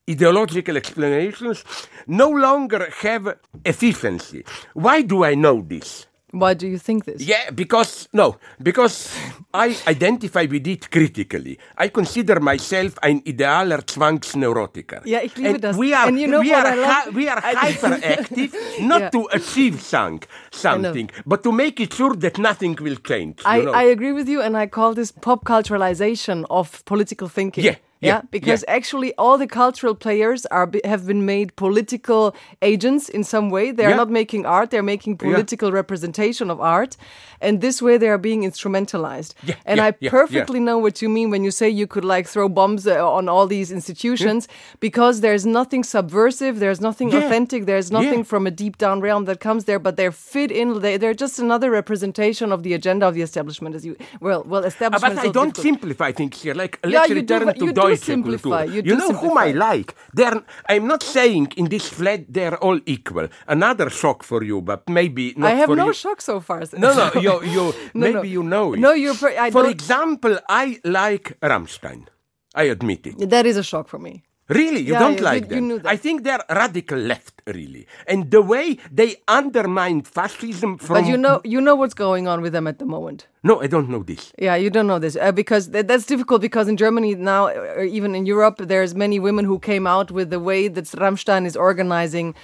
ideological 0.10 0.76
explanations 0.78 1.64
no 2.08 2.30
longer 2.30 2.90
have 3.02 3.38
efficiency. 3.64 4.44
Why 4.74 5.04
do 5.04 5.24
I 5.24 5.36
know 5.36 5.62
this? 5.62 6.08
Why 6.34 6.54
do 6.56 6.66
you 6.68 6.78
think 6.80 7.06
this? 7.06 7.22
Yeah, 7.22 7.52
because 7.54 8.08
no, 8.14 8.38
because 8.62 9.10
I 9.54 9.76
identify 9.88 10.48
with 10.50 10.66
it 10.68 10.90
critically. 10.90 11.58
I 11.78 11.90
consider 11.90 12.40
myself 12.40 12.94
ein 13.02 13.22
idealer 13.26 13.86
Zwangsneurotiker. 13.86 15.02
Ja, 15.06 15.20
ich 15.24 15.36
liebe 15.38 15.50
and 15.56 15.64
das. 15.64 15.78
We 15.78 15.94
are, 15.94 16.08
And 16.08 16.18
you 16.20 16.28
know 16.28 16.40
we 16.42 16.54
are, 16.54 16.66
I 16.66 16.76
love? 16.76 16.88
hy- 16.88 17.10
we 17.16 17.30
are 17.30 17.42
hyperactive, 17.42 18.54
not 18.82 19.02
Yeah. 19.02 19.10
to 19.12 19.28
achieve 19.34 19.82
some, 19.82 20.20
something, 20.52 21.10
but 21.26 21.44
to 21.44 21.52
make 21.52 21.80
it 21.84 21.94
sure 21.94 22.16
that 22.16 22.38
nothing 22.38 22.78
will 22.82 22.98
change. 23.04 23.42
I, 23.46 23.58
you 23.58 23.66
know? 23.66 23.74
I 23.74 23.84
agree 23.92 24.14
with 24.14 24.30
you, 24.30 24.42
and 24.42 24.56
I 24.56 24.68
call 24.68 24.94
this 24.94 25.12
pop 25.12 25.44
culturalization 25.44 26.46
of 26.50 26.84
political 26.86 27.28
thinking. 27.28 27.64
Yeah, 27.66 27.76
yeah, 28.02 28.22
because 28.32 28.64
yeah. 28.68 28.76
actually 28.78 29.14
all 29.18 29.38
the 29.38 29.48
cultural 29.48 29.96
players 29.96 30.46
are 30.48 30.70
have 30.84 31.06
been 31.06 31.26
made 31.26 31.48
political 31.56 32.36
agents 32.62 33.10
in 33.10 33.24
some 33.24 33.50
way. 33.50 33.72
They 33.72 33.86
are 33.86 33.92
Yeah. 33.92 34.04
not 34.04 34.10
making 34.10 34.46
art; 34.46 34.70
they're 34.72 34.84
making 34.96 35.18
political 35.18 35.72
representation 35.72 36.50
of 36.52 36.60
art, 36.60 36.98
and 37.46 37.62
this 37.62 37.82
way 37.82 37.98
they 37.98 38.10
are 38.10 38.18
being 38.30 38.42
instrumentalized. 38.44 39.34
Yeah, 39.44 39.56
and 39.66 39.78
yeah, 39.78 39.86
I 39.88 39.94
yeah, 40.00 40.10
perfectly 40.10 40.60
know 40.60 40.78
what 40.86 41.02
you 41.02 41.10
mean 41.10 41.30
when 41.32 41.44
you 41.44 41.52
say 41.52 41.68
you 41.70 41.88
could 41.88 42.06
like 42.16 42.28
throw 42.28 42.48
bombs 42.50 42.88
uh, 42.88 42.94
on 43.18 43.30
all 43.30 43.48
these 43.48 43.72
institutions 43.72 44.48
because 44.80 45.22
there's 45.22 45.46
nothing 45.46 45.84
subversive, 45.84 46.60
there's 46.60 46.82
nothing 46.82 47.10
Yeah. 47.12 47.20
authentic, 47.26 47.66
there's 47.66 47.92
nothing 47.92 48.20
Yeah. 48.24 48.32
from 48.32 48.48
a 48.48 48.52
deep 48.52 48.76
down 48.78 49.02
realm 49.02 49.26
that 49.26 49.40
comes 49.40 49.66
there, 49.66 49.80
but 49.80 49.96
they're 49.98 50.12
fit 50.12 50.52
in. 50.52 50.68
They, 50.82 50.98
they're 50.98 51.20
just 51.26 51.40
another 51.40 51.70
representation 51.72 52.52
of 52.52 52.64
the 52.64 52.74
agenda 52.74 53.08
of 53.08 53.14
the 53.14 53.22
establishment. 53.22 53.76
As 53.76 53.84
you 53.86 53.96
well, 54.20 54.44
well, 54.52 54.64
Uh, 54.64 54.68
establishment. 54.68 55.16
but 55.16 55.22
I 55.28 55.32
don't 55.32 55.54
difficult. 55.54 55.64
simplify 55.70 56.12
things 56.12 56.42
here. 56.42 56.54
Like, 56.64 56.74
Yeah, 56.84 56.90
let's 57.00 57.10
you 57.10 57.16
do, 57.16 57.22
return 57.22 57.54
to 57.54 57.66
you 57.66 57.72
do 57.74 57.82
Simplify, 57.96 58.64
you 58.66 58.82
do 58.82 58.96
know 58.98 59.12
whom 59.14 59.38
I 59.38 59.52
like. 59.52 59.96
They're, 60.14 60.42
I'm 60.70 60.88
not 60.88 61.04
saying 61.04 61.54
in 61.58 61.66
this 61.70 61.88
flat 61.88 62.26
they're 62.30 62.58
all 62.58 62.80
equal. 62.86 63.28
Another 63.48 63.90
shock 63.90 64.24
for 64.24 64.44
you, 64.44 64.62
but 64.62 64.88
maybe 64.90 65.34
not 65.38 65.52
I 65.52 65.56
have 65.56 65.66
for 65.68 65.76
no 65.76 65.88
you. 65.88 65.94
shock 65.94 66.22
so 66.22 66.40
far. 66.40 66.64
No, 66.78 66.94
no, 66.94 67.12
you, 67.22 67.44
you 67.44 67.74
No, 67.94 68.02
maybe 68.06 68.14
no. 68.14 68.22
you 68.24 68.44
know 68.44 68.74
it. 68.74 68.80
No, 68.80 68.92
you're. 68.94 69.16
Per- 69.16 69.38
I 69.38 69.52
For 69.52 69.64
don't. 69.64 69.72
example, 69.72 70.40
I 70.50 70.80
like 70.84 71.40
Rammstein. 71.42 72.08
I 72.54 72.64
admit 72.64 73.08
it. 73.08 73.30
that 73.30 73.46
is 73.46 73.58
a 73.58 73.64
shock 73.64 73.88
for 73.88 74.00
me. 74.00 74.24
Really, 74.60 74.82
you 74.88 74.94
Yeah, 74.94 75.04
don't 75.04 75.20
you- 75.20 75.30
like 75.32 75.44
you- 75.44 75.56
them. 75.56 75.70
you. 75.70 75.82
I 75.96 75.98
think 76.06 76.16
they're 76.26 76.44
radical 76.64 77.00
left, 77.14 77.36
really, 77.58 77.84
and 78.12 78.20
the 78.36 78.42
way 78.54 78.66
they 79.00 79.12
undermine 79.40 80.00
fascism 80.18 80.72
from. 80.78 80.96
But 80.98 81.06
you 81.12 81.18
know, 81.26 81.36
you 81.54 81.60
know 81.68 81.76
what's 81.82 81.94
going 82.08 82.26
on 82.32 82.38
with 82.44 82.54
them 82.58 82.68
at 82.68 82.78
the 82.82 82.86
moment. 82.96 83.20
No, 83.50 83.54
I 83.66 83.68
don't 83.74 83.88
know 83.94 84.04
this. 84.12 84.24
Yeah, 84.46 84.56
you 84.64 84.70
don't 84.76 84.88
know 84.92 85.00
this 85.00 85.16
uh, 85.16 85.32
because 85.42 85.64
th- 85.74 85.86
that's 85.90 86.06
difficult 86.14 86.40
because 86.42 86.68
in 86.72 86.76
Germany 86.86 87.12
now, 87.16 87.44
or 87.78 87.84
even 87.98 88.12
in 88.20 88.24
Europe, 88.36 88.58
there's 88.72 88.94
many 89.06 89.18
women 89.28 89.46
who 89.46 89.58
came 89.72 89.86
out 89.96 90.08
with 90.18 90.28
the 90.36 90.40
way 90.50 90.62
that 90.76 90.86
Rammstein 91.04 91.46
is 91.46 91.56
organizing 91.70 92.36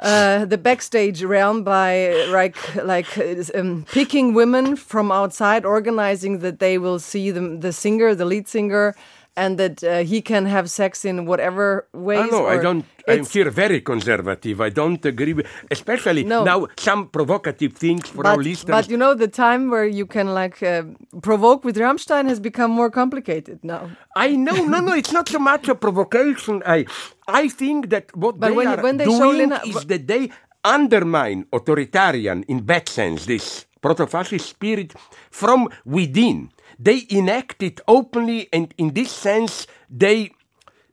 uh, 0.00 0.44
the 0.46 0.58
backstage 0.58 1.22
realm 1.22 1.62
by 1.62 2.24
like 2.30 2.56
like 2.94 3.10
uh, 3.18 3.44
um, 3.60 3.84
picking 3.92 4.34
women 4.34 4.76
from 4.76 5.12
outside, 5.12 5.64
organizing 5.64 6.40
that 6.40 6.58
they 6.58 6.78
will 6.78 6.98
see 6.98 7.30
the 7.30 7.40
the 7.60 7.72
singer, 7.72 8.14
the 8.14 8.24
lead 8.24 8.48
singer, 8.48 8.94
and 9.36 9.58
that 9.58 9.82
uh, 9.82 10.04
he 10.04 10.20
can 10.20 10.44
have 10.46 10.68
sex 10.68 11.04
in 11.04 11.24
whatever 11.26 11.86
ways. 11.92 12.20
I 12.20 12.26
know, 12.28 12.46
I 12.46 12.58
don't. 12.58 12.84
I'm 13.08 13.24
here 13.24 13.50
very 13.50 13.80
conservative. 13.80 14.60
I 14.60 14.68
don't 14.70 15.04
agree 15.04 15.32
with, 15.32 15.46
especially 15.70 16.22
No. 16.24 16.44
now 16.44 16.66
some 16.78 17.08
provocative 17.08 17.72
things 17.72 18.08
for 18.08 18.26
our 18.26 18.36
listeners. 18.36 18.70
but 18.76 18.90
you 18.90 18.96
know, 18.96 19.14
the 19.14 19.28
time 19.28 19.70
where 19.70 19.84
you 19.86 20.06
can 20.06 20.28
like 20.34 20.62
uh, 20.62 20.82
provoke 21.22 21.64
with 21.64 21.76
Rammstein 21.76 22.28
has 22.28 22.38
become 22.40 22.70
more 22.70 22.90
complicated 22.90 23.58
now. 23.64 23.90
I 24.14 24.36
know, 24.36 24.54
no, 24.66 24.80
no, 24.80 24.92
it's 24.94 25.12
not 25.12 25.28
so 25.28 25.38
much 25.38 25.68
a 25.68 25.74
provocation. 25.74 26.62
I, 26.66 26.86
I 27.26 27.48
think 27.48 27.90
that 27.90 28.14
what 28.16 28.38
But 28.38 28.48
they 28.48 28.56
when- 28.56 28.68
are 28.68 28.82
when 28.82 28.96
they 28.98 29.04
doing 29.06 29.38
Lena- 29.38 29.62
is 29.66 29.84
that 29.86 30.06
they 30.06 30.30
undermine 30.64 31.46
authoritarian, 31.52 32.44
in 32.48 32.60
bad 32.60 32.88
sense, 32.88 33.26
this 33.26 33.66
proto-fascist 33.80 34.46
spirit 34.48 34.94
from 35.30 35.68
within. 35.84 36.50
They 36.82 37.06
enact 37.10 37.62
it 37.62 37.80
openly, 37.86 38.48
and 38.52 38.74
in 38.76 38.94
this 38.94 39.12
sense, 39.12 39.68
they 39.88 40.32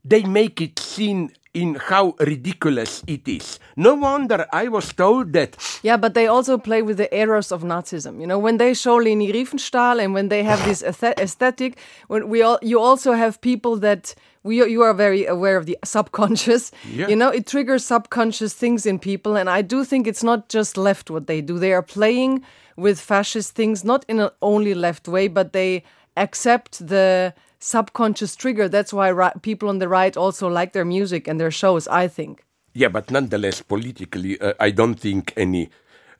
they 0.05 0.23
make 0.23 0.61
it 0.61 0.79
seen 0.79 1.31
in 1.53 1.75
how 1.75 2.15
ridiculous 2.19 3.03
it 3.07 3.27
is. 3.27 3.59
No 3.75 3.95
wonder 3.95 4.45
I 4.53 4.67
was 4.67 4.93
told 4.93 5.33
that 5.33 5.57
Yeah, 5.81 5.97
but 5.97 6.13
they 6.13 6.27
also 6.27 6.57
play 6.57 6.81
with 6.83 6.97
the 6.97 7.11
errors 7.11 7.51
of 7.51 7.63
Nazism. 7.63 8.21
You 8.21 8.27
know, 8.27 8.37
when 8.37 8.57
they 8.57 8.73
show 8.73 8.97
Leni 8.97 9.31
Riefenstahl 9.33 9.99
and 10.03 10.13
when 10.13 10.29
they 10.29 10.43
have 10.43 10.63
this 10.65 10.83
aesthetic, 10.83 11.79
when 12.07 12.29
we 12.29 12.43
all, 12.43 12.59
you 12.61 12.79
also 12.79 13.13
have 13.13 13.41
people 13.41 13.77
that 13.77 14.13
we 14.43 14.57
you 14.57 14.81
are 14.83 14.93
very 14.93 15.25
aware 15.25 15.57
of 15.57 15.65
the 15.65 15.77
subconscious. 15.83 16.71
Yeah. 16.89 17.07
You 17.07 17.15
know, 17.15 17.29
it 17.29 17.47
triggers 17.47 17.83
subconscious 17.83 18.53
things 18.53 18.85
in 18.85 18.99
people, 18.99 19.35
and 19.35 19.49
I 19.49 19.61
do 19.63 19.83
think 19.83 20.07
it's 20.07 20.23
not 20.23 20.49
just 20.49 20.77
left 20.77 21.09
what 21.09 21.25
they 21.27 21.41
do. 21.41 21.57
They 21.59 21.73
are 21.73 21.83
playing 21.83 22.43
with 22.79 22.99
fascist 22.99 23.55
things, 23.55 23.83
not 23.83 24.05
in 24.07 24.19
an 24.19 24.29
only 24.41 24.73
left 24.73 25.07
way, 25.07 25.27
but 25.27 25.53
they 25.53 25.83
accept 26.17 26.87
the 26.87 27.33
subconscious 27.59 28.35
trigger. 28.35 28.69
That's 28.69 28.93
why 28.93 29.11
people 29.41 29.69
on 29.69 29.79
the 29.79 29.87
right 29.87 30.15
also 30.15 30.47
like 30.47 30.73
their 30.73 30.85
music 30.85 31.27
and 31.27 31.39
their 31.39 31.51
shows. 31.51 31.87
I 31.87 32.07
think. 32.07 32.45
Yeah, 32.73 32.89
but 32.89 33.11
nonetheless, 33.11 33.61
politically, 33.61 34.39
uh, 34.39 34.53
I 34.59 34.71
don't 34.71 34.99
think 34.99 35.33
any 35.35 35.69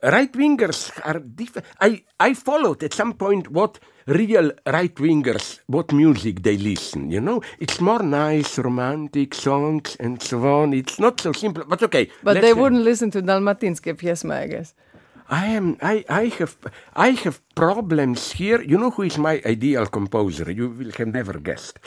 right 0.02 0.32
wingers 0.34 0.92
are 1.06 1.20
different. 1.20 1.68
I 1.80 2.04
I 2.20 2.34
followed 2.34 2.84
at 2.84 2.94
some 2.94 3.14
point 3.14 3.52
what 3.52 3.80
real 4.08 4.52
right 4.66 4.96
wingers 4.96 5.60
what 5.68 5.92
music 5.92 6.42
they 6.42 6.58
listen. 6.58 7.12
You 7.12 7.22
know, 7.22 7.42
it's 7.60 7.80
more 7.80 8.04
nice, 8.04 8.58
romantic 8.58 9.36
songs 9.36 9.96
and 10.00 10.22
so 10.22 10.46
on. 10.46 10.74
It's 10.74 11.00
not 11.00 11.22
so 11.22 11.32
simple, 11.32 11.64
but 11.68 11.84
okay. 11.84 12.10
But 12.24 12.42
they 12.42 12.54
wouldn't 12.54 12.84
listen 12.84 13.12
to 13.12 13.22
Dalmatinske 13.22 13.96
pjesme, 13.96 14.34
I 14.34 14.48
guess. 14.48 14.74
I 15.30 15.46
am. 15.48 15.78
I. 15.82 16.04
I 16.10 16.26
have. 16.40 16.58
I 16.96 17.10
have 17.24 17.40
problems 17.56 18.32
here. 18.34 18.62
You 18.62 18.78
know 18.78 18.90
who 18.92 19.04
is 19.04 19.18
my 19.18 19.42
ideal 19.46 19.86
composer? 19.86 20.52
You 20.52 20.70
will 20.70 20.92
have 20.98 21.08
never 21.14 21.40
guessed. 21.40 21.80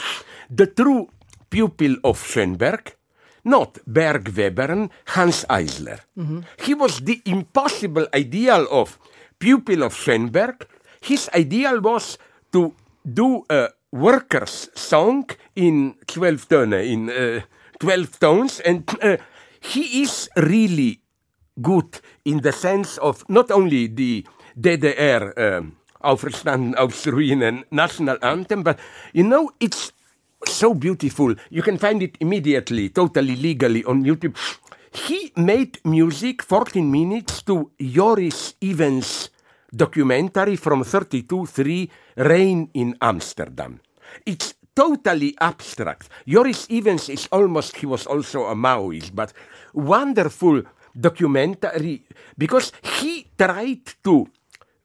The 0.49 0.67
true 0.67 1.09
pupil 1.51 1.97
of 2.05 2.23
Schoenberg, 2.23 2.95
not 3.45 3.79
Berg 3.87 4.31
Webern, 4.33 4.91
Hanns 5.07 5.45
Eisler. 5.51 6.01
He 6.65 6.75
was 6.75 7.01
the 7.01 7.21
impossible 7.27 8.07
ideal 8.15 8.67
of 8.71 8.99
pupil 9.39 9.83
of 9.83 9.95
Schoenberg. 9.95 10.67
His 11.01 11.29
ideal 11.35 11.81
was 11.81 12.19
to 12.53 12.75
do 13.05 13.45
a 13.51 13.71
workers' 13.91 14.71
song 14.75 15.29
in 15.57 15.97
twelve 16.07 16.49
tone, 16.49 16.75
in 16.75 17.11
uh, 17.11 17.41
twelve 17.81 18.19
tones, 18.21 18.61
and 18.61 18.89
uh, 19.03 19.17
he 19.61 20.03
is 20.03 20.31
really 20.37 21.02
good 21.61 22.01
in 22.25 22.41
the 22.41 22.53
sense 22.53 22.99
of 22.99 23.25
not 23.29 23.51
only 23.51 23.87
the 23.89 24.25
DDR 24.57 25.33
um, 25.37 25.77
Auferstanden 26.01 26.75
aus 26.75 27.07
Ruinen 27.07 27.65
national 27.71 28.19
anthem, 28.23 28.63
but 28.63 28.79
you 29.13 29.23
know, 29.23 29.51
it's 29.61 29.93
so 30.47 30.75
beautiful. 30.75 31.35
You 31.51 31.63
can 31.63 31.79
find 31.79 32.03
it 32.03 32.17
immediately, 32.21 32.89
totally 32.91 33.37
legally 33.37 33.85
on 33.85 34.05
YouTube. 34.05 34.37
He 34.93 35.33
made 35.37 35.79
music 35.85 36.43
14 36.43 36.91
minutes 36.91 37.43
to 37.45 37.71
Joris 37.79 38.55
Ivens 38.61 39.31
documentary 39.75 40.57
from 40.57 40.85
32 40.85 41.47
3 41.47 41.91
Rain 42.17 42.69
in 42.75 42.97
Amsterdam. 43.01 43.81
It's 44.27 44.55
totally 44.75 45.35
abstract. 45.41 46.09
Joris 46.27 46.67
Ivens 46.69 47.09
is 47.09 47.29
almost, 47.33 47.77
he 47.77 47.87
was 47.87 48.07
also 48.07 48.45
a 48.45 48.55
Maoist, 48.55 49.15
but 49.15 49.33
wonderful 49.73 50.63
documentary 50.99 52.05
because 52.37 52.73
he 53.01 53.27
tried 53.39 53.85
to 54.05 54.27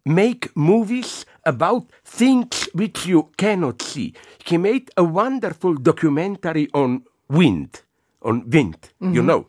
make 0.05 0.55
movies 0.55 1.25
about 1.45 1.91
things 2.03 2.69
which 2.73 3.05
you 3.05 3.29
cannot 3.37 3.81
see. 3.81 4.13
He 4.45 4.57
made 4.57 4.89
a 4.95 5.03
wonderful 5.03 5.75
documentary 5.75 6.69
on 6.73 7.03
wind, 7.29 7.81
on 8.21 8.49
wind, 8.49 8.89
you 9.01 9.07
mm-hmm. 9.07 9.25
know. 9.25 9.47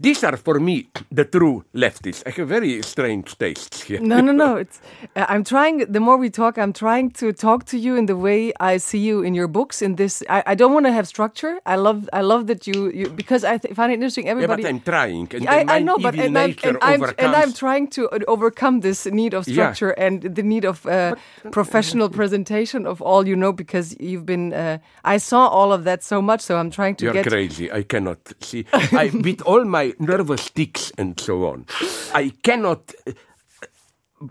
These 0.00 0.24
are 0.24 0.36
for 0.36 0.58
me 0.60 0.88
the 1.10 1.24
true 1.24 1.64
leftists. 1.74 2.22
I 2.26 2.30
have 2.30 2.48
very 2.48 2.82
strange 2.82 3.36
tastes 3.38 3.82
here. 3.82 4.00
No, 4.00 4.20
no, 4.20 4.32
no. 4.32 4.56
It's 4.64 4.80
uh, 5.16 5.26
I'm 5.28 5.44
trying. 5.44 5.78
The 5.92 6.00
more 6.00 6.16
we 6.16 6.30
talk, 6.30 6.58
I'm 6.58 6.72
trying 6.72 7.10
to 7.20 7.32
talk 7.32 7.64
to 7.66 7.76
you 7.78 7.96
in 7.96 8.06
the 8.06 8.16
way 8.16 8.52
I 8.60 8.78
see 8.78 8.98
you 8.98 9.22
in 9.22 9.34
your 9.34 9.48
books. 9.48 9.82
In 9.82 9.96
this, 9.96 10.22
I, 10.28 10.42
I 10.46 10.54
don't 10.54 10.72
want 10.72 10.86
to 10.86 10.92
have 10.92 11.06
structure. 11.06 11.58
I 11.66 11.76
love, 11.76 12.08
I 12.12 12.22
love 12.22 12.46
that 12.46 12.66
you, 12.66 12.90
you 12.90 13.08
because 13.10 13.44
I 13.44 13.58
th- 13.58 13.74
find 13.74 13.90
it 13.92 13.94
interesting. 13.94 14.28
Everybody. 14.28 14.62
Yeah, 14.62 14.68
but 14.68 14.74
I'm 14.74 14.80
trying. 14.80 15.28
And 15.34 15.48
I, 15.70 15.76
I 15.76 15.78
know, 15.80 15.98
but 15.98 16.14
and 16.14 16.36
I'm, 16.38 16.54
and, 16.62 16.78
I'm, 16.82 17.02
and 17.18 17.34
I'm 17.36 17.52
trying 17.52 17.88
to 17.96 18.08
uh, 18.10 18.18
overcome 18.34 18.80
this 18.80 19.06
need 19.06 19.34
of 19.34 19.46
Yeah. 19.46 19.54
structure 19.54 19.90
and 19.90 20.22
the 20.22 20.42
need 20.42 20.64
of 20.64 20.84
uh, 20.86 21.14
professional 21.50 22.08
presentation 22.20 22.86
of 22.86 23.00
all 23.02 23.26
you 23.28 23.36
know 23.36 23.52
because 23.52 23.96
you've 24.00 24.26
been. 24.26 24.52
Uh, 24.52 24.78
I 25.04 25.18
saw 25.18 25.46
all 25.48 25.72
of 25.72 25.84
that 25.84 26.02
so 26.02 26.20
much, 26.22 26.40
so 26.40 26.56
I'm 26.56 26.70
trying 26.70 26.96
to 26.96 27.04
You're 27.04 27.14
get. 27.14 27.26
crazy. 27.26 27.70
I 27.70 27.82
cannot 27.82 28.18
see. 28.40 28.64
I, 28.72 29.10
with 29.24 29.42
all 29.42 29.64
my 29.64 29.83
nervous 29.98 30.50
tics 30.50 30.92
and 30.98 31.18
so 31.18 31.46
on, 31.46 31.66
I 32.14 32.32
cannot. 32.42 32.92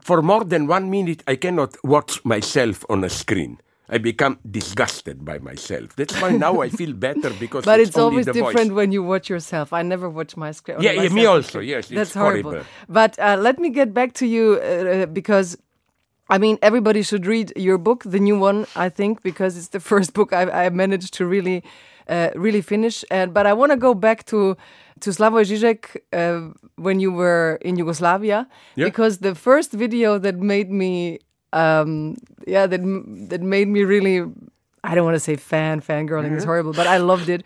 For 0.01 0.21
more 0.21 0.43
than 0.43 0.65
one 0.67 0.89
minute, 0.89 1.21
I 1.27 1.35
cannot 1.35 1.75
watch 1.83 2.23
myself 2.25 2.83
on 2.89 3.03
a 3.03 3.09
screen. 3.09 3.59
I 3.89 3.97
become 3.97 4.39
disgusted 4.49 5.23
by 5.23 5.39
myself. 5.39 5.95
That's 5.95 6.19
why 6.21 6.31
now 6.31 6.61
I 6.61 6.69
feel 6.69 6.93
better 6.93 7.29
because 7.31 7.65
But 7.71 7.79
it's, 7.79 7.89
it's, 7.89 7.97
always 7.97 8.25
different 8.25 8.69
voice. 8.69 8.71
when 8.71 8.91
you 8.91 9.03
watch 9.03 9.29
yourself. 9.29 9.73
I 9.73 9.81
never 9.83 10.09
watch 10.09 10.37
my 10.37 10.51
screen. 10.51 10.81
Yeah, 10.81 10.93
yeah, 10.93 11.09
me 11.09 11.25
also. 11.25 11.59
Yes, 11.59 11.85
it's 11.85 11.95
That's 11.95 12.13
horrible. 12.13 12.51
horrible. 12.51 12.69
But 12.87 13.19
uh, 13.19 13.37
let 13.39 13.59
me 13.59 13.69
get 13.69 13.93
back 13.93 14.13
to 14.13 14.25
you 14.25 14.53
uh, 14.53 15.05
because 15.07 15.57
I 16.29 16.37
mean 16.37 16.57
everybody 16.61 17.03
should 17.03 17.25
read 17.25 17.51
your 17.55 17.77
book, 17.77 18.03
the 18.05 18.19
new 18.19 18.39
one. 18.39 18.65
I 18.75 18.89
think 18.89 19.21
because 19.21 19.57
it's 19.57 19.69
the 19.69 19.79
first 19.91 20.13
book 20.13 20.31
I, 20.33 20.65
I 20.65 20.69
managed 20.69 21.13
to 21.15 21.25
really, 21.25 21.61
uh, 22.07 22.29
really 22.35 22.61
finish. 22.61 23.03
And 23.11 23.33
but 23.33 23.45
I 23.45 23.53
want 23.53 23.73
to 23.73 23.77
go 23.77 23.93
back 23.93 24.23
to 24.27 24.55
to 25.03 25.11
Slavoj 25.11 25.43
Žižek 25.51 25.79
uh, 26.15 26.53
when 26.75 26.99
you 27.03 27.11
were 27.11 27.59
in 27.61 27.75
Yugoslavia 27.75 28.47
Yeah. 28.75 28.85
because 28.89 29.19
the 29.19 29.35
first 29.35 29.71
video 29.83 30.17
that 30.25 30.35
made 30.39 30.71
me, 30.71 31.19
um, 31.51 32.15
yeah, 32.47 32.65
that 32.67 32.81
that 33.31 33.41
made 33.41 33.67
me 33.67 33.83
really. 33.83 34.23
I 34.85 34.95
don't 34.95 35.05
want 35.07 35.15
to 35.15 35.25
say 35.29 35.35
fan, 35.39 35.79
fangirling 35.79 36.35
is 36.35 36.43
horrible, 36.43 36.73
but 36.75 36.87
I 36.87 36.97
loved 36.99 37.29
it. 37.29 37.43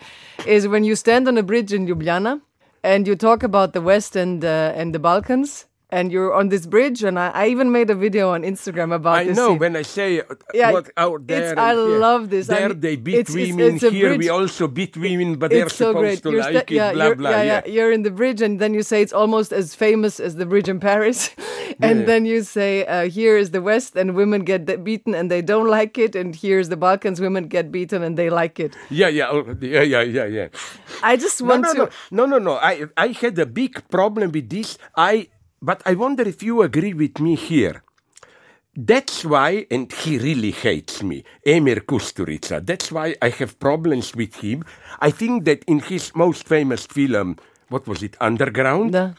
Is 0.50 0.66
when 0.68 0.84
you 0.84 0.96
stand 0.96 1.28
on 1.28 1.38
a 1.38 1.44
bridge 1.44 1.72
in 1.72 1.86
Ljubljana 1.86 2.42
and 2.84 3.06
you 3.08 3.16
talk 3.16 3.44
about 3.44 3.74
the 3.78 3.82
West 3.82 4.16
and 4.16 4.42
uh, 4.44 4.74
and 4.80 4.90
the 4.96 4.98
Balkans, 5.00 5.66
and 5.90 6.12
you're 6.12 6.34
on 6.34 6.50
this 6.50 6.66
bridge, 6.66 7.02
and 7.04 7.18
I, 7.18 7.30
I 7.30 7.48
even 7.48 7.72
made 7.72 7.90
a 7.90 7.96
video 7.96 8.30
on 8.32 8.44
Instagram 8.44 8.94
about 8.94 9.20
I 9.20 9.24
this. 9.26 9.38
know 9.38 9.50
scene. 9.52 9.60
when 9.60 9.76
I 9.78 9.84
say 9.84 10.20
uh, 10.20 10.24
Yeah, 10.54 10.72
what 10.74 10.90
out 10.98 11.26
there. 11.28 11.52
it's- 11.54 11.58
I 11.58 11.74
here. 11.76 12.00
love 12.00 12.30
this. 12.30 12.50
I 12.50 12.56
There 12.60 12.70
mean, 12.70 12.80
they 12.82 12.96
beat 12.98 13.16
it's- 13.16 13.36
it's- 13.36 13.56
women. 13.56 13.76
it's 13.76 13.84
a 13.84 13.90
here 13.92 14.18
we 14.18 14.28
also 14.30 14.68
beat 14.68 14.98
women, 14.98 15.36
but 15.36 15.50
they're 15.52 15.70
so 15.70 15.92
supposed 15.92 15.98
great. 16.00 16.24
to 16.24 16.32
You're 16.32 16.44
like 16.54 16.72
it. 16.72 16.76
yeah, 16.76 16.92
blah 16.94 17.14
blah. 17.14 17.30
yeah, 17.30 17.44
yeah. 17.44 17.62
yeah. 17.66 17.72
You're 17.74 17.92
in 17.92 18.04
the 18.04 18.12
bridge, 18.12 18.42
and 18.42 18.60
then 18.60 18.74
you 18.74 18.84
say 18.84 19.02
it's 19.02 19.14
almost 19.14 19.54
as 19.54 19.76
famous 19.76 20.20
as 20.20 20.36
the 20.36 20.46
bridge 20.46 20.68
in 20.68 20.80
Paris, 20.80 21.30
and 21.82 22.00
Yeah. 22.02 22.06
then 22.06 22.26
you 22.26 22.44
say 22.44 22.86
uh, 22.86 23.08
here 23.10 23.38
is 23.38 23.52
the 23.52 23.62
West, 23.62 23.96
and 23.96 24.14
women 24.16 24.42
get 24.44 24.66
beaten, 24.84 25.16
and 25.16 25.32
they 25.32 25.42
don't 25.42 25.68
like 25.80 25.98
it, 25.98 26.16
and 26.16 26.36
here's 26.36 26.68
the 26.70 26.78
Balkans, 26.78 27.22
women 27.22 27.48
get 27.48 27.72
beaten, 27.72 28.04
and 28.04 28.18
they 28.18 28.30
like 28.30 28.60
it. 28.60 28.76
Yeah, 28.90 29.08
yeah, 29.08 29.30
oh, 29.32 29.44
yeah, 29.62 29.84
yeah, 29.84 30.02
yeah, 30.02 30.26
yeah. 30.26 30.48
I 31.02 31.16
just 31.16 31.42
No, 31.42 31.48
want 31.50 31.62
no, 31.64 31.74
to. 31.74 31.80
no, 32.12 32.26
no, 32.26 32.38
no, 32.38 32.38
no. 32.40 32.54
I, 32.60 32.86
I 32.98 33.08
had 33.10 33.40
a 33.40 33.46
big 33.46 33.88
problem 33.90 34.32
with 34.32 34.50
this. 34.50 34.78
I, 34.96 35.28
but 35.62 35.82
I 35.86 35.94
wonder 35.96 36.24
if 36.24 36.44
you 36.44 36.62
agree 36.62 36.94
with 36.94 37.20
me 37.20 37.36
here. 37.36 37.84
That's 38.76 39.26
why, 39.26 39.66
and 39.72 39.92
he 39.92 40.20
really 40.20 40.52
hates 40.52 41.02
me, 41.02 41.24
Emir 41.44 41.78
Kusturica. 41.78 42.64
That's 42.64 42.92
why 42.92 43.16
I 43.22 43.30
have 43.30 43.60
problems 43.60 44.16
with 44.16 44.36
him. 44.36 44.64
I 45.00 45.10
think 45.10 45.46
that 45.46 45.64
in 45.66 45.80
his 45.80 46.16
most 46.16 46.48
famous 46.48 46.86
film, 46.86 47.38
what 47.70 47.88
was 47.88 48.04
it, 48.04 48.16
Underground? 48.22 48.94
Da. 48.94 49.14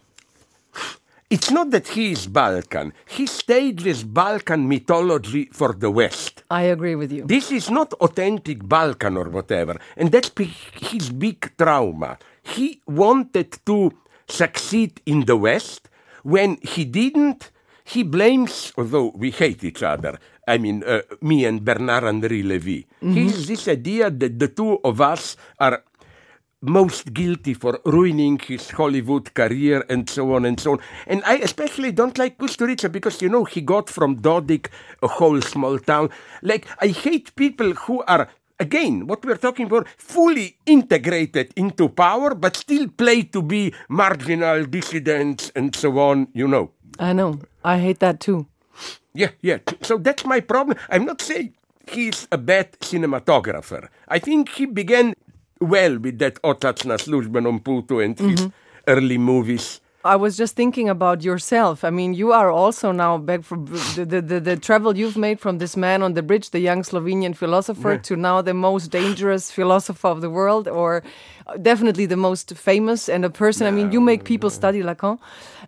It's 1.30 1.50
not 1.50 1.70
that 1.72 1.88
he 1.88 2.12
is 2.12 2.26
Balkan. 2.26 2.94
He 3.04 3.26
stages 3.26 4.02
Balkan 4.02 4.66
mythology 4.66 5.50
for 5.52 5.74
the 5.74 5.90
West. 5.90 6.42
I 6.50 6.62
agree 6.62 6.94
with 6.94 7.12
you. 7.12 7.24
This 7.26 7.52
is 7.52 7.68
not 7.68 7.92
authentic 7.94 8.66
Balkan 8.66 9.16
or 9.18 9.28
whatever. 9.28 9.78
And 9.96 10.10
that's 10.10 10.30
his 10.72 11.10
big 11.10 11.52
trauma. 11.58 12.18
He 12.42 12.80
wanted 12.86 13.58
to 13.66 13.92
succeed 14.26 15.02
in 15.04 15.26
the 15.26 15.36
West. 15.36 15.90
When 16.22 16.58
he 16.62 16.84
didn't, 16.84 17.50
he 17.84 18.02
blames, 18.02 18.72
although 18.76 19.12
we 19.14 19.30
hate 19.30 19.64
each 19.64 19.82
other, 19.82 20.18
I 20.46 20.58
mean, 20.58 20.84
uh, 20.84 21.02
me 21.20 21.44
and 21.44 21.64
Bernard 21.64 22.04
Henri 22.04 22.42
Levy. 22.42 22.86
He 23.00 23.24
has 23.28 23.46
this 23.46 23.68
idea 23.68 24.10
that 24.10 24.38
the 24.38 24.48
two 24.48 24.78
of 24.84 25.00
us 25.00 25.36
are 25.58 25.82
most 26.60 27.14
guilty 27.14 27.54
for 27.54 27.80
ruining 27.84 28.38
his 28.38 28.70
Hollywood 28.70 29.32
career 29.34 29.84
and 29.88 30.10
so 30.10 30.34
on 30.34 30.44
and 30.44 30.58
so 30.58 30.72
on. 30.72 30.80
And 31.06 31.22
I 31.24 31.36
especially 31.36 31.92
don't 31.92 32.18
like 32.18 32.38
Kusturica 32.38 32.90
because, 32.90 33.22
you 33.22 33.28
know, 33.28 33.44
he 33.44 33.60
got 33.60 33.88
from 33.88 34.16
Dodik 34.16 34.68
a 35.02 35.08
whole 35.08 35.40
small 35.40 35.78
town. 35.78 36.10
Like, 36.42 36.66
I 36.80 36.88
hate 36.88 37.34
people 37.36 37.74
who 37.74 38.02
are, 38.04 38.28
again, 38.60 39.06
what 39.06 39.24
we're 39.24 39.36
talking 39.36 39.66
about, 39.66 39.88
fully 39.96 40.56
integrated 40.66 41.52
into 41.56 41.88
power, 41.88 42.34
but 42.34 42.56
still 42.56 42.88
play 42.88 43.22
to 43.22 43.42
be 43.42 43.74
marginal 43.88 44.64
dissidents 44.64 45.50
and 45.54 45.74
so 45.74 45.98
on, 45.98 46.28
you 46.34 46.48
know. 46.48 46.70
I 46.98 47.12
know. 47.12 47.40
I 47.64 47.78
hate 47.78 48.00
that 48.00 48.20
too. 48.20 48.46
Yeah, 49.14 49.30
yeah. 49.40 49.58
So 49.82 49.98
that's 49.98 50.24
my 50.24 50.40
problem. 50.40 50.76
I'm 50.90 51.04
not 51.04 51.20
saying 51.20 51.54
he's 51.90 52.28
a 52.30 52.38
bad 52.38 52.72
cinematographer. 52.80 53.88
I 54.08 54.18
think 54.18 54.48
he 54.50 54.66
began 54.66 55.14
well 55.60 55.98
with 55.98 56.18
that 56.18 56.40
Otac 56.42 56.84
na 56.84 56.96
službenom 56.96 57.46
on 57.46 57.60
putu 57.60 58.04
and 58.04 58.18
his 58.18 58.40
mm-hmm. 58.40 58.52
early 58.86 59.18
movies. 59.18 59.80
I 60.08 60.16
was 60.16 60.38
just 60.38 60.56
thinking 60.56 60.88
about 60.88 61.22
yourself. 61.22 61.84
I 61.84 61.90
mean, 61.90 62.14
you 62.14 62.32
are 62.32 62.50
also 62.50 62.92
now 62.92 63.18
back 63.18 63.42
from 63.44 63.66
the, 63.66 64.06
the, 64.12 64.20
the, 64.22 64.40
the 64.40 64.56
travel 64.56 64.96
you've 64.96 65.18
made 65.18 65.38
from 65.38 65.58
this 65.58 65.76
man 65.76 66.02
on 66.02 66.14
the 66.14 66.22
bridge, 66.22 66.50
the 66.50 66.60
young 66.60 66.82
Slovenian 66.82 67.36
philosopher, 67.36 67.98
to 67.98 68.16
now 68.16 68.40
the 68.40 68.54
most 68.54 68.90
dangerous 68.90 69.50
philosopher 69.50 70.08
of 70.08 70.20
the 70.22 70.30
world, 70.30 70.66
or 70.66 71.02
definitely 71.60 72.06
the 72.06 72.16
most 72.16 72.56
famous 72.56 73.08
and 73.08 73.24
a 73.24 73.30
person. 73.30 73.66
I 73.66 73.70
mean, 73.70 73.92
you 73.92 74.00
make 74.00 74.24
people 74.24 74.48
study 74.50 74.82
Lacan. 74.82 75.18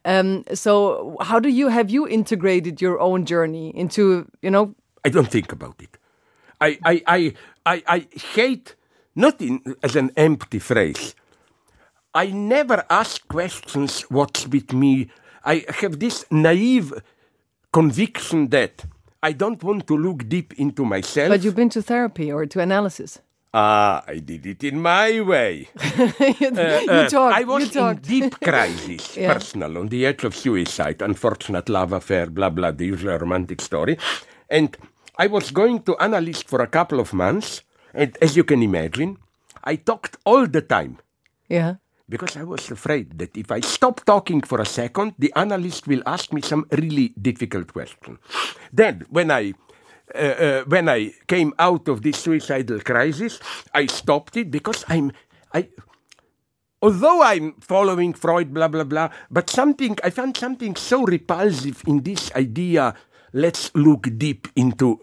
Um, 0.06 0.44
so, 0.54 1.16
how 1.20 1.38
do 1.38 1.50
you 1.50 1.68
have 1.68 1.90
you 1.90 2.08
integrated 2.08 2.80
your 2.80 2.98
own 2.98 3.26
journey 3.26 3.68
into, 3.76 4.26
you 4.40 4.50
know, 4.50 4.74
I 5.04 5.10
don't 5.10 5.30
think 5.30 5.52
about 5.52 5.76
it. 5.82 5.98
I, 6.60 6.78
I, 6.84 7.02
I, 7.06 7.34
I, 7.66 7.82
I 7.86 8.06
hate, 8.34 8.74
not 9.14 9.40
in, 9.40 9.60
as 9.82 9.96
an 9.96 10.10
empty 10.16 10.58
phrase. 10.58 11.14
I 12.14 12.26
never 12.32 12.84
ask 12.90 13.26
questions 13.28 14.02
what's 14.10 14.46
with 14.48 14.72
me. 14.72 15.08
I 15.44 15.64
have 15.80 16.00
this 16.00 16.24
naive 16.30 16.92
conviction 17.72 18.48
that 18.48 18.84
I 19.22 19.32
don't 19.32 19.62
want 19.62 19.86
to 19.86 19.96
look 19.96 20.28
deep 20.28 20.54
into 20.58 20.84
myself. 20.84 21.28
But 21.28 21.44
you've 21.44 21.54
been 21.56 21.68
to 21.70 21.82
therapy 21.82 22.32
or 22.32 22.46
to 22.46 22.60
analysis. 22.60 23.18
Ah, 23.52 24.04
I 24.06 24.18
did 24.18 24.46
it 24.46 24.62
in 24.64 24.80
my 24.80 25.20
way. 25.20 25.68
you, 26.40 26.48
Uh, 26.50 27.08
talked. 27.08 27.34
I 27.36 27.42
was 27.44 27.74
you 27.74 27.82
in 27.88 27.96
deep 27.96 28.40
crisis, 28.48 29.16
Yeah. 29.16 29.32
personal, 29.32 29.76
on 29.78 29.88
the 29.88 30.06
edge 30.06 30.22
of 30.24 30.36
suicide, 30.36 31.02
unfortunate 31.02 31.68
love 31.68 31.92
affair, 31.92 32.26
blah 32.26 32.50
blah, 32.50 32.70
the 32.70 32.86
usual 32.86 33.18
romantic 33.18 33.60
story. 33.60 33.98
And 34.48 34.76
I 35.18 35.26
was 35.26 35.50
going 35.50 35.82
to 35.82 35.96
analyst 35.98 36.48
for 36.48 36.60
a 36.62 36.66
couple 36.68 37.00
of 37.00 37.12
months, 37.12 37.62
and 37.92 38.16
as 38.22 38.36
you 38.36 38.44
can 38.44 38.62
imagine, 38.62 39.18
I 39.64 39.76
talked 39.76 40.16
all 40.24 40.46
the 40.46 40.62
time 40.62 40.98
Yeah. 41.48 41.74
Because 42.10 42.36
I 42.36 42.42
was 42.42 42.70
afraid 42.70 43.16
that 43.18 43.36
if 43.36 43.50
I 43.50 43.60
stop 43.60 44.04
talking 44.04 44.42
for 44.42 44.60
a 44.60 44.66
second, 44.66 45.14
the 45.18 45.32
analyst 45.36 45.86
will 45.86 46.02
ask 46.04 46.32
me 46.32 46.42
some 46.42 46.66
really 46.72 47.14
difficult 47.20 47.72
question. 47.72 48.18
Then, 48.72 49.06
when 49.08 49.30
I 49.30 49.54
uh, 50.12 50.18
uh, 50.18 50.64
when 50.66 50.88
I 50.88 51.14
came 51.28 51.54
out 51.58 51.86
of 51.88 52.02
this 52.02 52.18
suicidal 52.18 52.80
crisis, 52.80 53.38
I 53.72 53.86
stopped 53.86 54.36
it 54.36 54.50
because 54.50 54.84
I'm 54.88 55.12
I. 55.54 55.68
Although 56.82 57.22
I'm 57.22 57.54
following 57.60 58.12
Freud, 58.14 58.52
blah 58.52 58.68
blah 58.68 58.84
blah, 58.84 59.10
but 59.30 59.48
something 59.48 59.96
I 60.02 60.10
found 60.10 60.36
something 60.36 60.74
so 60.74 61.04
repulsive 61.04 61.82
in 61.86 62.02
this 62.02 62.34
idea. 62.34 62.94
Let's 63.32 63.70
look 63.76 64.08
deep 64.18 64.48
into 64.56 64.98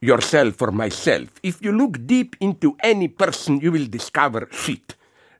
yourself 0.00 0.62
or 0.62 0.70
myself. 0.72 1.28
If 1.42 1.62
you 1.62 1.72
look 1.72 2.06
deep 2.06 2.36
into 2.40 2.76
any 2.82 3.08
person, 3.08 3.60
you 3.60 3.72
will 3.72 3.86
discover 3.86 4.48
shit, 4.50 4.95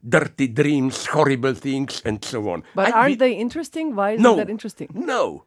dirty 0.09 0.49
dreams, 0.49 1.07
horrible 1.07 1.55
things, 1.55 2.03
and 2.05 2.25
so 2.25 2.49
on. 2.51 2.63
But 2.75 2.89
I 2.89 2.91
aren't 2.93 3.19
they 3.19 3.33
interesting? 3.33 3.95
Why 3.95 4.13
is 4.13 4.21
no, 4.21 4.37
that 4.37 4.51
interesting? 4.51 4.89
No. 4.95 5.45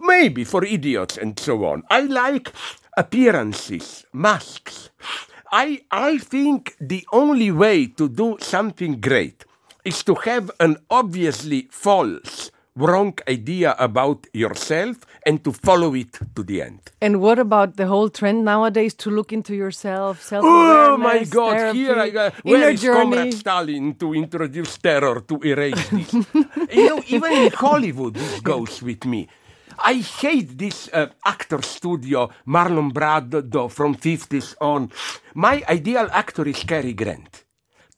Maybe 0.00 0.44
for 0.44 0.64
idiots 0.64 1.16
and 1.16 1.38
so 1.38 1.64
on. 1.64 1.82
I 1.90 2.02
like 2.02 2.52
appearances, 2.96 4.04
masks. 4.12 4.90
I, 5.50 5.82
I 5.90 6.18
think 6.18 6.76
the 6.80 7.06
only 7.12 7.50
way 7.50 7.86
to 7.86 8.08
do 8.08 8.36
something 8.40 9.00
great 9.00 9.44
is 9.84 10.02
to 10.04 10.14
have 10.14 10.50
an 10.60 10.76
obviously 10.90 11.68
false, 11.70 12.50
wrong 12.78 13.14
idea 13.28 13.74
about 13.78 14.26
yourself 14.32 14.96
and 15.26 15.42
to 15.44 15.52
follow 15.52 15.94
it 15.94 16.12
to 16.34 16.42
the 16.42 16.62
end. 16.62 16.80
And 17.00 17.20
what 17.20 17.38
about 17.38 17.76
the 17.76 17.86
whole 17.86 18.08
trend 18.08 18.44
nowadays 18.44 18.94
to 18.94 19.10
look 19.10 19.32
into 19.32 19.54
yourself, 19.54 20.22
self 20.22 20.44
Oh 20.46 20.96
my 20.96 21.24
God! 21.24 21.74
Here 21.74 21.98
I 21.98 22.10
go. 22.10 22.30
Where 22.42 22.70
is 22.70 22.80
journey? 22.80 23.00
Comrade 23.00 23.34
Stalin 23.34 23.94
to 23.96 24.14
introduce 24.14 24.78
terror 24.78 25.20
to 25.20 25.40
erase 25.42 25.88
this? 25.90 26.12
you 26.72 26.88
know, 26.88 27.02
even 27.08 27.32
in 27.32 27.52
Hollywood, 27.52 28.14
this 28.14 28.40
goes 28.40 28.80
with 28.82 29.04
me. 29.04 29.28
I 29.78 29.94
hate 29.94 30.58
this 30.58 30.88
uh, 30.92 31.06
actor 31.24 31.62
studio, 31.62 32.30
Marlon 32.46 32.92
Brando 32.92 33.70
from 33.70 33.94
50s 33.94 34.54
on. 34.60 34.90
My 35.34 35.62
ideal 35.68 36.08
actor 36.10 36.48
is 36.48 36.64
Cary 36.64 36.94
Grant. 36.94 37.44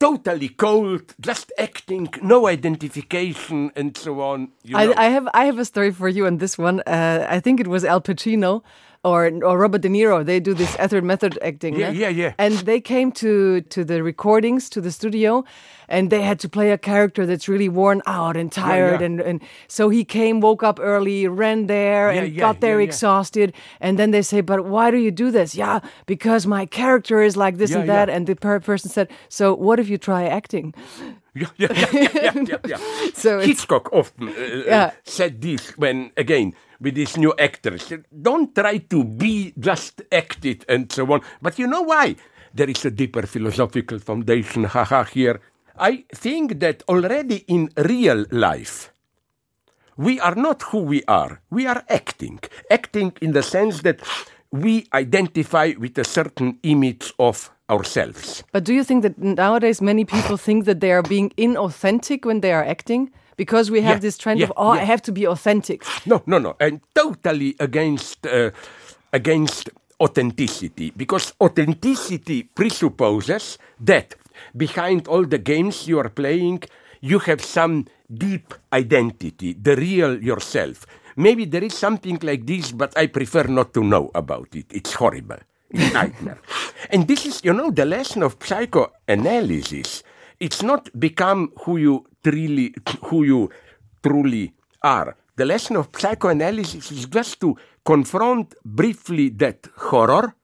Totally 0.01 0.49
cold, 0.49 1.15
just 1.21 1.53
acting, 1.59 2.09
no 2.23 2.47
identification, 2.47 3.71
and 3.77 3.95
so 3.95 4.23
on. 4.23 4.49
You 4.65 4.73
know. 4.73 4.95
I, 4.97 5.07
I 5.07 5.09
have 5.11 5.29
I 5.35 5.45
have 5.45 5.59
a 5.59 5.65
story 5.67 5.91
for 5.93 6.09
you 6.09 6.27
on 6.27 6.39
this 6.39 6.57
one. 6.57 6.81
Uh, 6.87 7.27
I 7.29 7.39
think 7.39 7.61
it 7.61 7.67
was 7.67 7.85
Al 7.85 8.01
Pacino 8.01 8.63
or 9.03 9.31
or 9.45 9.59
Robert 9.59 9.81
De 9.83 9.89
Niro. 9.89 10.25
They 10.25 10.41
do 10.41 10.55
this 10.55 10.77
Ethard 10.77 11.03
method 11.05 11.39
acting. 11.43 11.79
Yeah, 11.79 11.91
yeah, 11.91 12.09
yeah. 12.11 12.33
And 12.39 12.55
they 12.67 12.81
came 12.81 13.11
to 13.13 13.61
to 13.63 13.85
the 13.85 14.03
recordings 14.03 14.69
to 14.71 14.81
the 14.81 14.91
studio, 14.91 15.45
and 15.89 16.11
they 16.11 16.23
had 16.23 16.39
to 16.41 16.49
play 16.49 16.71
a 16.73 16.79
character 16.79 17.25
that's 17.27 17.49
really 17.49 17.69
worn 17.69 18.03
out 18.07 18.37
and 18.37 18.53
tired. 18.53 19.01
yeah. 19.01 19.07
And 19.07 19.21
and 19.21 19.41
so 19.69 19.89
he 19.91 20.05
came, 20.05 20.41
woke 20.41 20.63
up 20.63 20.79
early, 20.81 21.27
ran 21.29 21.67
there, 21.67 22.13
Yeah, 22.13 22.23
and 22.23 22.33
yeah, 22.35 22.41
got 22.47 22.61
there 22.61 22.75
yeah, 22.81 22.85
yeah. 22.85 22.89
exhausted. 22.89 23.53
And 23.81 23.97
then 23.99 24.11
they 24.11 24.23
say, 24.23 24.43
"But 24.43 24.61
why 24.67 24.91
do 24.91 24.97
you 24.97 25.11
do 25.13 25.31
this?" 25.31 25.55
Yeah, 25.55 25.81
because 26.07 26.47
my 26.49 26.67
character 26.67 27.23
is 27.23 27.37
like 27.37 27.57
this 27.57 27.71
Yeah, 27.71 27.81
and 27.81 27.89
that. 27.89 28.09
yeah. 28.09 28.17
And 28.17 28.27
the 28.27 28.35
per- 28.35 28.61
person 28.61 28.91
said, 28.91 29.09
"So 29.29 29.55
what 29.55 29.79
if 29.79 29.89
you 29.89 29.99
try 29.99 30.27
acting?" 30.29 30.75
Yeah, 31.35 31.47
yeah, 31.57 31.73
yeah, 31.73 32.09
yeah, 32.15 32.33
yeah, 32.49 32.59
yeah. 32.69 32.79
So 33.15 33.39
Hitchcock 33.39 33.89
often 33.93 34.29
uh, 34.29 34.65
Yeah. 34.67 34.85
uh, 34.87 34.91
said 35.05 35.41
this 35.41 35.73
when, 35.79 36.11
again, 36.17 36.53
with 36.81 36.95
these 36.95 37.17
new 37.17 37.35
actors, 37.39 37.93
don't 38.23 38.55
try 38.55 38.79
to 38.79 39.05
be 39.05 39.53
just 39.59 40.03
act 40.11 40.45
it 40.45 40.65
and 40.69 40.91
so 40.91 41.11
on. 41.13 41.21
But 41.43 41.59
you 41.59 41.67
know 41.67 41.83
why? 41.83 42.17
There 42.55 42.69
is 42.69 42.85
a 42.85 42.91
deeper 42.91 43.27
philosophical 43.27 43.99
foundation, 43.99 44.65
haha, 44.65 45.05
here. 45.05 45.41
I 45.79 46.05
think 46.15 46.61
that 46.61 46.83
already 46.89 47.45
in 47.47 47.71
real 47.77 48.27
life, 48.31 48.93
we 49.97 50.19
are 50.21 50.35
not 50.35 50.63
who 50.63 50.79
we 50.79 51.05
are. 51.07 51.41
We 51.51 51.67
are 51.67 51.85
acting. 51.89 52.41
Acting 52.71 53.13
in 53.21 53.33
the 53.33 53.43
sense 53.43 53.83
that 53.83 54.01
we 54.51 54.87
identify 54.93 55.75
with 55.79 55.97
a 55.99 56.05
certain 56.05 56.59
image 56.63 57.13
of 57.19 57.51
ourselves. 57.69 58.43
But 58.53 58.65
do 58.65 58.75
you 58.75 58.83
think 58.83 59.03
that 59.03 59.17
nowadays 59.19 59.81
many 59.81 60.05
people 60.05 60.37
think 60.37 60.65
that 60.65 60.81
they 60.81 60.91
are 60.93 61.03
being 61.03 61.31
inauthentic 61.37 62.25
when 62.25 62.41
they 62.41 62.53
are 62.53 62.65
acting? 62.65 63.13
Because 63.41 63.71
we 63.71 63.81
have 63.81 63.97
Yeah, 63.97 64.07
this 64.07 64.19
trend 64.19 64.39
yeah, 64.41 64.49
of, 64.49 64.53
oh, 64.57 64.69
I 64.83 64.85
have 64.85 65.01
to 65.03 65.13
be 65.13 65.27
authentic. 65.27 65.79
No, 66.05 66.21
no, 66.27 66.39
no. 66.39 66.57
I'm 66.61 66.81
totally 66.95 67.57
against 67.59 68.27
uh, 68.27 68.51
against 69.13 69.71
authenticity 69.99 70.93
because 70.97 71.33
authenticity 71.41 72.43
presupposes 72.43 73.59
that 73.87 74.15
behind 74.55 75.09
all 75.09 75.25
the 75.25 75.39
games 75.39 75.89
you 75.89 75.99
are 75.99 76.11
playing, 76.11 76.63
you 77.01 77.19
have 77.21 77.41
some 77.41 77.87
deep 78.13 78.53
identity, 78.73 79.55
the 79.55 79.75
real 79.75 80.23
yourself. 80.23 80.85
Maybe 81.17 81.47
there 81.47 81.65
is 81.65 81.73
something 81.75 82.19
like 82.23 82.45
this, 82.47 82.73
but 82.73 82.93
I 83.03 83.07
prefer 83.07 83.45
not 83.45 83.73
to 83.73 83.83
know 83.83 84.11
about 84.15 84.49
it. 84.55 84.67
It's 84.71 84.93
horrible. 84.93 85.41
It's 85.71 85.95
nightmare. 85.95 86.41
and 86.91 87.09
this 87.09 87.25
is, 87.25 87.41
you 87.43 87.55
know, 87.55 87.71
the 87.71 87.87
lesson 87.87 88.23
of 88.23 88.37
psychoanalysis. 88.43 90.03
It's 90.41 90.63
not 90.63 90.89
become 90.99 91.53
who 91.65 91.77
you 91.77 92.07
truly, 92.25 92.75
who 93.05 93.25
you 93.25 93.51
truly 94.03 94.55
are. 94.83 95.15
The 95.37 95.45
lesson 95.45 95.77
of 95.77 95.89
psychoanalysis 95.97 96.91
is 96.91 97.05
just 97.05 97.41
to 97.41 97.57
confront 97.85 98.55
briefly 98.65 99.29
that 99.37 99.69
horror 99.77 100.35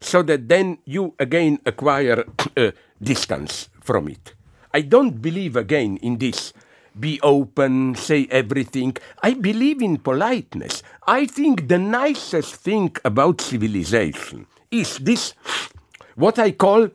so 0.00 0.22
that 0.22 0.48
then 0.48 0.78
you 0.86 1.14
again 1.18 1.58
acquire 1.66 2.24
uh, 2.56 2.70
distance 3.02 3.68
from 3.80 4.08
it. 4.08 4.34
I 4.72 4.80
don't 4.80 5.20
believe 5.20 5.56
again 5.56 5.98
in 5.98 6.16
this 6.16 6.54
be 6.98 7.20
open, 7.20 7.94
say 7.94 8.26
everything. 8.30 8.96
I 9.22 9.34
believe 9.34 9.82
in 9.82 9.98
politeness. 9.98 10.82
I 11.06 11.26
think 11.26 11.68
the 11.68 11.78
nicest 11.78 12.56
thing 12.56 12.96
about 13.04 13.42
civilization 13.42 14.46
is 14.70 14.96
this 14.98 15.34
what 16.14 16.38
I 16.38 16.52
call 16.52 16.88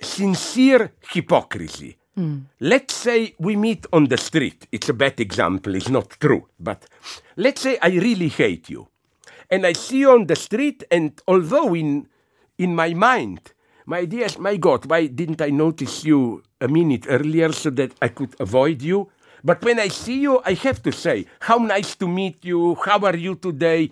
sincere 0.00 0.92
hypocrisy. 1.12 1.96
Hmm. 2.14 2.38
Let's 2.60 2.94
say 2.94 3.34
we 3.38 3.56
meet 3.56 3.86
on 3.92 4.06
the 4.06 4.16
street. 4.16 4.66
It's 4.70 4.88
a 4.88 4.94
bad 4.94 5.18
example, 5.20 5.74
it's 5.74 5.88
not 5.88 6.10
true. 6.20 6.46
But 6.60 6.86
let's 7.36 7.60
say 7.60 7.78
I 7.82 7.88
really 7.88 8.28
hate 8.28 8.70
you. 8.70 8.88
And 9.50 9.66
I 9.66 9.72
see 9.72 9.98
you 9.98 10.10
on 10.12 10.26
the 10.26 10.36
street, 10.36 10.84
and 10.90 11.20
although 11.28 11.74
in, 11.74 12.08
in 12.56 12.74
my 12.74 12.94
mind, 12.94 13.52
my 13.86 13.98
idea 13.98 14.24
is, 14.26 14.38
my 14.38 14.56
God, 14.56 14.86
why 14.86 15.06
didn't 15.06 15.42
I 15.42 15.50
notice 15.50 16.04
you 16.04 16.42
a 16.60 16.68
minute 16.68 17.04
earlier 17.08 17.52
so 17.52 17.70
that 17.70 17.92
I 18.00 18.08
could 18.08 18.34
avoid 18.40 18.80
you? 18.80 19.10
But 19.42 19.62
when 19.62 19.78
I 19.78 19.88
see 19.88 20.20
you, 20.20 20.40
I 20.46 20.54
have 20.54 20.82
to 20.84 20.92
say, 20.92 21.26
how 21.40 21.58
nice 21.58 21.94
to 21.96 22.08
meet 22.08 22.44
you, 22.44 22.76
how 22.76 22.98
are 23.00 23.16
you 23.16 23.34
today? 23.34 23.90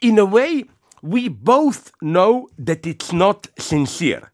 In 0.00 0.18
a 0.18 0.24
way, 0.24 0.64
we 1.02 1.28
both 1.28 1.92
know 2.02 2.48
that 2.58 2.84
it's 2.84 3.12
not 3.12 3.46
sincere. 3.58 4.32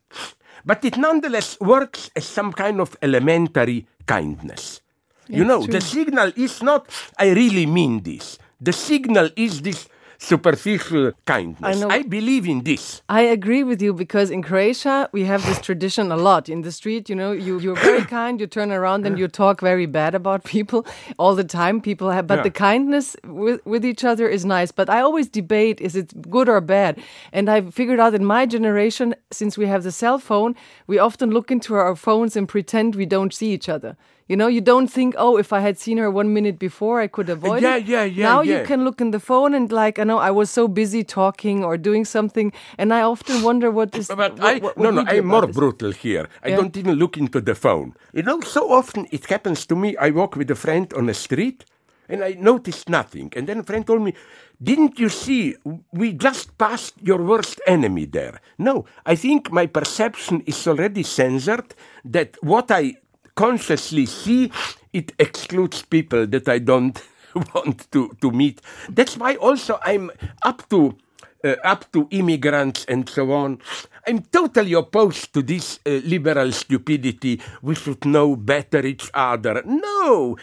But 0.65 0.85
it 0.85 0.97
nonetheless 0.97 1.61
works 1.61 2.11
as 2.17 2.25
some 2.25 2.53
kind 2.53 2.81
of 2.81 2.97
elementary 3.03 3.87
kindness. 4.07 4.81
you 5.29 5.45
know, 5.45 5.65
the 5.67 5.81
signal 5.81 6.33
is 6.37 6.62
not, 6.62 6.89
I 7.19 7.31
really 7.33 7.67
mean 7.67 8.03
this. 8.03 8.39
The 8.61 8.73
signal 8.73 9.31
is 9.37 9.62
this 9.62 9.89
superficial 10.25 11.12
kindness. 11.27 11.81
know. 11.81 11.89
I 11.89 12.03
believe 12.03 12.47
in 12.47 12.62
this. 12.64 13.03
I 13.09 13.22
agree 13.22 13.62
with 13.62 13.81
you 13.83 13.93
because 13.93 14.31
in 14.31 14.43
Croatia 14.43 15.09
we 15.12 15.25
have 15.25 15.45
this 15.47 15.61
tradition 15.61 16.11
a 16.11 16.16
lot. 16.16 16.49
In 16.49 16.62
the 16.62 16.72
street, 16.72 17.09
you 17.11 17.16
know, 17.16 17.33
you, 17.33 17.59
you're 17.61 17.77
very 17.91 18.05
kind, 18.18 18.41
you 18.41 18.47
turn 18.47 18.70
around 18.72 19.07
and 19.07 19.18
you 19.18 19.29
talk 19.29 19.61
very 19.61 19.87
bad 19.87 20.14
about 20.14 20.45
people 20.45 20.87
all 21.18 21.35
the 21.35 21.45
time. 21.45 21.81
People 21.81 22.11
have, 22.11 22.27
but 22.27 22.39
Yeah. 22.39 22.43
the 22.45 22.51
kindness 22.51 23.16
with, 23.25 23.61
with 23.66 23.85
each 23.85 24.05
other 24.05 24.27
is 24.29 24.45
nice. 24.45 24.72
But 24.72 24.89
I 24.89 25.01
always 25.01 25.29
debate 25.29 25.81
is 25.81 25.95
it 25.97 26.09
good 26.31 26.49
or 26.49 26.61
bad? 26.61 26.99
And 27.33 27.49
I 27.49 27.61
figured 27.70 28.01
out 28.01 28.14
in 28.14 28.25
my 28.25 28.47
generation, 28.47 29.14
since 29.31 29.59
we 29.59 29.66
have 29.66 29.83
the 29.83 29.93
cell 29.93 30.18
phone, 30.18 30.55
we 30.87 30.99
often 30.99 31.31
look 31.31 31.51
into 31.51 31.75
our 31.75 31.97
phones 31.97 32.37
and 32.37 32.49
pretend 32.49 32.95
we 32.95 33.07
don't 33.07 33.33
see 33.35 33.53
each 33.53 33.68
other. 33.68 33.97
You 34.27 34.37
know, 34.37 34.47
you 34.47 34.62
don't 34.62 34.87
think, 34.89 35.14
oh, 35.18 35.37
if 35.37 35.53
I 35.53 35.61
had 35.61 35.79
seen 35.79 35.99
her 35.99 36.11
one 36.11 36.33
minute 36.33 36.59
before, 36.59 36.99
I 36.99 37.09
could 37.09 37.29
avoid 37.29 37.62
Yeah, 37.62 37.77
it. 37.77 37.87
yeah, 37.87 38.05
yeah, 38.05 38.22
Now 38.25 38.41
yeah. 38.41 38.55
Now 38.55 38.61
you 38.61 38.66
can 38.66 38.85
look 38.85 39.01
in 39.03 39.11
the 39.11 39.20
phone 39.20 39.53
and 39.53 39.70
like, 39.70 39.99
I 39.99 40.05
know 40.05 40.16
I 40.18 40.31
was 40.31 40.51
so 40.51 40.66
busy 40.66 41.05
talking 41.05 41.62
or 41.62 41.77
doing 41.77 42.07
something, 42.07 42.51
and 42.79 42.95
I 42.95 43.03
often 43.03 43.43
wonder 43.43 43.70
what 43.70 43.95
is. 43.95 44.09
But 44.09 44.18
what, 44.18 44.41
I, 44.41 44.55
what- 44.61 44.79
no, 44.79 44.85
what 44.85 44.95
no, 44.95 45.05
do 45.05 45.11
I'm 45.18 45.27
more 45.27 45.47
this. 45.47 45.55
brutal 45.57 45.93
here. 45.93 46.29
I 46.43 46.49
Yeah. 46.49 46.57
don't 46.57 46.75
even 46.77 46.95
look 46.95 47.18
into 47.18 47.41
the 47.43 47.55
phone. 47.55 47.95
You 48.14 48.22
know, 48.22 48.41
so 48.41 48.72
often 48.72 49.07
it 49.11 49.27
happens 49.27 49.66
to 49.66 49.77
me. 49.77 49.95
I 49.99 50.09
walk 50.11 50.37
with 50.37 50.51
a 50.51 50.55
friend 50.55 50.91
on 50.95 51.05
the 51.07 51.14
street 51.14 51.66
and 52.09 52.25
I 52.25 52.33
noticed 52.39 52.89
nothing. 52.89 53.31
And 53.37 53.47
then 53.47 53.59
a 53.59 53.62
friend 53.62 53.87
told 53.87 54.01
me, 54.03 54.14
Didn't 54.62 54.99
you 54.99 55.11
see? 55.11 55.57
We 55.93 56.12
just 56.14 56.57
passed 56.57 56.95
your 57.03 57.20
worst 57.22 57.61
enemy 57.66 58.07
there. 58.07 58.41
No, 58.57 58.87
I 59.05 59.16
think 59.16 59.51
my 59.53 59.66
perception 59.66 60.43
is 60.47 60.66
already 60.66 61.03
censored 61.03 61.75
that 62.07 62.37
what 62.43 62.70
I 62.70 62.95
consciously 63.35 64.07
see, 64.07 64.51
it 64.93 65.12
excludes 65.18 65.82
people 65.82 66.26
that 66.26 66.49
I 66.49 66.59
don't 66.59 67.01
want 67.55 67.91
to, 67.93 68.11
to 68.20 68.30
meet. 68.30 68.61
That's 68.89 69.16
why 69.16 69.37
also 69.37 69.78
I'm 69.85 70.11
up 70.43 70.68
to 70.70 70.97
uh, 71.45 71.57
up 71.62 71.93
to 71.93 72.09
immigrants 72.11 72.85
and 72.89 73.09
so 73.09 73.30
on. 73.32 73.61
I'm 74.07 74.22
totally 74.32 74.72
opposed 74.72 75.32
to 75.35 75.43
this 75.43 75.78
uh, 75.87 76.01
liberal 76.05 76.53
stupidity. 76.53 77.41
We 77.62 77.74
should 77.74 78.05
know 78.05 78.37
better 78.37 78.85
each 78.85 79.11
other. 79.12 79.62
No, 79.64 80.37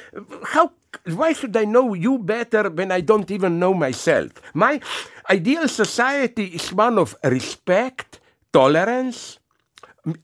how? 0.45 0.71
Why 1.05 1.33
should 1.33 1.55
I 1.55 1.65
know 1.65 1.93
you 1.93 2.19
better 2.19 2.69
when 2.69 2.91
I 2.91 3.01
don't 3.01 3.31
even 3.31 3.59
know 3.59 3.73
myself? 3.73 4.31
My 4.53 4.81
ideal 5.29 5.67
society 5.67 6.45
is 6.53 6.73
one 6.73 6.99
of 6.99 7.15
respect, 7.23 8.19
tolerance, 8.51 9.39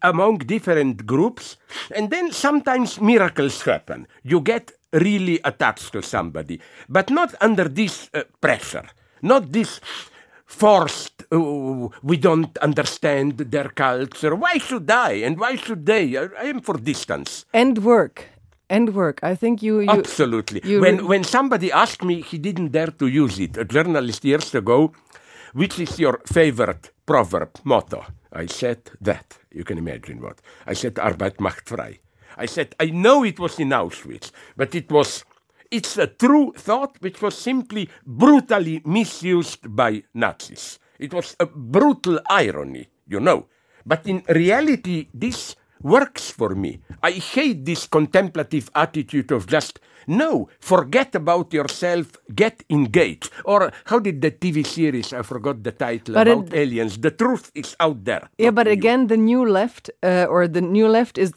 among 0.01 0.39
different 0.39 1.05
groups, 1.05 1.57
and 1.95 2.09
then 2.09 2.31
sometimes 2.31 2.99
miracles 2.99 3.61
happen. 3.61 4.07
You 4.23 4.41
get 4.41 4.71
really 4.93 5.39
attached 5.43 5.91
to 5.93 6.01
somebody, 6.01 6.59
but 6.89 7.09
not 7.09 7.35
under 7.41 7.67
this 7.67 8.09
uh, 8.13 8.23
pressure, 8.41 8.87
not 9.21 9.51
this 9.51 9.79
forced, 10.45 11.25
"Oh, 11.31 11.91
we 12.01 12.17
don't 12.17 12.57
understand 12.59 13.37
their 13.37 13.69
culture. 13.69 14.33
Why 14.35 14.57
should 14.57 14.89
I? 14.89 15.11
And 15.25 15.37
why 15.39 15.55
should 15.55 15.85
they? 15.85 16.17
I, 16.17 16.29
I 16.39 16.45
am 16.45 16.61
for 16.61 16.77
distance. 16.77 17.45
And 17.53 17.77
work. 17.83 18.25
And 18.69 18.93
work. 18.93 19.19
I 19.23 19.35
think 19.35 19.61
you. 19.61 19.81
you 19.81 19.89
Absolutely. 19.89 20.61
you 20.63 20.81
when, 20.81 21.07
when 21.07 21.23
somebody 21.23 21.71
asked 21.71 22.03
me, 22.03 22.21
he 22.21 22.37
didn't 22.37 22.71
dare 22.71 22.91
to 22.99 23.07
use 23.07 23.39
it, 23.39 23.57
a 23.57 23.65
journalist 23.65 24.25
years 24.25 24.53
ago, 24.55 24.91
which 25.53 25.79
is 25.79 25.99
your 25.99 26.19
favorite 26.25 26.91
proverb, 27.05 27.49
motto? 27.63 28.05
I 28.37 28.45
said 28.45 28.91
that. 29.01 29.39
You 29.51 29.63
can 29.63 29.79
imagine 29.79 30.21
what. 30.21 30.41
I 30.67 30.73
said, 30.73 30.95
Arbeit 30.95 31.39
macht 31.39 31.67
frei. 31.67 31.99
I 32.37 32.45
said, 32.45 32.75
I 32.79 32.85
know 32.85 33.23
it 33.23 33.39
was 33.39 33.59
in 33.59 33.69
Auschwitz, 33.69 34.31
but 34.55 34.75
it 34.75 34.91
was, 34.91 35.25
it's 35.71 35.97
a 35.97 36.05
true 36.05 36.53
thought 36.55 36.97
which 36.99 37.19
was 37.21 37.35
simply 37.35 37.89
brutally 38.05 38.83
misused 38.85 39.75
by 39.75 40.03
Nazis. 40.13 40.77
It 40.99 41.13
was 41.13 41.35
a 41.39 41.47
brutal 41.47 42.19
irony, 42.29 42.87
you 43.07 43.19
know. 43.19 43.47
But 43.85 44.05
in 44.05 44.23
reality, 44.29 45.07
this 45.13 45.55
works 45.81 46.29
for 46.29 46.53
me. 46.53 46.81
I 47.01 47.11
hate 47.11 47.65
this 47.65 47.87
contemplative 47.87 48.69
attitude 48.75 49.31
of 49.31 49.47
just, 49.47 49.79
no, 50.07 50.47
forget 50.59 51.13
about 51.15 51.53
yourself, 51.53 52.07
get 52.33 52.63
engaged. 52.69 53.29
Or 53.45 53.71
how 53.85 53.99
did 53.99 54.21
the 54.21 54.31
TV 54.31 54.65
series, 54.65 55.13
I 55.13 55.21
forgot 55.21 55.63
the 55.63 55.71
title, 55.71 56.13
But 56.15 56.27
about 56.27 56.47
it- 56.47 56.53
aliens, 56.53 56.97
the 56.97 57.11
truth 57.11 57.51
is 57.55 57.75
out 57.79 58.03
there. 58.05 58.29
Yeah, 58.37 58.51
but 58.51 58.67
you. 58.67 58.73
again, 58.73 59.07
the 59.07 59.17
new 59.17 59.45
left 59.45 59.89
uh, 60.03 60.25
or 60.29 60.47
the 60.47 60.61
new 60.61 60.87
left 60.87 61.17
is 61.17 61.31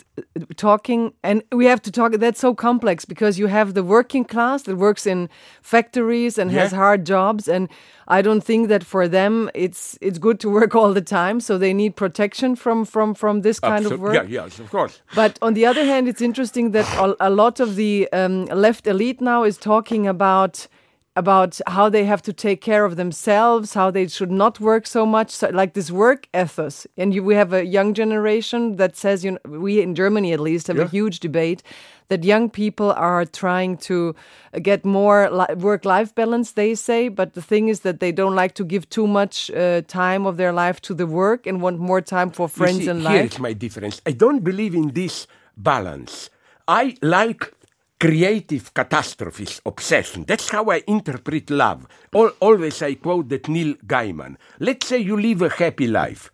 talking, 0.56 1.12
and 1.22 1.42
we 1.52 1.66
have 1.66 1.82
to 1.82 1.90
talk. 1.90 2.12
That's 2.12 2.40
so 2.40 2.54
complex 2.54 3.04
because 3.04 3.38
you 3.38 3.48
have 3.48 3.74
the 3.74 3.82
working 3.82 4.24
class 4.24 4.62
that 4.62 4.76
works 4.76 5.06
in 5.06 5.28
factories 5.62 6.38
and 6.38 6.50
has 6.50 6.72
hard 6.72 7.06
jobs, 7.06 7.48
and 7.48 7.68
I 8.08 8.22
don't 8.22 8.42
think 8.42 8.68
that 8.68 8.84
for 8.84 9.08
them 9.08 9.50
it's 9.54 9.96
it's 10.00 10.18
good 10.18 10.40
to 10.40 10.50
work 10.50 10.74
all 10.74 10.92
the 10.92 11.02
time. 11.02 11.40
So 11.40 11.58
they 11.58 11.72
need 11.72 11.94
protection 11.96 12.56
from 12.56 12.84
from 12.84 13.14
from 13.14 13.42
this 13.42 13.60
kind 13.60 13.86
of 13.86 14.00
work. 14.00 14.14
Yeah, 14.14 14.44
yes, 14.44 14.58
of 14.58 14.70
course. 14.70 15.00
But 15.14 15.38
on 15.42 15.54
the 15.54 15.66
other 15.66 15.84
hand, 15.84 16.08
it's 16.08 16.20
interesting 16.20 16.72
that 16.72 16.86
a, 16.98 17.14
a 17.20 17.30
lot 17.30 17.60
of 17.60 17.76
the 17.76 18.08
um, 18.12 18.46
left 18.46 18.86
elite 18.86 19.20
now 19.20 19.44
is 19.44 19.56
talking 19.58 20.06
about 20.06 20.68
about 21.16 21.60
how 21.66 21.88
they 21.88 22.04
have 22.04 22.22
to 22.22 22.32
take 22.32 22.60
care 22.60 22.84
of 22.84 22.96
themselves, 22.96 23.74
how 23.74 23.90
they 23.90 24.06
should 24.06 24.30
not 24.30 24.60
work 24.60 24.86
so 24.86 25.04
much, 25.04 25.30
so, 25.30 25.48
like 25.48 25.74
this 25.74 25.90
work 25.90 26.28
ethos. 26.34 26.86
And 26.96 27.12
you, 27.12 27.22
we 27.24 27.34
have 27.34 27.52
a 27.52 27.64
young 27.64 27.94
generation 27.94 28.76
that 28.76 28.96
says, 28.96 29.24
you 29.24 29.32
know, 29.32 29.58
we 29.58 29.82
in 29.82 29.94
Germany 29.94 30.32
at 30.32 30.40
least 30.40 30.68
have 30.68 30.78
a 30.78 30.86
huge 30.86 31.18
debate 31.20 31.62
that 32.08 32.24
young 32.24 32.50
people 32.50 32.92
are 32.92 33.24
trying 33.24 33.76
to 33.76 34.14
get 34.62 34.84
more 34.84 35.30
li- 35.30 35.54
work-life 35.56 36.14
balance. 36.14 36.52
They 36.52 36.74
say, 36.74 37.08
but 37.08 37.34
the 37.34 37.42
thing 37.42 37.68
is 37.68 37.80
that 37.80 38.00
they 38.00 38.12
don't 38.12 38.34
like 38.34 38.54
to 38.54 38.64
give 38.64 38.88
too 38.90 39.06
much 39.06 39.50
uh, 39.50 39.82
time 39.82 40.26
of 40.26 40.36
their 40.36 40.52
life 40.52 40.80
to 40.82 40.94
the 40.94 41.06
work 41.06 41.46
and 41.46 41.62
want 41.62 41.78
more 41.78 42.00
time 42.00 42.30
for 42.30 42.48
friends 42.48 42.84
see, 42.84 42.88
and 42.88 43.00
here 43.00 43.22
life. 43.22 43.32
is 43.32 43.38
my 43.38 43.52
difference. 43.52 44.00
I 44.06 44.12
don't 44.12 44.44
believe 44.44 44.74
in 44.74 44.92
this 44.92 45.26
balance. 45.56 46.30
I 46.66 46.96
like 47.02 47.52
creative 48.00 48.72
catastrophes, 48.72 49.60
obsession. 49.66 50.24
That's 50.26 50.48
how 50.48 50.70
I 50.70 50.82
interpret 50.86 51.50
love. 51.50 51.86
Al 52.14 52.32
always 52.40 52.82
I 52.82 52.94
quote 52.94 53.28
that 53.28 53.48
Neil 53.48 53.74
Gaiman. 53.86 54.36
Let's 54.58 54.86
say 54.86 54.98
you 54.98 55.20
live 55.20 55.42
a 55.42 55.50
happy 55.50 55.86
life. 55.86 56.30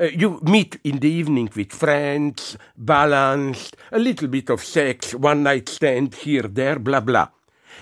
Uh, 0.00 0.04
you 0.06 0.40
meet 0.42 0.80
in 0.82 0.98
the 0.98 1.08
evening 1.08 1.50
with 1.54 1.72
friends, 1.72 2.56
balanced, 2.76 3.76
a 3.92 3.98
little 3.98 4.28
bit 4.28 4.50
of 4.50 4.64
sex, 4.64 5.14
one 5.14 5.42
night 5.44 5.68
stand 5.68 6.14
here, 6.14 6.48
there, 6.48 6.78
blah, 6.78 7.00
blah. 7.00 7.28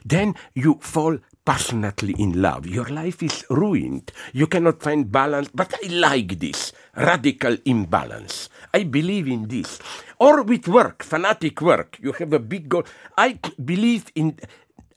Then 0.05 0.35
you 0.55 0.79
fall 0.83 1.19
passionately 1.45 2.15
in 2.19 2.43
love. 2.43 2.67
Your 2.67 2.87
life 2.87 3.23
is 3.23 3.45
ruined. 3.51 4.13
You 4.33 4.47
cannot 4.47 4.83
find 4.83 5.11
balance. 5.11 5.49
But 5.55 5.75
I 5.83 5.89
like 5.89 6.39
this 6.39 6.73
radical 6.97 7.57
imbalance. 7.65 8.49
I 8.75 8.85
believe 8.85 9.29
in 9.29 9.49
this. 9.49 9.79
Or 10.19 10.43
with 10.43 10.69
work, 10.69 11.03
fanatic 11.03 11.61
work. 11.61 11.99
You 12.01 12.13
have 12.13 12.33
a 12.33 12.39
big 12.39 12.69
goal. 12.69 12.85
I 13.17 13.39
believe 13.63 14.07
in, 14.15 14.39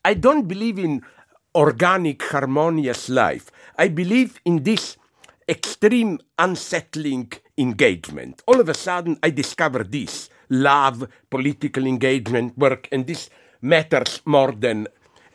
I 0.04 0.14
don't 0.14 0.48
believe 0.48 0.80
in 0.80 1.02
organic, 1.54 2.24
harmonious 2.24 3.10
life. 3.10 3.52
I 3.78 3.88
believe 3.88 4.40
in 4.46 4.64
this 4.64 4.98
extreme, 5.48 6.20
unsettling 6.38 7.32
engagement. 7.58 8.42
All 8.48 8.60
of 8.60 8.70
a 8.70 8.74
sudden, 8.74 9.18
I 9.24 9.30
discover 9.30 9.84
this 9.84 10.30
love, 10.50 11.08
political 11.30 11.86
engagement, 11.86 12.58
work, 12.58 12.88
and 12.92 13.08
this 13.08 13.30
matters 13.62 14.22
more 14.26 14.52
than 14.52 14.88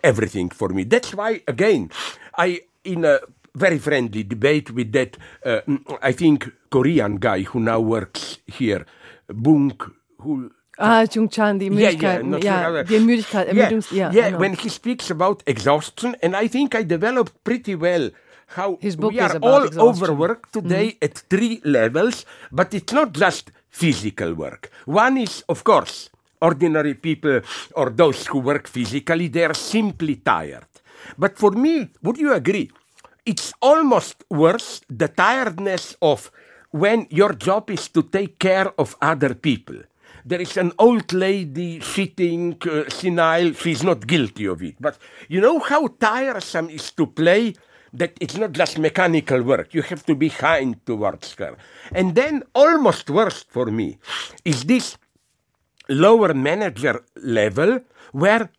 everything 0.02 0.50
for 0.50 0.68
me. 0.68 0.84
That's 0.84 1.14
why, 1.14 1.42
again, 1.48 1.90
I, 2.36 2.60
in 2.84 3.04
a 3.04 3.20
very 3.54 3.78
friendly 3.78 4.22
debate 4.24 4.70
with 4.70 4.92
that, 4.92 5.16
uh, 5.44 5.60
I 6.02 6.12
think, 6.12 6.50
Korean 6.70 7.16
guy 7.18 7.42
who 7.42 7.60
now 7.60 7.80
works 7.80 8.38
here, 8.46 8.84
Bung, 9.28 9.72
who 10.18 10.50
Ah, 10.82 11.04
Jung 11.14 11.28
Chan, 11.28 11.58
die 11.58 11.66
yeah, 11.66 11.90
yeah, 11.90 12.22
not 12.22 12.42
ja, 12.42 12.62
sure 12.62 12.78
how- 12.78 12.82
die 12.84 13.00
Müdigkeit. 13.00 13.52
yeah, 13.52 13.68
Ermüdungs- 13.68 13.92
ja, 13.92 14.10
yeah, 14.12 14.28
I 14.28 14.36
when 14.38 14.54
he 14.54 14.68
speaks 14.70 15.10
about 15.10 15.42
exhaustion, 15.46 16.16
and 16.22 16.34
I 16.34 16.48
think 16.48 16.74
I 16.74 16.84
developed 16.84 17.34
pretty 17.44 17.74
well 17.74 18.10
how 18.56 18.78
His 18.80 18.96
book 18.96 19.12
we 19.12 19.20
are 19.20 19.36
all 19.42 19.64
exhaustion. 19.64 19.76
Mm-hmm. 19.76 19.88
overworked 19.88 20.52
today 20.54 20.96
at 21.02 21.18
three 21.28 21.60
levels, 21.64 22.24
but 22.50 22.72
it's 22.72 22.94
not 22.94 23.12
just 23.12 23.52
physical 23.68 24.32
work. 24.34 24.70
One 24.86 25.18
is, 25.18 25.44
of 25.48 25.64
course, 25.64 26.08
ordinary 26.40 26.94
people 26.94 27.42
or 27.76 27.90
those 27.90 28.26
who 28.28 28.38
work 28.40 28.66
physically, 28.66 29.28
they 29.28 29.44
are 29.44 29.54
simply 29.54 30.16
tired. 30.16 30.66
But 31.18 31.36
for 31.36 31.50
me, 31.50 31.90
would 32.02 32.16
you 32.16 32.32
agree? 32.32 32.70
It's 33.30 33.52
almost 33.62 34.24
worse 34.28 34.80
the 34.88 35.06
tiredness 35.06 35.94
of 36.02 36.32
when 36.72 37.06
your 37.10 37.32
job 37.32 37.70
is 37.70 37.86
to 37.94 38.02
take 38.02 38.40
care 38.40 38.74
of 38.76 38.96
other 39.00 39.34
people. 39.34 39.76
There 40.26 40.40
is 40.40 40.56
an 40.56 40.72
old 40.80 41.12
lady 41.12 41.78
sitting 41.78 42.56
uh, 42.66 42.90
senile, 42.90 43.52
she's 43.52 43.84
not 43.84 44.08
guilty 44.08 44.46
of 44.46 44.60
it. 44.64 44.74
But 44.80 44.98
you 45.28 45.40
know 45.40 45.60
how 45.60 45.86
tiresome 45.86 46.70
is 46.70 46.90
to 46.98 47.06
play 47.06 47.54
that 47.92 48.18
it's 48.20 48.36
not 48.36 48.50
just 48.50 48.80
mechanical 48.80 49.42
work. 49.42 49.74
You 49.74 49.82
have 49.82 50.04
to 50.06 50.16
be 50.16 50.30
kind 50.30 50.74
towards 50.84 51.32
her. 51.34 51.56
And 51.92 52.16
then, 52.16 52.42
almost 52.52 53.10
worst 53.10 53.46
for 53.48 53.66
me, 53.66 53.98
is 54.44 54.64
this 54.64 54.98
lower 55.88 56.34
manager 56.34 57.04
level 57.14 57.78
where 58.10 58.50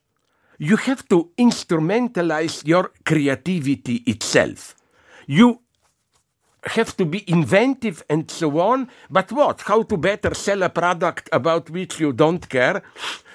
you 0.61 0.77
have 0.77 1.07
to 1.09 1.31
instrumentalize 1.39 2.65
your 2.67 2.91
creativity 3.03 3.95
itself. 4.05 4.75
You 5.25 5.59
have 6.63 6.95
to 6.97 7.05
be 7.05 7.27
inventive 7.27 8.03
and 8.07 8.29
so 8.29 8.59
on, 8.59 8.87
but 9.09 9.31
what? 9.31 9.61
How 9.61 9.81
to 9.81 9.97
better 9.97 10.35
sell 10.35 10.61
a 10.61 10.69
product 10.69 11.29
about 11.31 11.71
which 11.71 11.99
you 11.99 12.13
don't 12.13 12.47
care? 12.47 12.83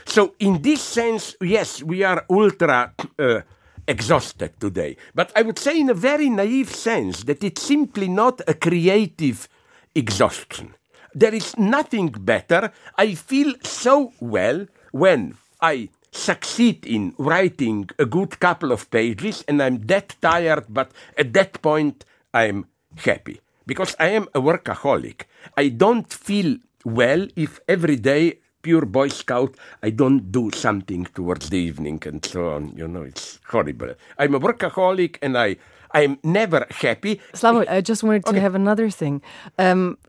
So, 0.04 0.36
in 0.38 0.62
this 0.62 0.80
sense, 0.80 1.34
yes, 1.40 1.82
we 1.82 2.04
are 2.04 2.24
ultra 2.30 2.94
uh, 3.18 3.40
exhausted 3.88 4.60
today. 4.60 4.96
But 5.12 5.32
I 5.34 5.42
would 5.42 5.58
say, 5.58 5.80
in 5.80 5.90
a 5.90 5.94
very 5.94 6.30
naive 6.30 6.72
sense, 6.72 7.24
that 7.24 7.42
it's 7.42 7.62
simply 7.62 8.06
not 8.06 8.40
a 8.46 8.54
creative 8.54 9.48
exhaustion. 9.96 10.76
There 11.12 11.34
is 11.34 11.58
nothing 11.58 12.10
better. 12.10 12.72
I 12.96 13.14
feel 13.14 13.54
so 13.64 14.12
well 14.20 14.66
when 14.92 15.34
I 15.60 15.88
succeed 16.16 16.86
in 16.86 17.14
writing 17.18 17.88
a 17.98 18.06
good 18.06 18.40
couple 18.40 18.72
of 18.72 18.90
pages 18.90 19.44
and 19.46 19.62
I'm 19.62 19.86
that 19.86 20.16
tired, 20.20 20.64
but 20.68 20.90
at 21.16 21.32
that 21.34 21.60
point 21.62 22.04
I'm 22.32 22.66
happy 22.96 23.40
because 23.66 23.94
I 23.98 24.08
am 24.08 24.28
a 24.34 24.40
workaholic. 24.40 25.22
I 25.56 25.68
don't 25.68 26.10
feel 26.12 26.56
well 26.84 27.26
if 27.36 27.60
every 27.68 27.96
day 27.96 28.38
pure 28.62 28.86
Boy 28.86 29.08
Scout, 29.08 29.54
I 29.82 29.90
don't 29.90 30.32
do 30.32 30.50
something 30.52 31.04
towards 31.14 31.50
the 31.50 31.58
evening 31.58 32.02
and 32.04 32.24
so 32.24 32.50
on. 32.50 32.72
You 32.76 32.88
know, 32.88 33.02
it's 33.02 33.38
horrible. 33.46 33.94
I'm 34.18 34.34
a 34.34 34.40
workaholic 34.40 35.18
and 35.22 35.38
I 35.38 35.56
I'm 36.00 36.14
never 36.22 36.60
happy. 36.84 37.12
Slavo, 37.40 37.60
I 37.76 37.80
just 37.90 38.02
wanted 38.06 38.22
to 38.26 38.30
Okay. 38.30 38.40
have 38.46 38.54
another 38.54 38.88
thing. 39.00 39.16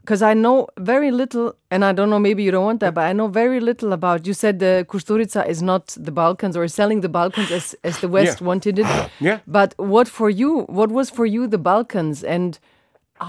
Because 0.02 0.22
I 0.32 0.34
know 0.44 0.68
very 0.94 1.12
little, 1.22 1.48
and 1.74 1.82
I 1.90 1.92
don't 1.98 2.10
know, 2.10 2.20
maybe 2.20 2.42
you 2.44 2.52
don't 2.52 2.66
want 2.72 2.80
that, 2.84 2.94
but 2.94 3.06
I 3.12 3.14
know 3.14 3.28
very 3.44 3.60
little 3.70 3.92
about. 3.94 4.28
You 4.28 4.34
said 4.34 4.60
the 4.60 4.74
Kusturica 4.92 5.42
is 5.54 5.62
not 5.62 5.84
the 6.08 6.12
Balkans 6.12 6.56
or 6.58 6.68
selling 6.68 7.00
the 7.02 7.10
Balkans 7.20 7.50
as, 7.52 7.66
as 7.84 7.96
the 8.04 8.10
West 8.18 8.38
Yeah. 8.42 8.48
wanted 8.50 8.76
it. 8.80 8.86
Yeah. 9.30 9.38
But 9.48 9.70
what 9.78 10.08
for 10.08 10.30
you, 10.42 10.52
what 10.80 10.90
was 10.98 11.08
for 11.18 11.26
you 11.26 11.48
the 11.48 11.62
Balkans? 11.72 12.18
And 12.36 12.52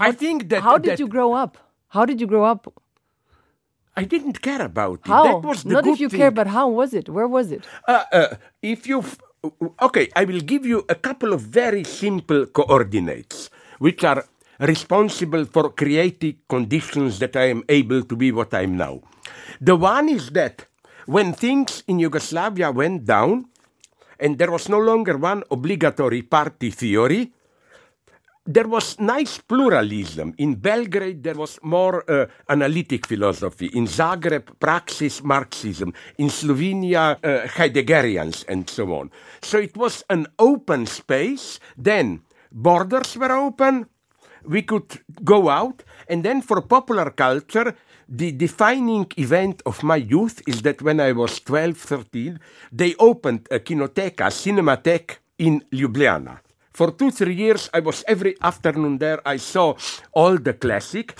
I 0.09 0.11
think 0.11 0.37
that 0.49 0.61
how 0.61 0.77
did 0.77 0.91
that 0.91 0.99
you 0.99 1.07
grow 1.07 1.29
up? 1.43 1.57
How 1.95 2.03
did 2.05 2.17
you 2.21 2.27
grow 2.27 2.43
up? 2.53 2.61
I 4.01 4.03
didn't 4.05 4.37
care 4.41 4.61
about 4.61 4.99
it. 5.05 5.07
How? 5.07 5.23
That 5.23 5.47
was 5.49 5.63
the 5.63 5.73
not 5.73 5.85
if 5.87 5.99
you 5.99 6.09
thing. 6.09 6.19
care, 6.19 6.31
but 6.31 6.47
how 6.47 6.67
was 6.79 6.93
it? 6.93 7.05
Where 7.09 7.27
was 7.37 7.51
it? 7.51 7.63
Uh, 7.87 8.03
uh, 8.19 8.27
if 8.61 8.87
you, 8.89 9.03
okay, 9.81 10.09
I 10.15 10.25
will 10.25 10.41
give 10.41 10.65
you 10.65 10.85
a 10.89 10.95
couple 10.95 11.33
of 11.33 11.41
very 11.41 11.83
simple 11.83 12.45
coordinates, 12.45 13.49
which 13.79 14.03
are 14.03 14.25
responsible 14.59 15.45
for 15.45 15.71
creating 15.71 16.37
conditions 16.49 17.19
that 17.19 17.35
I 17.35 17.49
am 17.49 17.63
able 17.69 18.03
to 18.03 18.15
be 18.15 18.31
what 18.31 18.53
I 18.53 18.63
am 18.63 18.75
now. 18.75 19.01
The 19.61 19.75
one 19.75 20.09
is 20.09 20.31
that 20.31 20.65
when 21.05 21.33
things 21.33 21.83
in 21.87 21.99
Yugoslavia 21.99 22.71
went 22.71 23.05
down, 23.05 23.45
and 24.19 24.37
there 24.37 24.51
was 24.51 24.67
no 24.67 24.79
longer 24.79 25.17
one 25.17 25.43
obligatory 25.49 26.21
party 26.21 26.71
theory, 26.71 27.31
there 28.49 28.67
was 28.67 28.97
nice 28.99 29.37
pluralism. 29.37 30.33
In 30.39 30.55
Belgrade, 30.55 31.21
there 31.21 31.35
was 31.35 31.59
more 31.61 32.03
uh, 32.09 32.25
analytic 32.47 33.05
philosophy. 33.05 33.67
In 33.73 33.85
Zagreb, 33.85 34.57
praxis 34.59 35.21
Marxism. 35.23 35.93
In 36.17 36.29
Slovenia, 36.29 37.19
uh, 37.23 37.47
Heideggerians, 37.47 38.45
and 38.47 38.67
so 38.67 38.91
on. 38.95 39.11
So 39.43 39.59
it 39.59 39.77
was 39.77 40.03
an 40.09 40.25
open 40.39 40.87
space. 40.87 41.59
Then 41.77 42.23
borders 42.51 43.15
were 43.17 43.31
open. 43.37 43.85
We 44.43 44.63
could 44.63 44.99
go 45.23 45.49
out. 45.49 45.83
And 46.07 46.23
then 46.23 46.41
for 46.41 46.61
popular 46.61 47.11
culture, 47.11 47.75
the 48.07 48.31
defining 48.31 49.05
event 49.17 49.61
of 49.67 49.83
my 49.83 49.97
youth 49.97 50.41
is 50.47 50.63
that 50.63 50.81
when 50.81 50.99
I 50.99 51.11
was 51.11 51.39
12, 51.41 51.77
13, 51.77 52.39
they 52.71 52.95
opened 52.97 53.47
a 53.51 53.59
kinoteca, 53.59 54.31
Cinematheque 54.31 55.19
in 55.37 55.61
Ljubljana. 55.71 56.39
For 56.79 56.91
two, 56.91 57.11
three 57.11 57.35
years, 57.35 57.69
I 57.73 57.81
was 57.81 58.05
every 58.07 58.39
afternoon 58.39 58.99
there. 58.99 59.19
I 59.27 59.35
saw 59.35 59.75
all 60.13 60.37
the 60.37 60.53
classic. 60.53 61.11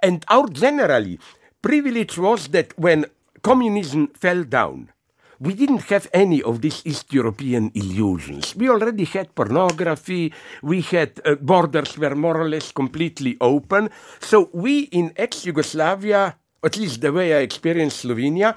And 0.00 0.24
our 0.28 0.46
generally 0.46 1.18
privilege 1.60 2.16
was 2.16 2.46
that 2.54 2.78
when 2.78 3.04
communism 3.42 4.14
fell 4.14 4.44
down, 4.44 4.92
we 5.40 5.54
didn't 5.54 5.90
have 5.90 6.06
any 6.14 6.40
of 6.40 6.62
these 6.62 6.82
East 6.86 7.12
European 7.12 7.72
illusions. 7.74 8.54
We 8.54 8.68
already 8.70 9.06
had 9.06 9.34
pornography, 9.34 10.32
we 10.62 10.82
had 10.82 11.20
uh, 11.24 11.34
borders 11.34 11.98
were 11.98 12.14
more 12.14 12.40
or 12.40 12.48
less 12.48 12.70
completely 12.70 13.36
open. 13.40 13.90
So 14.20 14.50
we 14.52 14.82
in 14.94 15.10
ex 15.16 15.44
Yugoslavia, 15.44 16.36
at 16.62 16.76
least 16.76 17.00
the 17.00 17.12
way 17.12 17.34
I 17.34 17.38
experienced 17.38 18.04
Slovenia, 18.04 18.54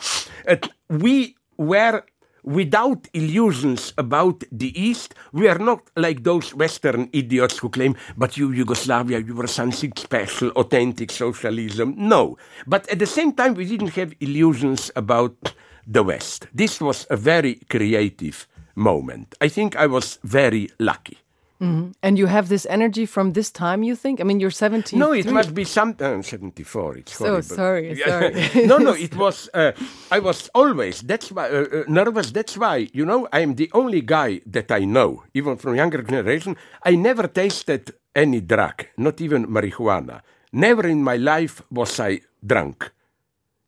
uh, 0.47 0.57
we 0.89 1.35
were 1.57 2.03
without 2.43 3.07
illusions 3.13 3.93
about 3.97 4.43
the 4.51 4.79
East. 4.79 5.15
We 5.31 5.47
are 5.47 5.59
not 5.59 5.89
like 5.95 6.23
those 6.23 6.53
Western 6.53 7.09
idiots 7.13 7.57
who 7.59 7.69
claim, 7.69 7.95
but 8.17 8.37
you, 8.37 8.51
Yugoslavia, 8.51 9.19
you 9.19 9.35
were 9.35 9.47
something 9.47 9.93
special, 9.95 10.49
authentic 10.51 11.11
socialism. 11.11 11.95
No. 11.97 12.37
But 12.67 12.89
at 12.89 12.99
the 12.99 13.05
same 13.05 13.33
time, 13.33 13.53
we 13.53 13.65
didn't 13.65 13.95
have 13.95 14.13
illusions 14.19 14.91
about 14.95 15.53
the 15.87 16.03
West. 16.03 16.47
This 16.53 16.79
was 16.79 17.07
a 17.09 17.17
very 17.17 17.55
creative 17.69 18.47
moment. 18.75 19.35
I 19.41 19.47
think 19.47 19.75
I 19.75 19.87
was 19.87 20.19
very 20.23 20.69
lucky. 20.79 21.17
And 21.61 22.17
you 22.17 22.25
have 22.25 22.49
this 22.49 22.65
energy 22.69 23.05
from 23.05 23.33
this 23.33 23.51
time, 23.51 23.83
you 23.83 23.95
think? 23.95 24.19
I 24.19 24.23
mean, 24.23 24.39
you're 24.39 24.49
17. 24.49 24.97
No, 24.97 25.13
it 25.13 25.29
must 25.31 25.53
be 25.53 25.63
some 25.63 25.95
uh, 25.99 26.21
74. 26.21 26.97
It's 26.97 27.13
So 27.15 27.25
horrible. 27.25 27.43
sorry, 27.43 27.95
sorry. 27.95 28.33
no, 28.65 28.77
no, 28.79 28.93
it 28.93 29.15
was. 29.15 29.47
Uh, 29.53 29.71
I 30.11 30.19
was 30.19 30.49
always. 30.55 31.01
That's 31.01 31.31
why 31.31 31.49
uh, 31.49 31.65
uh, 31.71 31.83
nervous. 31.87 32.31
That's 32.31 32.57
why 32.57 32.89
you 32.93 33.05
know 33.05 33.27
I 33.31 33.41
am 33.41 33.53
the 33.55 33.69
only 33.73 34.01
guy 34.01 34.41
that 34.47 34.71
I 34.71 34.85
know, 34.85 35.23
even 35.35 35.55
from 35.57 35.75
younger 35.75 36.01
generation. 36.01 36.57
I 36.83 36.95
never 36.95 37.27
tasted 37.27 37.93
any 38.15 38.41
drug, 38.41 38.87
not 38.97 39.21
even 39.21 39.45
marijuana. 39.45 40.21
Never 40.51 40.87
in 40.87 41.03
my 41.03 41.17
life 41.17 41.61
was 41.69 41.99
I 41.99 42.21
drunk. 42.43 42.91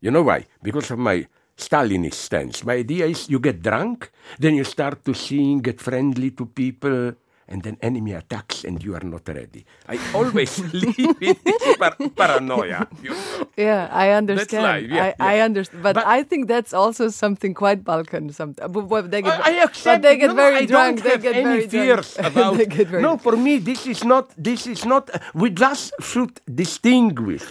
You 0.02 0.10
know 0.12 0.24
why? 0.24 0.48
Because 0.64 0.89
of 0.91 0.98
my 1.00 1.28
Stalinist 1.56 2.16
stance. 2.16 2.66
My 2.66 2.74
idea 2.74 3.06
is 3.06 3.30
you 3.30 3.39
get 3.39 3.62
drunk, 3.62 4.10
then 4.39 4.56
you 4.56 4.64
start 4.64 5.06
to 5.06 5.14
sing, 5.14 5.60
get 5.62 5.80
friendly 5.80 6.32
to 6.32 6.48
people, 6.48 7.14
and 7.54 7.62
then 7.62 7.78
enemy 7.86 8.14
attacks 8.18 8.64
and 8.66 8.82
you 8.84 8.95
are 8.97 9.06
not 9.06 9.22
ready. 9.30 9.62
I 9.88 10.01
always 10.18 10.58
live 10.74 10.97
in 11.22 11.38
par- 11.78 11.93
paranoia. 12.18 12.88
you 13.06 13.12
know. 13.14 13.45
Yeah, 13.56 13.93
I 13.93 14.10
understand. 14.18 14.64
life, 14.66 14.89
yeah, 14.89 15.14
I, 15.20 15.38
I 15.38 15.45
understand. 15.45 15.84
But, 15.86 15.93
But- 16.01 16.08
I 16.08 16.24
think 16.24 16.47
that's 16.49 16.74
also 16.74 17.10
something 17.14 17.54
quite 17.54 17.84
Balkan. 17.86 18.34
Some, 18.34 18.54
but, 18.58 19.12
they 19.14 19.22
get, 19.22 19.38
I, 19.45 19.62
accept. 19.62 20.01
but 20.01 20.01
they 20.01 20.18
get 20.18 20.30
no, 20.34 20.36
very 20.36 20.66
I 20.66 20.66
drunk. 20.66 20.97
Don't 20.97 21.04
they 21.06 21.10
have 21.12 21.22
get 21.22 21.36
any 21.36 21.45
very 21.45 21.68
fears 21.70 22.14
drunk. 22.18 22.34
about. 22.34 22.58
they 22.58 22.66
get 22.66 22.88
very 22.88 23.04
no, 23.06 23.18
for 23.22 23.38
me, 23.38 23.60
this 23.60 23.86
is 23.86 24.01
not. 24.04 24.34
This 24.36 24.66
is 24.66 24.82
not. 24.84 25.10
We 25.38 25.51
just 25.51 25.93
should 26.01 26.41
distinguish 26.49 27.45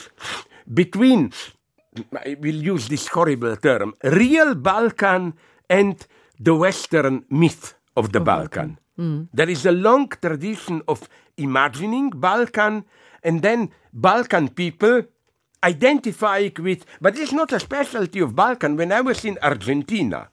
between. 0.66 1.30
I 2.26 2.34
will 2.40 2.58
use 2.74 2.88
this 2.88 3.06
horrible 3.06 3.54
term: 3.56 3.94
real 4.02 4.54
Balkan 4.58 5.34
and 5.70 5.94
the 6.40 6.54
Western 6.58 7.22
myth 7.30 7.74
of 7.94 8.10
the 8.10 8.18
Balkan. 8.20 8.81
Mm. 8.98 9.28
There 9.32 9.48
is 9.48 9.66
a 9.66 9.72
long 9.72 10.08
tradition 10.08 10.82
of 10.88 11.08
imagining 11.36 12.10
Balkan, 12.10 12.84
and 13.22 13.42
then 13.42 13.70
Balkan 13.92 14.48
people 14.48 15.02
identifying 15.64 16.52
with. 16.58 16.84
But 17.00 17.16
it's 17.18 17.32
not 17.32 17.52
a 17.52 17.60
specialty 17.60 18.20
of 18.20 18.34
Balkan. 18.34 18.76
When 18.76 18.92
I 18.92 19.00
was 19.00 19.24
in 19.24 19.38
Argentina, 19.42 20.28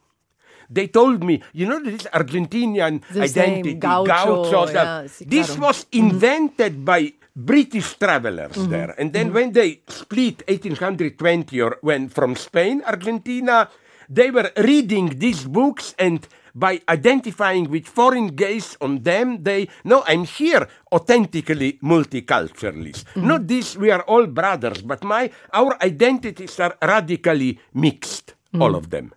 they 0.69 0.87
told 0.87 1.23
me, 1.23 1.41
you 1.53 1.65
know, 1.65 1.81
this 1.81 2.03
Argentinian 2.13 3.01
The 3.11 3.21
identity, 3.21 3.73
gaucho, 3.75 4.51
gauchos, 4.51 4.73
yeah, 4.73 5.07
this 5.25 5.57
was 5.57 5.85
mm-hmm. 5.85 6.09
invented 6.09 6.85
by 6.85 7.13
British 7.35 7.97
travelers 7.97 8.53
Mm-hmm. 8.53 8.71
there. 8.71 8.95
And 8.99 9.13
then 9.13 9.27
mm-hmm. 9.27 9.35
when 9.35 9.51
they 9.53 9.81
split 9.87 10.43
1820 10.47 11.61
or 11.61 11.77
when 11.81 12.09
from 12.09 12.35
Spain, 12.35 12.83
Argentina, 12.85 13.69
they 14.09 14.31
were 14.31 14.51
reading 14.57 15.17
these 15.17 15.45
books 15.45 15.95
and 15.97 16.27
by 16.53 16.81
identifying 16.87 17.69
with 17.69 17.87
foreign 17.87 18.27
gaze 18.35 18.77
on 18.81 19.03
them, 19.03 19.43
they 19.43 19.67
no, 19.83 20.03
I'm 20.07 20.25
here 20.25 20.67
authentically 20.91 21.79
multiculturalist. 21.83 23.05
Mm-hmm. 23.05 23.27
Not 23.27 23.47
this, 23.47 23.75
we 23.77 23.91
are 23.91 24.01
all 24.07 24.27
brothers, 24.27 24.81
but 24.81 25.03
my 25.03 25.29
our 25.53 25.77
identities 25.83 26.59
are 26.59 26.75
radically 26.81 27.59
mixed, 27.73 28.35
Mm. 28.51 28.63
all 28.63 28.73
of 28.75 28.89
them. 28.89 29.11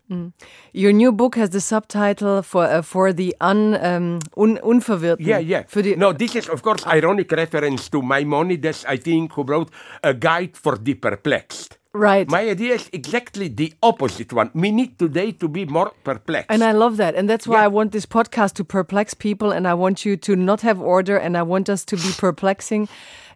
Your 0.75 0.93
new 0.93 1.11
book 1.11 1.37
has 1.37 1.49
the 1.51 1.61
subtitle 1.61 2.43
for 2.43 2.65
uh, 2.65 2.83
for 2.83 3.15
the 3.15 3.35
un, 3.41 3.75
um, 3.81 4.19
un 4.37 4.59
unverwirrten. 4.63 5.25
Yeah, 5.27 5.39
yeah. 5.41 5.65
Für 5.67 5.83
die, 5.83 5.95
no, 5.97 6.13
this 6.13 6.37
is 6.37 6.49
of 6.51 6.61
course 6.61 6.87
ironic 6.87 7.33
reference 7.33 7.89
to 7.89 8.03
Maimonides, 8.03 8.85
I 8.87 8.99
think, 8.99 9.33
who 9.33 9.45
wrote 9.45 9.71
a 10.03 10.13
guide 10.13 10.51
for 10.53 10.77
the 10.77 10.93
perplexed. 10.95 11.79
Right. 11.95 12.27
My 12.29 12.49
idea 12.49 12.75
is 12.75 12.89
exactly 12.93 13.49
the 13.49 13.75
opposite 13.83 14.33
one. 14.33 14.51
We 14.55 14.71
need 14.71 14.99
today 14.99 15.33
to 15.33 15.49
be 15.49 15.67
more 15.67 15.93
perplexed. 16.05 16.51
And 16.51 16.65
I 16.65 16.73
love 16.73 16.97
that. 16.97 17.15
And 17.15 17.29
that's 17.29 17.47
why 17.47 17.59
Yeah. 17.59 17.65
I 17.65 17.69
want 17.69 17.93
this 17.93 18.07
podcast 18.07 18.55
to 18.55 18.65
perplex 18.65 19.13
people 19.15 19.53
and 19.53 19.69
I 19.69 19.75
want 19.75 20.07
you 20.07 20.17
to 20.17 20.35
not 20.35 20.63
have 20.63 20.81
order 20.81 21.19
and 21.19 21.37
I 21.37 21.43
want 21.43 21.69
us 21.69 21.85
to 21.85 21.97
be 21.97 22.11
perplexing. 22.17 22.89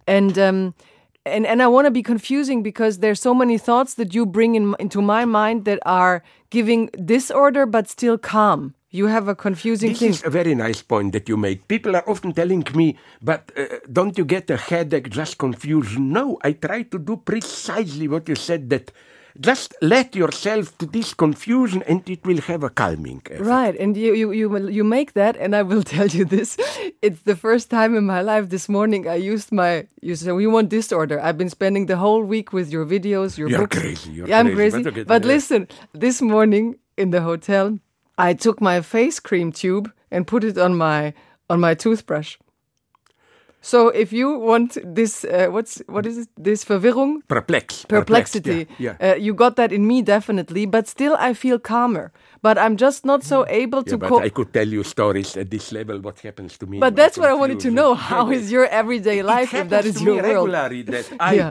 And 0.07 0.39
um 0.39 0.75
and, 1.27 1.45
and 1.45 1.61
I 1.61 1.67
want 1.67 1.87
to 1.87 1.91
be 1.91 2.05
confusing 2.05 2.63
because 2.63 2.99
there's 2.99 3.21
so 3.21 3.35
many 3.35 3.59
thoughts 3.59 3.95
that 3.95 4.15
you 4.15 4.25
bring 4.25 4.55
in, 4.55 4.77
into 4.79 5.03
my 5.03 5.25
mind 5.25 5.65
that 5.65 5.81
are 5.85 6.23
giving 6.51 6.87
disorder 7.05 7.67
but 7.67 7.89
still 7.89 8.17
calm. 8.17 8.76
You 8.91 9.07
have 9.09 9.29
a 9.29 9.35
confusing 9.35 9.91
This 9.91 9.99
thing. 9.99 10.11
is 10.11 10.25
a 10.25 10.31
very 10.31 10.55
nice 10.55 10.81
point 10.83 11.13
that 11.13 11.29
you 11.29 11.37
make. 11.37 11.67
People 11.69 11.97
are 11.97 12.09
often 12.09 12.33
telling 12.33 12.65
me, 12.75 12.97
but 13.21 13.51
uh, 13.57 13.65
don't 13.93 14.17
you 14.17 14.25
get 14.25 14.49
a 14.51 14.57
headache, 14.57 15.11
just 15.11 15.39
confusion? 15.39 16.13
No, 16.13 16.39
I 16.43 16.53
try 16.53 16.83
to 16.85 16.99
do 16.99 17.17
precisely 17.17 18.07
what 18.09 18.29
you 18.29 18.37
said 18.37 18.71
that 18.71 18.93
just 19.39 19.75
let 19.83 20.17
yourself 20.17 20.79
to 20.79 20.87
this 20.87 21.13
confusion 21.13 21.83
and 21.87 22.09
it 22.09 22.25
will 22.25 22.41
have 22.43 22.63
a 22.63 22.71
calming 22.71 23.21
effect. 23.27 23.41
Right, 23.45 23.77
and 23.79 23.95
you, 23.95 24.15
you 24.15 24.33
you 24.33 24.69
you 24.69 24.83
make 24.85 25.13
that, 25.13 25.37
and 25.37 25.55
I 25.55 25.61
will 25.63 25.83
tell 25.95 26.07
you 26.07 26.25
this: 26.25 26.57
it's 27.03 27.21
the 27.23 27.37
first 27.37 27.69
time 27.69 27.95
in 27.95 28.07
my 28.07 28.23
life. 28.23 28.49
This 28.49 28.67
morning, 28.67 29.07
I 29.07 29.17
used 29.17 29.53
my 29.53 29.89
you 30.01 30.15
say 30.17 30.29
you 30.29 30.51
want 30.51 30.71
disorder. 30.71 31.21
I've 31.21 31.37
been 31.37 31.51
spending 31.51 31.85
the 31.87 31.97
whole 31.99 32.23
week 32.25 32.55
with 32.55 32.71
your 32.73 32.87
videos, 32.87 33.37
your 33.37 33.51
You're 33.51 33.59
books. 33.67 33.79
crazy, 33.79 34.13
you're 34.13 34.29
yeah, 34.29 34.39
I'm 34.41 34.55
crazy, 34.55 34.71
crazy. 34.71 34.83
but 34.85 34.93
okay, 34.93 35.05
But 35.05 35.23
yeah. 35.23 35.33
listen, 35.35 35.69
this 35.93 36.23
morning 36.23 36.77
in 36.97 37.11
the 37.11 37.21
hotel, 37.21 37.79
I 38.19 38.35
took 38.35 38.61
my 38.61 38.81
face 38.81 39.21
cream 39.21 39.53
tube 39.53 39.91
and 40.11 40.27
put 40.27 40.45
it 40.45 40.59
on 40.59 40.77
my 40.77 41.13
on 41.51 41.61
my 41.61 41.75
toothbrush. 41.75 42.37
So 43.63 43.89
if 43.89 44.13
you 44.13 44.39
want 44.39 44.79
this, 44.85 45.25
uh, 45.25 45.49
what's 45.51 45.83
what 45.89 46.07
is 46.07 46.19
it? 46.19 46.29
This 46.37 46.65
Verwirrung, 46.65 47.23
Perplex. 47.27 47.85
perplexity. 47.89 48.67
Yeah. 48.79 48.97
yeah. 49.01 49.13
Uh, 49.13 49.17
you 49.17 49.35
got 49.35 49.57
that 49.57 49.73
in 49.73 49.87
me 49.87 50.03
definitely, 50.03 50.67
but 50.67 50.87
still 50.87 51.17
I 51.19 51.35
feel 51.35 51.59
calmer. 51.59 52.13
But 52.43 52.59
I'm 52.59 52.77
just 52.77 53.05
not 53.05 53.25
so 53.25 53.45
able 53.49 53.79
Yeah, 53.81 53.91
to 53.93 53.99
but 53.99 54.09
cope. 54.09 54.23
I 54.23 54.29
could 54.29 54.53
tell 54.53 54.69
you 54.69 54.85
stories 54.85 55.37
at 55.37 55.51
this 55.51 55.73
level. 55.73 55.99
What 56.01 56.21
happens 56.21 56.57
to 56.59 56.67
me? 56.67 56.79
But 56.79 56.95
that's 56.95 57.19
what 57.19 57.29
I 57.29 57.35
wanted 57.35 57.59
to 57.61 57.71
know. 57.71 57.91
Yeah, 57.95 57.97
How 58.09 58.31
yeah. 58.31 58.39
is 58.39 58.53
your 58.53 58.67
everyday 58.67 59.23
life 59.23 59.53
it 59.53 59.63
if 59.63 59.69
that 59.71 59.85
is 59.85 59.97
to 59.97 60.05
your 60.05 60.23
me 60.23 60.23
world? 60.23 60.49
regularly 60.51 60.83
that 60.83 61.11
I 61.19 61.35
Yeah. 61.35 61.51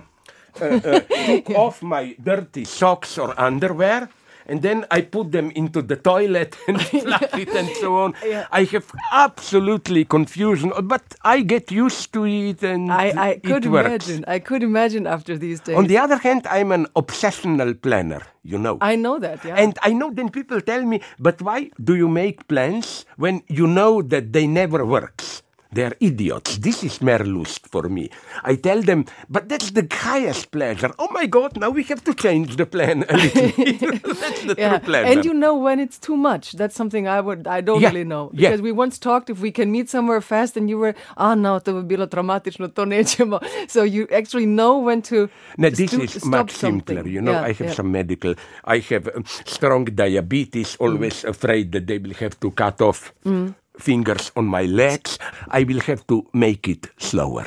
uh, 0.62 0.66
uh, 0.66 1.00
took 1.26 1.50
off 1.50 1.82
my 1.84 2.16
dirty 2.24 2.64
socks 2.64 3.18
or 3.18 3.34
underwear. 3.38 4.08
And 4.48 4.62
then 4.62 4.86
I 4.92 5.02
put 5.02 5.32
them 5.32 5.52
into 5.52 5.82
the 5.82 5.96
toilet 5.96 6.56
and 6.68 6.82
flush 7.04 7.34
it 7.34 7.50
and 7.50 7.70
so 7.78 7.98
on. 7.98 8.14
Yeah. 8.24 8.48
I 8.52 8.64
have 8.66 8.92
absolutely 9.12 10.06
confusion, 10.06 10.72
but 10.84 11.04
I 11.24 11.42
get 11.42 11.72
used 11.72 12.14
to 12.14 12.26
it 12.26 12.64
and 12.64 12.92
I, 12.92 13.10
I 13.10 13.30
it 13.30 13.44
could 13.44 13.66
works. 13.66 13.88
imagine. 14.08 14.26
I 14.28 14.40
could 14.40 14.64
imagine 14.64 15.08
after 15.08 15.38
these 15.38 15.60
days. 15.60 15.76
On 15.76 15.88
the 15.88 15.98
other 15.98 16.18
hand, 16.18 16.46
I'm 16.48 16.72
an 16.72 16.86
obsessional 16.96 17.80
planner, 17.82 18.22
you 18.44 18.58
know. 18.58 18.78
I 18.82 18.96
know 18.96 19.20
that, 19.20 19.44
yeah. 19.44 19.56
And 19.56 19.78
I 19.82 19.94
know 19.94 20.12
then 20.12 20.30
people 20.30 20.62
tell 20.62 20.84
me, 20.84 21.02
but 21.20 21.42
why 21.42 21.72
do 21.84 21.96
you 21.96 22.08
make 22.08 22.48
plans 22.48 23.06
when 23.18 23.44
you 23.48 23.68
know 23.68 24.02
that 24.02 24.34
they 24.34 24.48
never 24.48 24.86
works? 24.86 25.42
They're 25.76 25.96
idiots. 26.00 26.58
This 26.66 26.84
is 26.84 27.00
Mehrlust 27.00 27.68
for 27.74 27.84
me. 27.90 28.06
I 28.52 28.56
tell 28.68 28.82
them, 28.90 29.06
but 29.30 29.50
that's 29.50 29.72
the 29.72 29.86
highest 29.92 30.52
pleasure. 30.52 30.92
Oh 30.98 31.10
my 31.12 31.26
God, 31.28 31.52
now 31.64 31.70
we 31.78 31.84
have 31.92 32.02
to 32.06 32.14
change 32.14 32.56
the 32.56 32.66
plan 32.66 33.04
a 33.10 33.18
little. 33.24 33.50
that's 34.24 34.42
the 34.50 34.56
yeah. 34.58 34.70
true 34.70 34.80
pleasure. 34.90 35.12
And 35.12 35.26
you 35.26 35.34
know 35.34 35.56
when 35.66 35.80
it's 35.86 36.00
too 36.08 36.18
much. 36.30 36.46
That's 36.60 36.76
something 36.82 37.08
I 37.08 37.20
would 37.28 37.42
I 37.58 37.62
don't 37.62 37.82
Yeah, 37.82 37.90
really 37.92 38.06
know. 38.14 38.24
yeah. 38.34 38.50
Because 38.50 38.62
we 38.62 38.72
once 38.84 38.96
talked 39.00 39.30
if 39.30 39.40
we 39.42 39.52
can 39.52 39.68
meet 39.72 39.90
somewhere 39.90 40.22
fast 40.22 40.58
and 40.58 40.70
you 40.70 40.78
were 40.84 40.94
ah 41.18 41.36
no, 41.36 41.60
to 41.60 41.74
bi 41.74 41.82
bilo 41.96 42.08
traumatično, 42.08 42.68
to 42.76 42.86
nećemo. 42.86 43.40
So 43.76 43.84
you 43.84 44.08
actually 44.20 44.46
know 44.46 44.74
when 44.88 45.02
to 45.12 45.28
Now, 45.58 45.70
this 45.70 45.92
sto- 45.92 46.04
is 46.04 46.26
much 46.26 46.52
something. 46.52 46.96
simpler. 46.96 47.08
You 47.16 47.22
know, 47.22 47.32
Yeah, 47.34 47.50
I 47.50 47.54
have 47.60 47.68
yeah. 47.70 47.74
some 47.76 47.92
medical. 47.92 48.34
I 48.64 48.80
have 48.90 49.10
um, 49.16 49.24
strong 49.46 49.86
diabetes. 49.86 50.78
Always 50.80 51.26
afraid 51.26 51.72
that 51.74 51.88
they 51.88 51.98
will 52.00 52.14
have 52.24 52.36
to 52.40 52.52
cut 52.52 52.82
off 52.82 53.12
Mm. 53.26 53.54
Fingers 53.80 54.32
on 54.36 54.46
my 54.46 54.66
legs. 54.66 55.18
I 55.50 55.64
will 55.64 55.82
have 55.82 56.06
to 56.08 56.26
make 56.34 56.68
it 56.68 56.88
slower. 56.98 57.46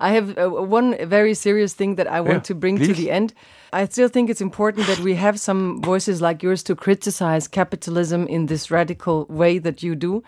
I 0.00 0.12
have 0.14 0.36
uh, 0.38 0.48
one 0.48 0.96
very 1.08 1.34
serious 1.34 1.74
thing 1.74 1.96
that 1.96 2.06
I 2.06 2.20
want 2.20 2.42
Yeah, 2.42 2.48
to 2.48 2.54
bring 2.54 2.78
to 2.78 2.94
the 2.94 3.10
end. 3.10 3.34
I 3.72 3.86
still 3.86 4.08
think 4.08 4.30
it's 4.30 4.40
important 4.40 4.86
that 4.86 4.98
we 4.98 5.14
have 5.14 5.38
some 5.38 5.80
voices 5.82 6.20
like 6.20 6.42
yours 6.42 6.62
to 6.64 6.74
criticize 6.74 7.46
capitalism 7.48 8.26
in 8.28 8.46
this 8.46 8.70
radical 8.70 9.26
way 9.28 9.58
that 9.60 9.82
you 9.82 9.94
do. 9.94 10.22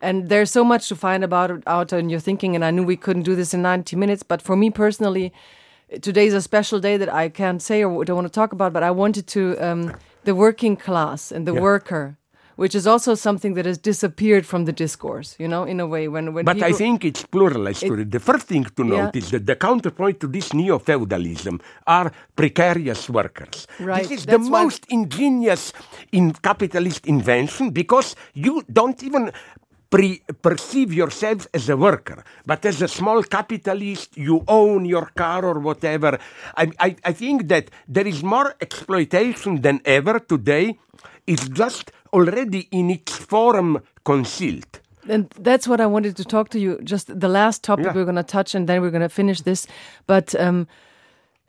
And 0.00 0.28
there's 0.28 0.50
so 0.50 0.64
much 0.64 0.88
to 0.88 0.96
find 0.96 1.22
about 1.24 1.50
it 1.50 1.62
out 1.66 1.92
in 1.92 2.10
your 2.10 2.20
thinking. 2.20 2.54
And 2.54 2.64
I 2.64 2.70
knew 2.70 2.82
we 2.82 2.96
couldn't 2.96 3.22
do 3.24 3.36
this 3.36 3.54
in 3.54 3.62
90 3.62 3.96
minutes. 3.96 4.22
But 4.22 4.42
for 4.42 4.56
me 4.56 4.70
personally, 4.70 5.32
today 6.00 6.26
is 6.26 6.34
a 6.34 6.40
special 6.42 6.80
day 6.80 6.96
that 6.96 7.08
I 7.12 7.28
can't 7.28 7.62
say 7.62 7.84
or 7.84 8.04
don't 8.04 8.16
want 8.16 8.26
to 8.28 8.32
talk 8.40 8.52
about. 8.52 8.72
But 8.72 8.82
I 8.82 8.90
wanted 8.90 9.26
to 9.28 9.56
um, 9.58 9.92
the 10.24 10.34
working 10.34 10.76
class 10.76 11.30
and 11.32 11.46
the 11.46 11.54
Yeah. 11.54 11.60
worker. 11.60 12.16
Which 12.60 12.74
is 12.74 12.86
also 12.86 13.14
something 13.14 13.54
that 13.54 13.64
has 13.64 13.78
disappeared 13.78 14.44
from 14.44 14.66
the 14.66 14.72
discourse, 14.84 15.34
you 15.38 15.48
know, 15.48 15.64
in 15.64 15.80
a 15.80 15.86
way. 15.86 16.08
When, 16.08 16.34
when 16.34 16.44
But 16.44 16.60
I 16.62 16.72
think 16.72 17.06
it's 17.06 17.22
pluralized. 17.24 17.80
to 17.88 17.94
it. 18.02 18.10
The 18.10 18.20
first 18.20 18.46
thing 18.52 18.64
to 18.76 18.82
Yeah. 18.84 18.96
note 18.96 19.16
is 19.16 19.30
that 19.30 19.46
the 19.46 19.56
counterpoint 19.56 20.20
to 20.20 20.26
this 20.36 20.52
neo 20.52 20.78
feudalism 20.78 21.58
are 21.86 22.12
precarious 22.36 23.08
workers. 23.08 23.66
Right, 23.78 24.02
This 24.02 24.10
is 24.18 24.26
the 24.26 24.32
that's 24.32 24.50
why- 24.50 24.64
most 24.64 24.84
ingenious 24.90 25.72
in 26.12 26.24
capitalist 26.48 27.06
invention 27.06 27.70
because 27.70 28.14
you 28.34 28.62
don't 28.70 29.02
even. 29.08 29.32
Pre- 29.90 30.22
perceive 30.40 30.94
yourself 30.94 31.48
as 31.52 31.68
a 31.68 31.76
worker, 31.76 32.22
but 32.46 32.64
as 32.64 32.80
a 32.80 32.86
small 32.86 33.24
capitalist, 33.24 34.16
you 34.16 34.44
own 34.46 34.84
your 34.84 35.06
car 35.16 35.44
or 35.44 35.58
whatever. 35.58 36.16
I, 36.56 36.70
I, 36.78 36.96
I 37.04 37.12
think 37.12 37.48
that 37.48 37.72
there 37.88 38.06
is 38.06 38.22
more 38.22 38.54
exploitation 38.60 39.62
than 39.62 39.80
ever 39.84 40.20
today. 40.20 40.78
It's 41.26 41.48
just 41.48 41.90
already 42.12 42.68
in 42.70 42.90
its 42.90 43.16
form 43.16 43.82
concealed. 44.04 44.80
And 45.08 45.28
that's 45.40 45.66
what 45.66 45.80
I 45.80 45.86
wanted 45.86 46.16
to 46.18 46.24
talk 46.24 46.50
to 46.50 46.60
you. 46.60 46.78
Just 46.84 47.18
the 47.18 47.28
last 47.28 47.64
topic 47.64 47.86
Yeah. 47.86 47.94
we're 47.94 48.04
going 48.04 48.14
to 48.14 48.22
touch, 48.22 48.54
and 48.54 48.68
then 48.68 48.80
we're 48.82 48.90
going 48.90 49.02
to 49.02 49.08
finish 49.08 49.40
this. 49.40 49.66
But 50.06 50.38
um, 50.38 50.68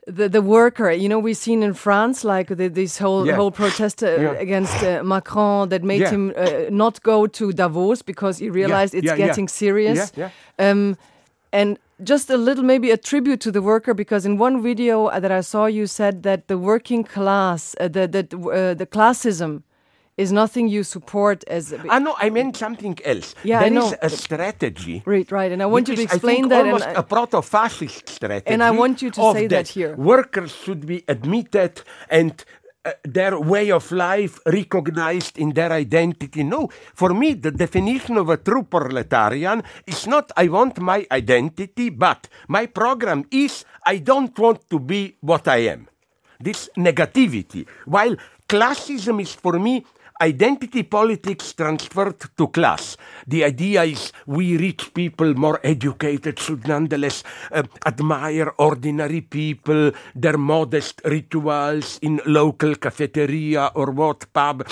the 0.06 0.28
the 0.28 0.42
worker, 0.42 0.90
you 0.90 1.08
know, 1.08 1.18
we've 1.20 1.36
seen 1.36 1.62
in 1.62 1.74
France 1.74 2.24
like 2.24 2.48
the, 2.56 2.68
this 2.68 2.98
whole 2.98 3.26
Yeah. 3.26 3.36
whole 3.36 3.50
protest 3.52 4.02
uh, 4.02 4.06
Yeah. 4.06 4.32
against 4.40 4.82
uh, 4.82 5.02
Macron 5.04 5.68
that 5.68 5.82
made 5.82 6.00
Yeah. 6.00 6.10
him 6.10 6.32
uh, 6.36 6.70
not 6.70 7.02
go 7.02 7.26
to 7.28 7.52
Davos 7.52 8.02
because 8.02 8.38
he 8.38 8.50
realized 8.50 8.94
it's 8.94 9.06
getting 9.16 9.48
serious. 9.48 10.12
Um, 10.58 10.96
and 11.52 11.78
just 12.02 12.30
a 12.30 12.36
little, 12.36 12.64
maybe 12.64 12.90
a 12.90 12.96
tribute 12.96 13.40
to 13.40 13.52
the 13.52 13.60
worker, 13.62 13.94
because 13.94 14.26
in 14.26 14.38
one 14.40 14.60
video 14.62 15.08
that 15.10 15.30
I 15.30 15.42
saw, 15.42 15.66
you 15.66 15.86
said 15.86 16.22
that 16.22 16.48
the 16.48 16.56
working 16.58 17.04
class, 17.04 17.76
uh, 17.80 17.86
the 17.88 18.08
the 18.08 18.24
uh, 18.38 18.74
the 18.74 18.86
classism, 18.86 19.62
is 20.16 20.32
nothing 20.32 20.68
you 20.68 20.84
support 20.84 21.44
as. 21.48 21.72
Ah, 21.88 21.98
know. 21.98 22.14
I 22.18 22.30
meant 22.30 22.56
something 22.56 22.98
else. 23.04 23.34
Yeah, 23.44 23.60
I 23.60 23.68
know. 23.68 23.88
is 23.88 23.96
a 24.02 24.10
strategy. 24.10 25.02
Right, 25.06 25.30
right, 25.30 25.50
and 25.50 25.62
I 25.62 25.66
want 25.66 25.88
you 25.88 25.96
to 25.96 26.02
I 26.02 26.04
explain 26.04 26.36
think, 26.36 26.48
that. 26.50 26.66
almost 26.66 26.86
and, 26.86 26.96
a 26.96 27.02
proto-fascist 27.02 28.08
strategy. 28.08 28.52
And 28.52 28.62
I 28.62 28.70
want 28.70 29.00
you 29.02 29.10
to 29.10 29.32
say 29.32 29.46
that 29.48 29.68
here. 29.68 29.96
Workers 29.96 30.54
should 30.54 30.86
be 30.86 31.02
admitted 31.08 31.82
and 32.10 32.44
uh, 32.84 32.92
their 33.04 33.38
way 33.38 33.70
of 33.70 33.90
life 33.92 34.38
recognized 34.44 35.38
in 35.38 35.50
their 35.50 35.72
identity. 35.72 36.42
No, 36.42 36.68
for 36.94 37.14
me, 37.14 37.34
the 37.34 37.50
definition 37.50 38.16
of 38.16 38.28
a 38.28 38.36
true 38.36 38.64
proletarian 38.64 39.62
is 39.86 40.06
not 40.06 40.30
I 40.36 40.48
want 40.48 40.80
my 40.80 41.06
identity, 41.10 41.90
but 41.90 42.28
my 42.48 42.66
program 42.66 43.24
is 43.30 43.64
I 43.86 43.98
don't 43.98 44.36
want 44.38 44.68
to 44.70 44.78
be 44.78 45.16
what 45.20 45.48
I 45.48 45.58
am. 45.58 45.88
This 46.40 46.68
negativity. 46.76 47.66
While 47.86 48.16
classism 48.48 49.22
is 49.22 49.32
for 49.32 49.58
me 49.60 49.86
identity 50.20 50.82
politics 50.82 51.52
transferred 51.52 52.20
to 52.36 52.48
class. 52.48 52.96
The 53.26 53.44
idea 53.44 53.84
is 53.84 54.12
we 54.26 54.56
rich 54.56 54.92
people, 54.94 55.34
more 55.34 55.60
educated, 55.64 56.38
should 56.38 56.66
nonetheless 56.66 57.22
uh, 57.50 57.62
admire 57.86 58.52
ordinary 58.58 59.20
people, 59.20 59.92
their 60.14 60.36
modest 60.36 61.00
rituals 61.04 61.98
in 62.02 62.20
local 62.26 62.74
cafeteria 62.74 63.70
or 63.74 63.90
what 63.90 64.32
pub. 64.32 64.66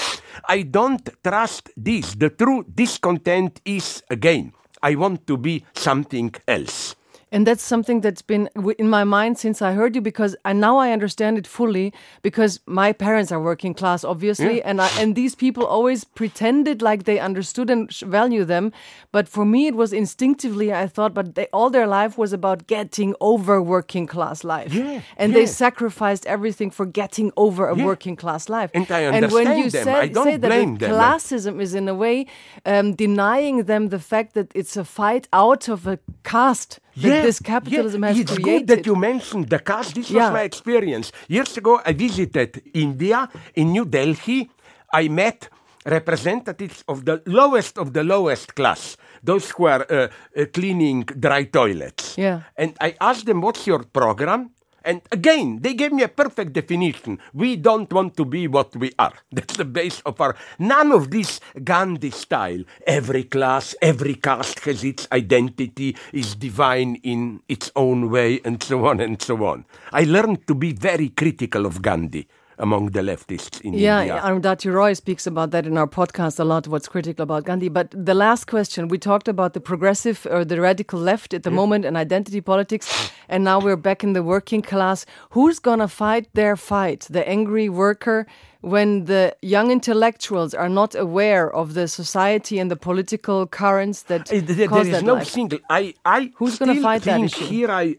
I 0.48 0.62
don't 0.62 1.08
trust 1.22 1.70
this. 1.76 2.14
The 2.14 2.30
true 2.30 2.64
discontent 2.74 3.60
is 3.64 4.02
again, 4.10 4.52
I 4.82 4.94
want 4.94 5.26
to 5.26 5.36
be 5.36 5.64
something 5.74 6.34
else. 6.48 6.96
And 7.32 7.46
that's 7.46 7.62
something 7.62 8.00
that's 8.00 8.22
been 8.22 8.48
in 8.78 8.88
my 8.90 9.04
mind 9.04 9.38
since 9.38 9.62
I 9.62 9.72
heard 9.72 9.94
you 9.94 10.00
because 10.02 10.34
I 10.44 10.52
now 10.52 10.78
I 10.78 10.90
understand 10.92 11.38
it 11.38 11.46
fully 11.46 11.92
because 12.22 12.58
my 12.66 12.92
parents 12.92 13.30
are 13.32 13.40
working 13.40 13.72
class 13.74 14.04
obviously 14.04 14.60
and 14.62 14.80
I, 14.80 14.88
and 15.00 15.14
these 15.14 15.34
people 15.36 15.64
always 15.64 16.02
pretended 16.04 16.82
like 16.82 17.04
they 17.04 17.18
understood 17.20 17.70
and 17.70 17.88
value 17.92 18.44
them 18.44 18.72
but 19.12 19.28
for 19.28 19.44
me 19.44 19.68
it 19.68 19.74
was 19.76 19.92
instinctively 19.92 20.72
I 20.72 20.86
thought 20.88 21.14
but 21.14 21.34
they, 21.36 21.46
all 21.52 21.70
their 21.70 21.86
life 21.86 22.18
was 22.18 22.32
about 22.32 22.66
getting 22.66 23.14
over 23.20 23.62
working 23.62 24.06
class 24.08 24.42
life 24.42 24.72
Yeah, 24.74 25.00
and 25.16 25.32
they 25.32 25.46
sacrificed 25.46 26.26
everything 26.26 26.70
for 26.72 26.84
getting 26.86 27.30
over 27.36 27.68
a 27.68 27.76
Yeah. 27.76 27.84
working 27.84 28.16
class 28.16 28.48
life 28.48 28.70
And 28.74 28.90
I 28.90 29.00
and 29.16 29.30
when 29.32 29.46
you 29.58 29.64
understand 29.66 29.72
them. 29.72 29.84
said, 29.84 29.96
I 30.04 30.08
don't 30.08 30.24
say 30.30 30.36
that 30.36 30.48
blame 30.48 30.74
the 30.78 30.86
them. 30.86 30.94
classism 30.94 31.60
is 31.60 31.74
in 31.74 31.88
a 31.88 31.94
way 31.94 32.26
um, 32.66 32.94
denying 32.94 33.64
them 33.70 33.88
the 33.90 34.00
fact 34.00 34.34
that 34.34 34.48
it's 34.60 34.76
a 34.76 34.84
fight 34.84 35.28
out 35.32 35.68
of 35.68 35.86
a 35.86 35.96
caste 36.24 36.80
that 36.96 37.22
this 37.22 37.38
capitalism 37.40 38.02
has 38.02 38.18
it's 38.18 38.32
created. 38.34 38.66
good 38.66 38.66
that 38.76 38.86
you 38.86 38.94
mentioned 38.96 39.48
the 39.48 39.58
caste. 39.58 39.94
This 39.94 40.10
Yeah. 40.10 40.24
was 40.24 40.32
my 40.32 40.42
experience. 40.42 41.12
Years 41.28 41.56
ago, 41.56 41.80
I 41.84 41.92
visited 41.92 42.62
India 42.74 43.28
in 43.54 43.72
New 43.72 43.84
Delhi. 43.84 44.50
I 44.92 45.08
met 45.08 45.48
representatives 45.86 46.84
of 46.88 47.04
the 47.04 47.22
lowest 47.26 47.78
of 47.78 47.92
the 47.92 48.04
lowest 48.04 48.54
class, 48.54 48.96
those 49.22 49.50
who 49.50 49.64
are 49.66 49.84
uh, 49.90 50.08
uh, 50.36 50.44
cleaning 50.52 51.04
dry 51.18 51.44
toilets. 51.44 52.16
Yeah. 52.18 52.40
And 52.56 52.70
I 52.80 52.94
asked 53.00 53.26
them, 53.26 53.40
What's 53.40 53.66
your 53.66 53.82
program? 53.84 54.50
And 54.84 55.02
again, 55.12 55.60
they 55.60 55.74
gave 55.74 55.92
me 55.92 56.02
a 56.02 56.08
perfect 56.08 56.52
definition. 56.52 57.18
We 57.34 57.56
don't 57.56 57.92
want 57.92 58.16
to 58.16 58.24
be 58.24 58.46
what 58.46 58.74
we 58.76 58.92
are. 58.98 59.14
That's 59.32 59.56
the 59.56 59.64
base 59.64 60.00
of 60.06 60.20
our. 60.20 60.36
None 60.58 60.92
of 60.92 61.10
this 61.10 61.40
Gandhi 61.62 62.10
style. 62.10 62.64
Every 62.86 63.24
class, 63.24 63.74
every 63.82 64.14
caste 64.14 64.60
has 64.60 64.84
its 64.84 65.06
identity, 65.12 65.96
is 66.12 66.34
divine 66.34 66.96
in 67.02 67.42
its 67.48 67.70
own 67.76 68.10
way, 68.10 68.40
and 68.44 68.62
so 68.62 68.86
on 68.86 69.00
and 69.00 69.20
so 69.20 69.44
on. 69.44 69.64
I 69.92 70.04
learned 70.04 70.46
to 70.46 70.54
be 70.54 70.72
very 70.72 71.10
critical 71.10 71.66
of 71.66 71.82
Gandhi 71.82 72.26
among 72.60 72.90
the 72.90 73.00
leftists 73.00 73.60
in 73.62 73.74
yeah, 73.74 74.00
India. 74.00 74.14
Yeah, 74.14 74.28
Arundhati 74.28 74.72
Roy 74.72 74.92
speaks 74.92 75.26
about 75.26 75.50
that 75.50 75.66
in 75.66 75.76
our 75.76 75.86
podcast 75.86 76.38
a 76.38 76.44
lot, 76.44 76.68
what's 76.68 76.88
critical 76.88 77.22
about 77.24 77.44
Gandhi. 77.44 77.68
But 77.68 77.88
the 77.90 78.14
last 78.14 78.46
question, 78.46 78.88
we 78.88 78.98
talked 78.98 79.28
about 79.28 79.54
the 79.54 79.60
progressive 79.60 80.26
or 80.30 80.44
the 80.44 80.60
radical 80.60 81.00
left 81.00 81.34
at 81.34 81.42
the 81.42 81.50
moment 81.50 81.84
and 81.84 81.96
identity 81.96 82.40
politics, 82.40 83.10
and 83.28 83.42
now 83.44 83.58
we're 83.58 83.76
back 83.76 84.04
in 84.04 84.12
the 84.12 84.22
working 84.22 84.62
class. 84.62 85.06
Who's 85.30 85.58
going 85.58 85.80
to 85.80 85.88
fight 85.88 86.28
their 86.34 86.56
fight? 86.56 87.06
The 87.10 87.26
angry 87.28 87.68
worker 87.68 88.26
when 88.60 89.06
the 89.06 89.34
young 89.40 89.70
intellectuals 89.70 90.52
are 90.52 90.68
not 90.68 90.94
aware 90.94 91.50
of 91.50 91.72
the 91.74 91.88
society 91.88 92.58
and 92.58 92.70
the 92.70 92.76
political 92.76 93.46
currents 93.46 94.02
that 94.04 94.26
there- 94.26 94.68
cause 94.68 94.86
there 94.86 94.96
is 94.96 95.00
that 95.00 95.04
no 95.04 95.14
life. 95.14 95.28
single. 95.28 95.58
I, 95.70 95.94
I 96.04 96.30
Who's 96.36 96.58
gonna 96.58 96.72
still 96.72 96.82
fight 96.82 97.02
that 97.02 97.16
think 97.16 97.26
issue? 97.26 97.44
Here 97.46 97.70
I 97.70 97.96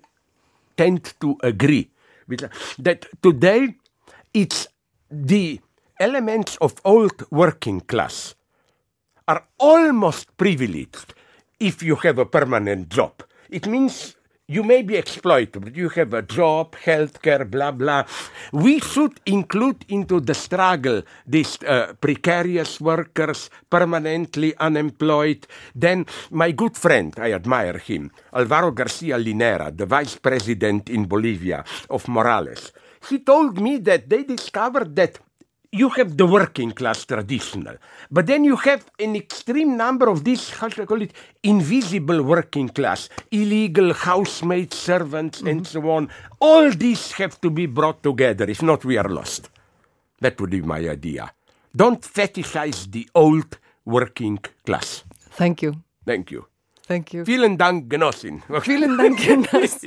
tend 0.78 1.14
to 1.22 1.38
agree 1.42 1.90
with 2.28 2.50
that. 2.80 3.08
Today, 3.22 3.76
it's 4.34 4.68
the 5.10 5.60
elements 6.00 6.58
of 6.62 6.76
old 6.86 7.24
working 7.32 7.82
class 7.82 8.36
are 9.28 9.44
almost 9.60 10.36
privileged 10.38 11.14
if 11.60 11.84
you 11.84 11.96
have 11.98 12.18
a 12.18 12.26
permanent 12.26 12.90
job. 12.90 13.24
It 13.50 13.68
means 13.68 14.16
you 14.48 14.64
may 14.64 14.82
be 14.82 14.98
exploited, 14.98 15.78
you 15.78 15.90
have 15.90 16.14
a 16.14 16.22
job, 16.22 16.76
healthcare, 16.76 17.50
blah 17.50 17.72
blah. 17.72 18.04
We 18.52 18.80
should 18.80 19.20
include 19.26 19.86
into 19.88 20.20
the 20.20 20.34
struggle 20.34 21.04
these 21.28 21.62
uh, 21.64 21.94
precarious 22.02 22.82
workers, 22.82 23.50
permanently 23.70 24.56
unemployed. 24.58 25.48
Then 25.76 26.06
my 26.32 26.52
good 26.52 26.76
friend, 26.76 27.14
I 27.18 27.34
admire 27.34 27.78
him, 27.78 28.12
Alvaro 28.34 28.72
Garcia 28.72 29.18
Linera, 29.18 29.76
the 29.76 29.86
vice 29.86 30.18
president 30.18 30.90
in 30.90 31.06
Bolivia 31.06 31.64
of 31.90 32.08
Morales. 32.08 32.72
He 33.10 33.20
told 33.20 33.60
me 33.60 33.78
that 33.80 34.10
they 34.10 34.24
discovered 34.24 34.96
that 34.96 35.20
you 35.72 35.90
have 35.90 36.18
the 36.18 36.26
working 36.26 36.72
class 36.72 37.06
traditional, 37.06 37.76
but 38.12 38.28
then 38.28 38.44
you 38.44 38.58
have 38.58 38.86
an 39.00 39.16
extreme 39.16 39.78
number 39.78 40.10
of 40.10 40.26
these, 40.26 40.50
how 40.50 40.68
should 40.68 40.84
I 40.84 40.86
call 40.86 41.02
it, 41.02 41.14
invisible 41.44 42.22
working 42.24 42.68
class, 42.68 43.08
illegal 43.32 43.94
housemaid 43.94 44.74
servants, 44.74 45.40
and 45.40 45.62
mm-hmm. 45.62 45.80
so 45.80 45.90
on. 45.90 46.10
All 46.40 46.72
these 46.72 47.14
have 47.14 47.40
to 47.42 47.50
be 47.50 47.68
brought 47.68 48.04
together. 48.04 48.50
If 48.50 48.62
not, 48.62 48.84
we 48.84 48.98
are 48.98 49.08
lost. 49.08 49.50
That 50.20 50.40
would 50.42 50.50
be 50.50 50.62
my 50.62 50.80
idea. 50.90 51.32
Don't 51.74 52.02
fetishize 52.02 52.92
the 52.92 53.10
old 53.16 53.58
working 53.86 54.40
class. 54.66 55.06
Thank 55.32 55.62
you. 55.62 55.82
Thank 56.06 56.32
you. 56.32 56.51
Thank 56.92 57.14
you. 57.14 57.24
Vielen 57.26 57.58
Dank, 57.58 57.90
Genossin. 57.90 58.42
Vielen 58.64 58.98
Dank, 58.98 59.18
Jonas. 59.20 59.80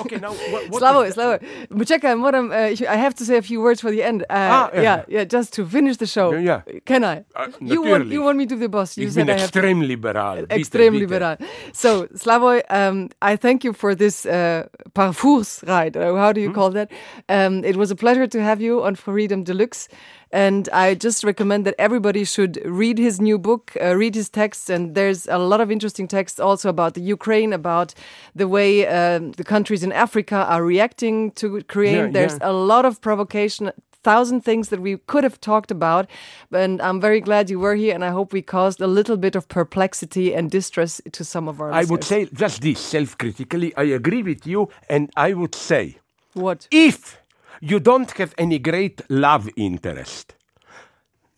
okay, 0.00 0.18
now 0.18 0.32
what, 0.52 0.70
what 0.70 0.80
Slavo, 0.82 1.02
is- 1.06 1.14
Slavo. 1.16 1.38
Mucheka, 1.70 2.16
moram, 2.18 2.50
uh, 2.50 2.74
I 2.88 2.96
have 2.96 3.14
to 3.16 3.24
say 3.24 3.36
a 3.36 3.42
few 3.42 3.60
words 3.60 3.80
for 3.80 3.90
the 3.90 4.02
end. 4.02 4.22
Uh, 4.22 4.34
Ah, 4.34 4.70
yeah. 4.74 4.82
yeah, 4.82 5.04
yeah, 5.08 5.24
just 5.24 5.52
to 5.54 5.66
finish 5.66 5.96
the 5.98 6.06
show. 6.06 6.32
Yeah. 6.32 6.62
Can 6.86 7.04
I? 7.04 7.24
Uh, 7.36 7.48
you 7.60 7.82
want 7.82 8.06
you 8.08 8.22
want 8.22 8.38
me 8.38 8.46
to 8.46 8.56
be 8.56 8.62
the 8.66 8.68
boss? 8.68 8.96
You 8.96 9.08
Ich 9.08 9.14
bin 9.14 9.26
said 9.26 9.30
I 9.36 9.40
have 9.40 9.50
to. 9.52 9.58
extrem 9.60 9.80
liberal. 9.82 10.46
Extrem 10.50 10.92
bitte. 10.94 11.00
liberal. 11.00 11.36
So, 11.72 12.06
Slavoj, 12.16 12.62
um, 12.70 13.08
I 13.20 13.36
thank 13.36 13.64
you 13.64 13.72
for 13.74 13.94
this 13.94 14.24
uh, 14.26 14.66
parcours 14.94 15.62
ride. 15.66 15.96
How 15.96 16.32
do 16.32 16.40
Hmm? 16.40 16.48
you 16.48 16.52
call 16.52 16.70
that? 16.72 16.88
Um, 17.28 17.64
it 17.64 17.76
was 17.76 17.90
a 17.90 17.96
pleasure 17.96 18.26
to 18.26 18.40
have 18.42 18.60
you 18.60 18.82
on 18.82 18.94
Freedom 18.96 19.44
Deluxe. 19.44 19.88
And 20.32 20.68
I 20.72 20.94
just 20.94 21.24
recommend 21.24 21.66
that 21.66 21.74
everybody 21.78 22.24
should 22.24 22.60
read 22.64 22.98
his 22.98 23.20
new 23.20 23.38
book, 23.38 23.76
uh, 23.80 23.94
read 23.94 24.14
his 24.14 24.30
texts. 24.30 24.70
And 24.70 24.94
there's 24.94 25.28
a 25.28 25.38
lot 25.38 25.60
of 25.60 25.70
interesting 25.70 26.08
texts 26.08 26.40
also 26.40 26.70
about 26.70 26.94
the 26.94 27.02
Ukraine, 27.02 27.52
about 27.52 27.94
the 28.34 28.48
way 28.48 28.86
um, 28.86 29.32
the 29.32 29.44
countries 29.44 29.82
in 29.82 29.92
Africa 29.92 30.46
are 30.48 30.64
reacting 30.64 31.32
to 31.32 31.56
Ukraine. 31.56 31.96
Yeah, 31.96 32.10
there's 32.10 32.38
yeah. 32.40 32.50
a 32.50 32.52
lot 32.52 32.84
of 32.86 33.00
provocation 33.00 33.72
thousand 34.02 34.40
things 34.40 34.68
that 34.68 34.80
we 34.80 34.96
could 35.06 35.24
have 35.24 35.40
talked 35.40 35.70
about. 35.70 36.08
And 36.50 36.80
I'm 36.82 37.00
very 37.00 37.20
glad 37.20 37.50
you 37.50 37.60
were 37.60 37.74
here, 37.74 37.94
and 37.94 38.04
I 38.04 38.10
hope 38.10 38.32
we 38.32 38.42
caused 38.42 38.80
a 38.80 38.86
little 38.86 39.16
bit 39.16 39.36
of 39.36 39.48
perplexity 39.48 40.34
and 40.34 40.50
distress 40.50 41.00
to 41.12 41.24
some 41.24 41.48
of 41.48 41.60
our 41.60 41.70
I 41.70 41.80
listeners. 41.80 41.90
would 41.90 42.04
say 42.04 42.24
just 42.34 42.62
this 42.62 42.80
self 42.80 43.16
critically. 43.16 43.74
I 43.76 43.84
agree 43.84 44.22
with 44.22 44.46
you, 44.46 44.70
and 44.88 45.10
I 45.16 45.34
would 45.34 45.54
say 45.54 45.98
what? 46.34 46.66
if 46.70 47.21
you 47.62 47.78
don't 47.80 48.10
have 48.18 48.34
any 48.38 48.58
great 48.58 49.00
love 49.08 49.48
interest 49.56 50.34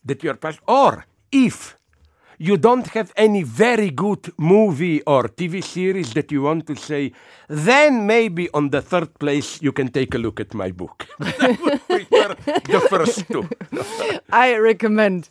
that 0.03 0.23
you're 0.23 0.37
pas- 0.37 0.59
or 0.67 1.05
if 1.31 1.77
you 2.37 2.57
don't 2.57 2.87
have 2.87 3.13
any 3.15 3.43
very 3.43 3.89
good 3.91 4.31
movie 4.37 5.01
or 5.03 5.23
TV 5.29 5.63
series 5.63 6.13
that 6.13 6.31
you 6.31 6.41
want 6.41 6.65
to 6.67 6.75
say, 6.75 7.11
then 7.47 8.05
maybe 8.05 8.49
on 8.53 8.71
the 8.71 8.81
third 8.81 9.13
place 9.19 9.61
you 9.61 9.71
can 9.71 9.87
take 9.87 10.13
a 10.15 10.17
look 10.17 10.39
at 10.39 10.53
my 10.53 10.71
book. 10.71 11.05
I 11.21 11.55
the 12.65 12.87
first 12.89 13.27
two. 13.29 13.47
I 14.31 14.57
recommend. 14.57 15.29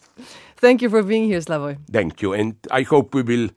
Thank 0.57 0.81
you 0.81 0.89
for 0.89 1.03
being 1.03 1.25
here, 1.25 1.41
Slavoj. 1.41 1.77
Thank 1.93 2.23
you, 2.23 2.33
and 2.33 2.55
I 2.71 2.83
hope 2.83 3.15
we 3.15 3.23
will 3.23 3.51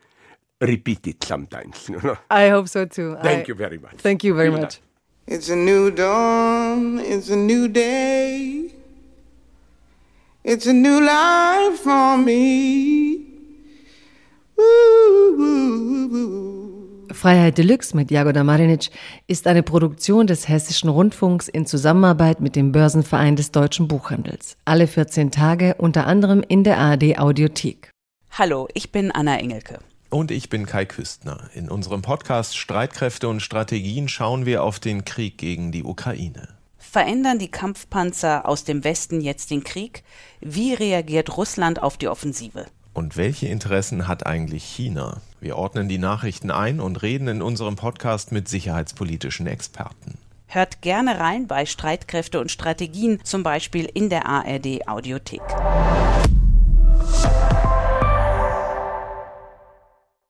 repeat 0.59 1.07
it 1.07 1.23
sometimes. 1.23 1.89
I 2.29 2.49
hope 2.49 2.67
so 2.67 2.85
too. 2.85 3.15
Thank 3.21 3.43
I- 3.43 3.47
you 3.47 3.55
very 3.55 3.77
much. 3.77 3.95
Thank 4.01 4.23
you 4.23 4.33
very 4.35 4.49
much. 4.49 4.81
It's 5.29 5.49
a 5.49 5.57
new 5.57 5.91
dawn, 5.91 6.99
it's 6.99 7.29
a 7.29 7.35
new 7.35 7.67
day. 7.67 8.71
It's 10.41 10.65
a 10.65 10.71
new 10.71 11.01
life 11.01 11.81
for 11.83 12.17
me. 12.17 13.25
Freiheit 17.11 17.57
Deluxe 17.57 17.93
mit 17.93 18.09
Jagoda 18.09 18.45
Marinic 18.45 18.89
ist 19.27 19.47
eine 19.47 19.63
Produktion 19.63 20.27
des 20.27 20.47
Hessischen 20.47 20.89
Rundfunks 20.89 21.49
in 21.49 21.65
Zusammenarbeit 21.65 22.39
mit 22.39 22.55
dem 22.55 22.71
Börsenverein 22.71 23.35
des 23.35 23.51
deutschen 23.51 23.89
Buchhandels. 23.89 24.55
Alle 24.63 24.87
14 24.87 25.31
Tage 25.31 25.75
unter 25.77 26.07
anderem 26.07 26.41
in 26.47 26.63
der 26.63 26.77
ARD 26.77 27.19
Audiothek. 27.19 27.89
Hallo, 28.31 28.69
ich 28.73 28.93
bin 28.93 29.11
Anna 29.11 29.37
Engelke. 29.37 29.79
Und 30.09 30.31
ich 30.31 30.49
bin 30.49 30.65
Kai 30.65 30.85
Küstner. 30.85 31.49
In 31.53 31.69
unserem 31.69 32.01
Podcast 32.01 32.55
Streitkräfte 32.55 33.27
und 33.27 33.41
Strategien 33.41 34.07
schauen 34.07 34.45
wir 34.45 34.63
auf 34.63 34.79
den 34.79 35.03
Krieg 35.03 35.37
gegen 35.37 35.73
die 35.73 35.83
Ukraine. 35.83 36.47
Verändern 36.77 37.39
die 37.39 37.51
Kampfpanzer 37.51 38.47
aus 38.47 38.63
dem 38.63 38.85
Westen 38.85 39.19
jetzt 39.19 39.51
den 39.51 39.65
Krieg? 39.65 40.03
Wie 40.39 40.73
reagiert 40.73 41.35
Russland 41.35 41.83
auf 41.83 41.97
die 41.97 42.07
Offensive? 42.07 42.67
Und 42.93 43.17
welche 43.17 43.47
Interessen 43.47 44.07
hat 44.07 44.25
eigentlich 44.25 44.63
China? 44.63 45.19
Wir 45.41 45.57
ordnen 45.57 45.89
die 45.89 45.97
Nachrichten 45.97 46.51
ein 46.51 46.79
und 46.79 47.01
reden 47.01 47.27
in 47.27 47.41
unserem 47.41 47.75
Podcast 47.75 48.31
mit 48.31 48.47
sicherheitspolitischen 48.47 49.45
Experten. 49.45 50.17
Hört 50.47 50.81
gerne 50.81 51.19
rein 51.19 51.47
bei 51.47 51.65
Streitkräfte 51.65 52.39
und 52.39 52.49
Strategien, 52.49 53.19
zum 53.23 53.43
Beispiel 53.43 53.89
in 53.93 54.09
der 54.09 54.25
ARD 54.25 54.87
Audiothek. 54.87 55.41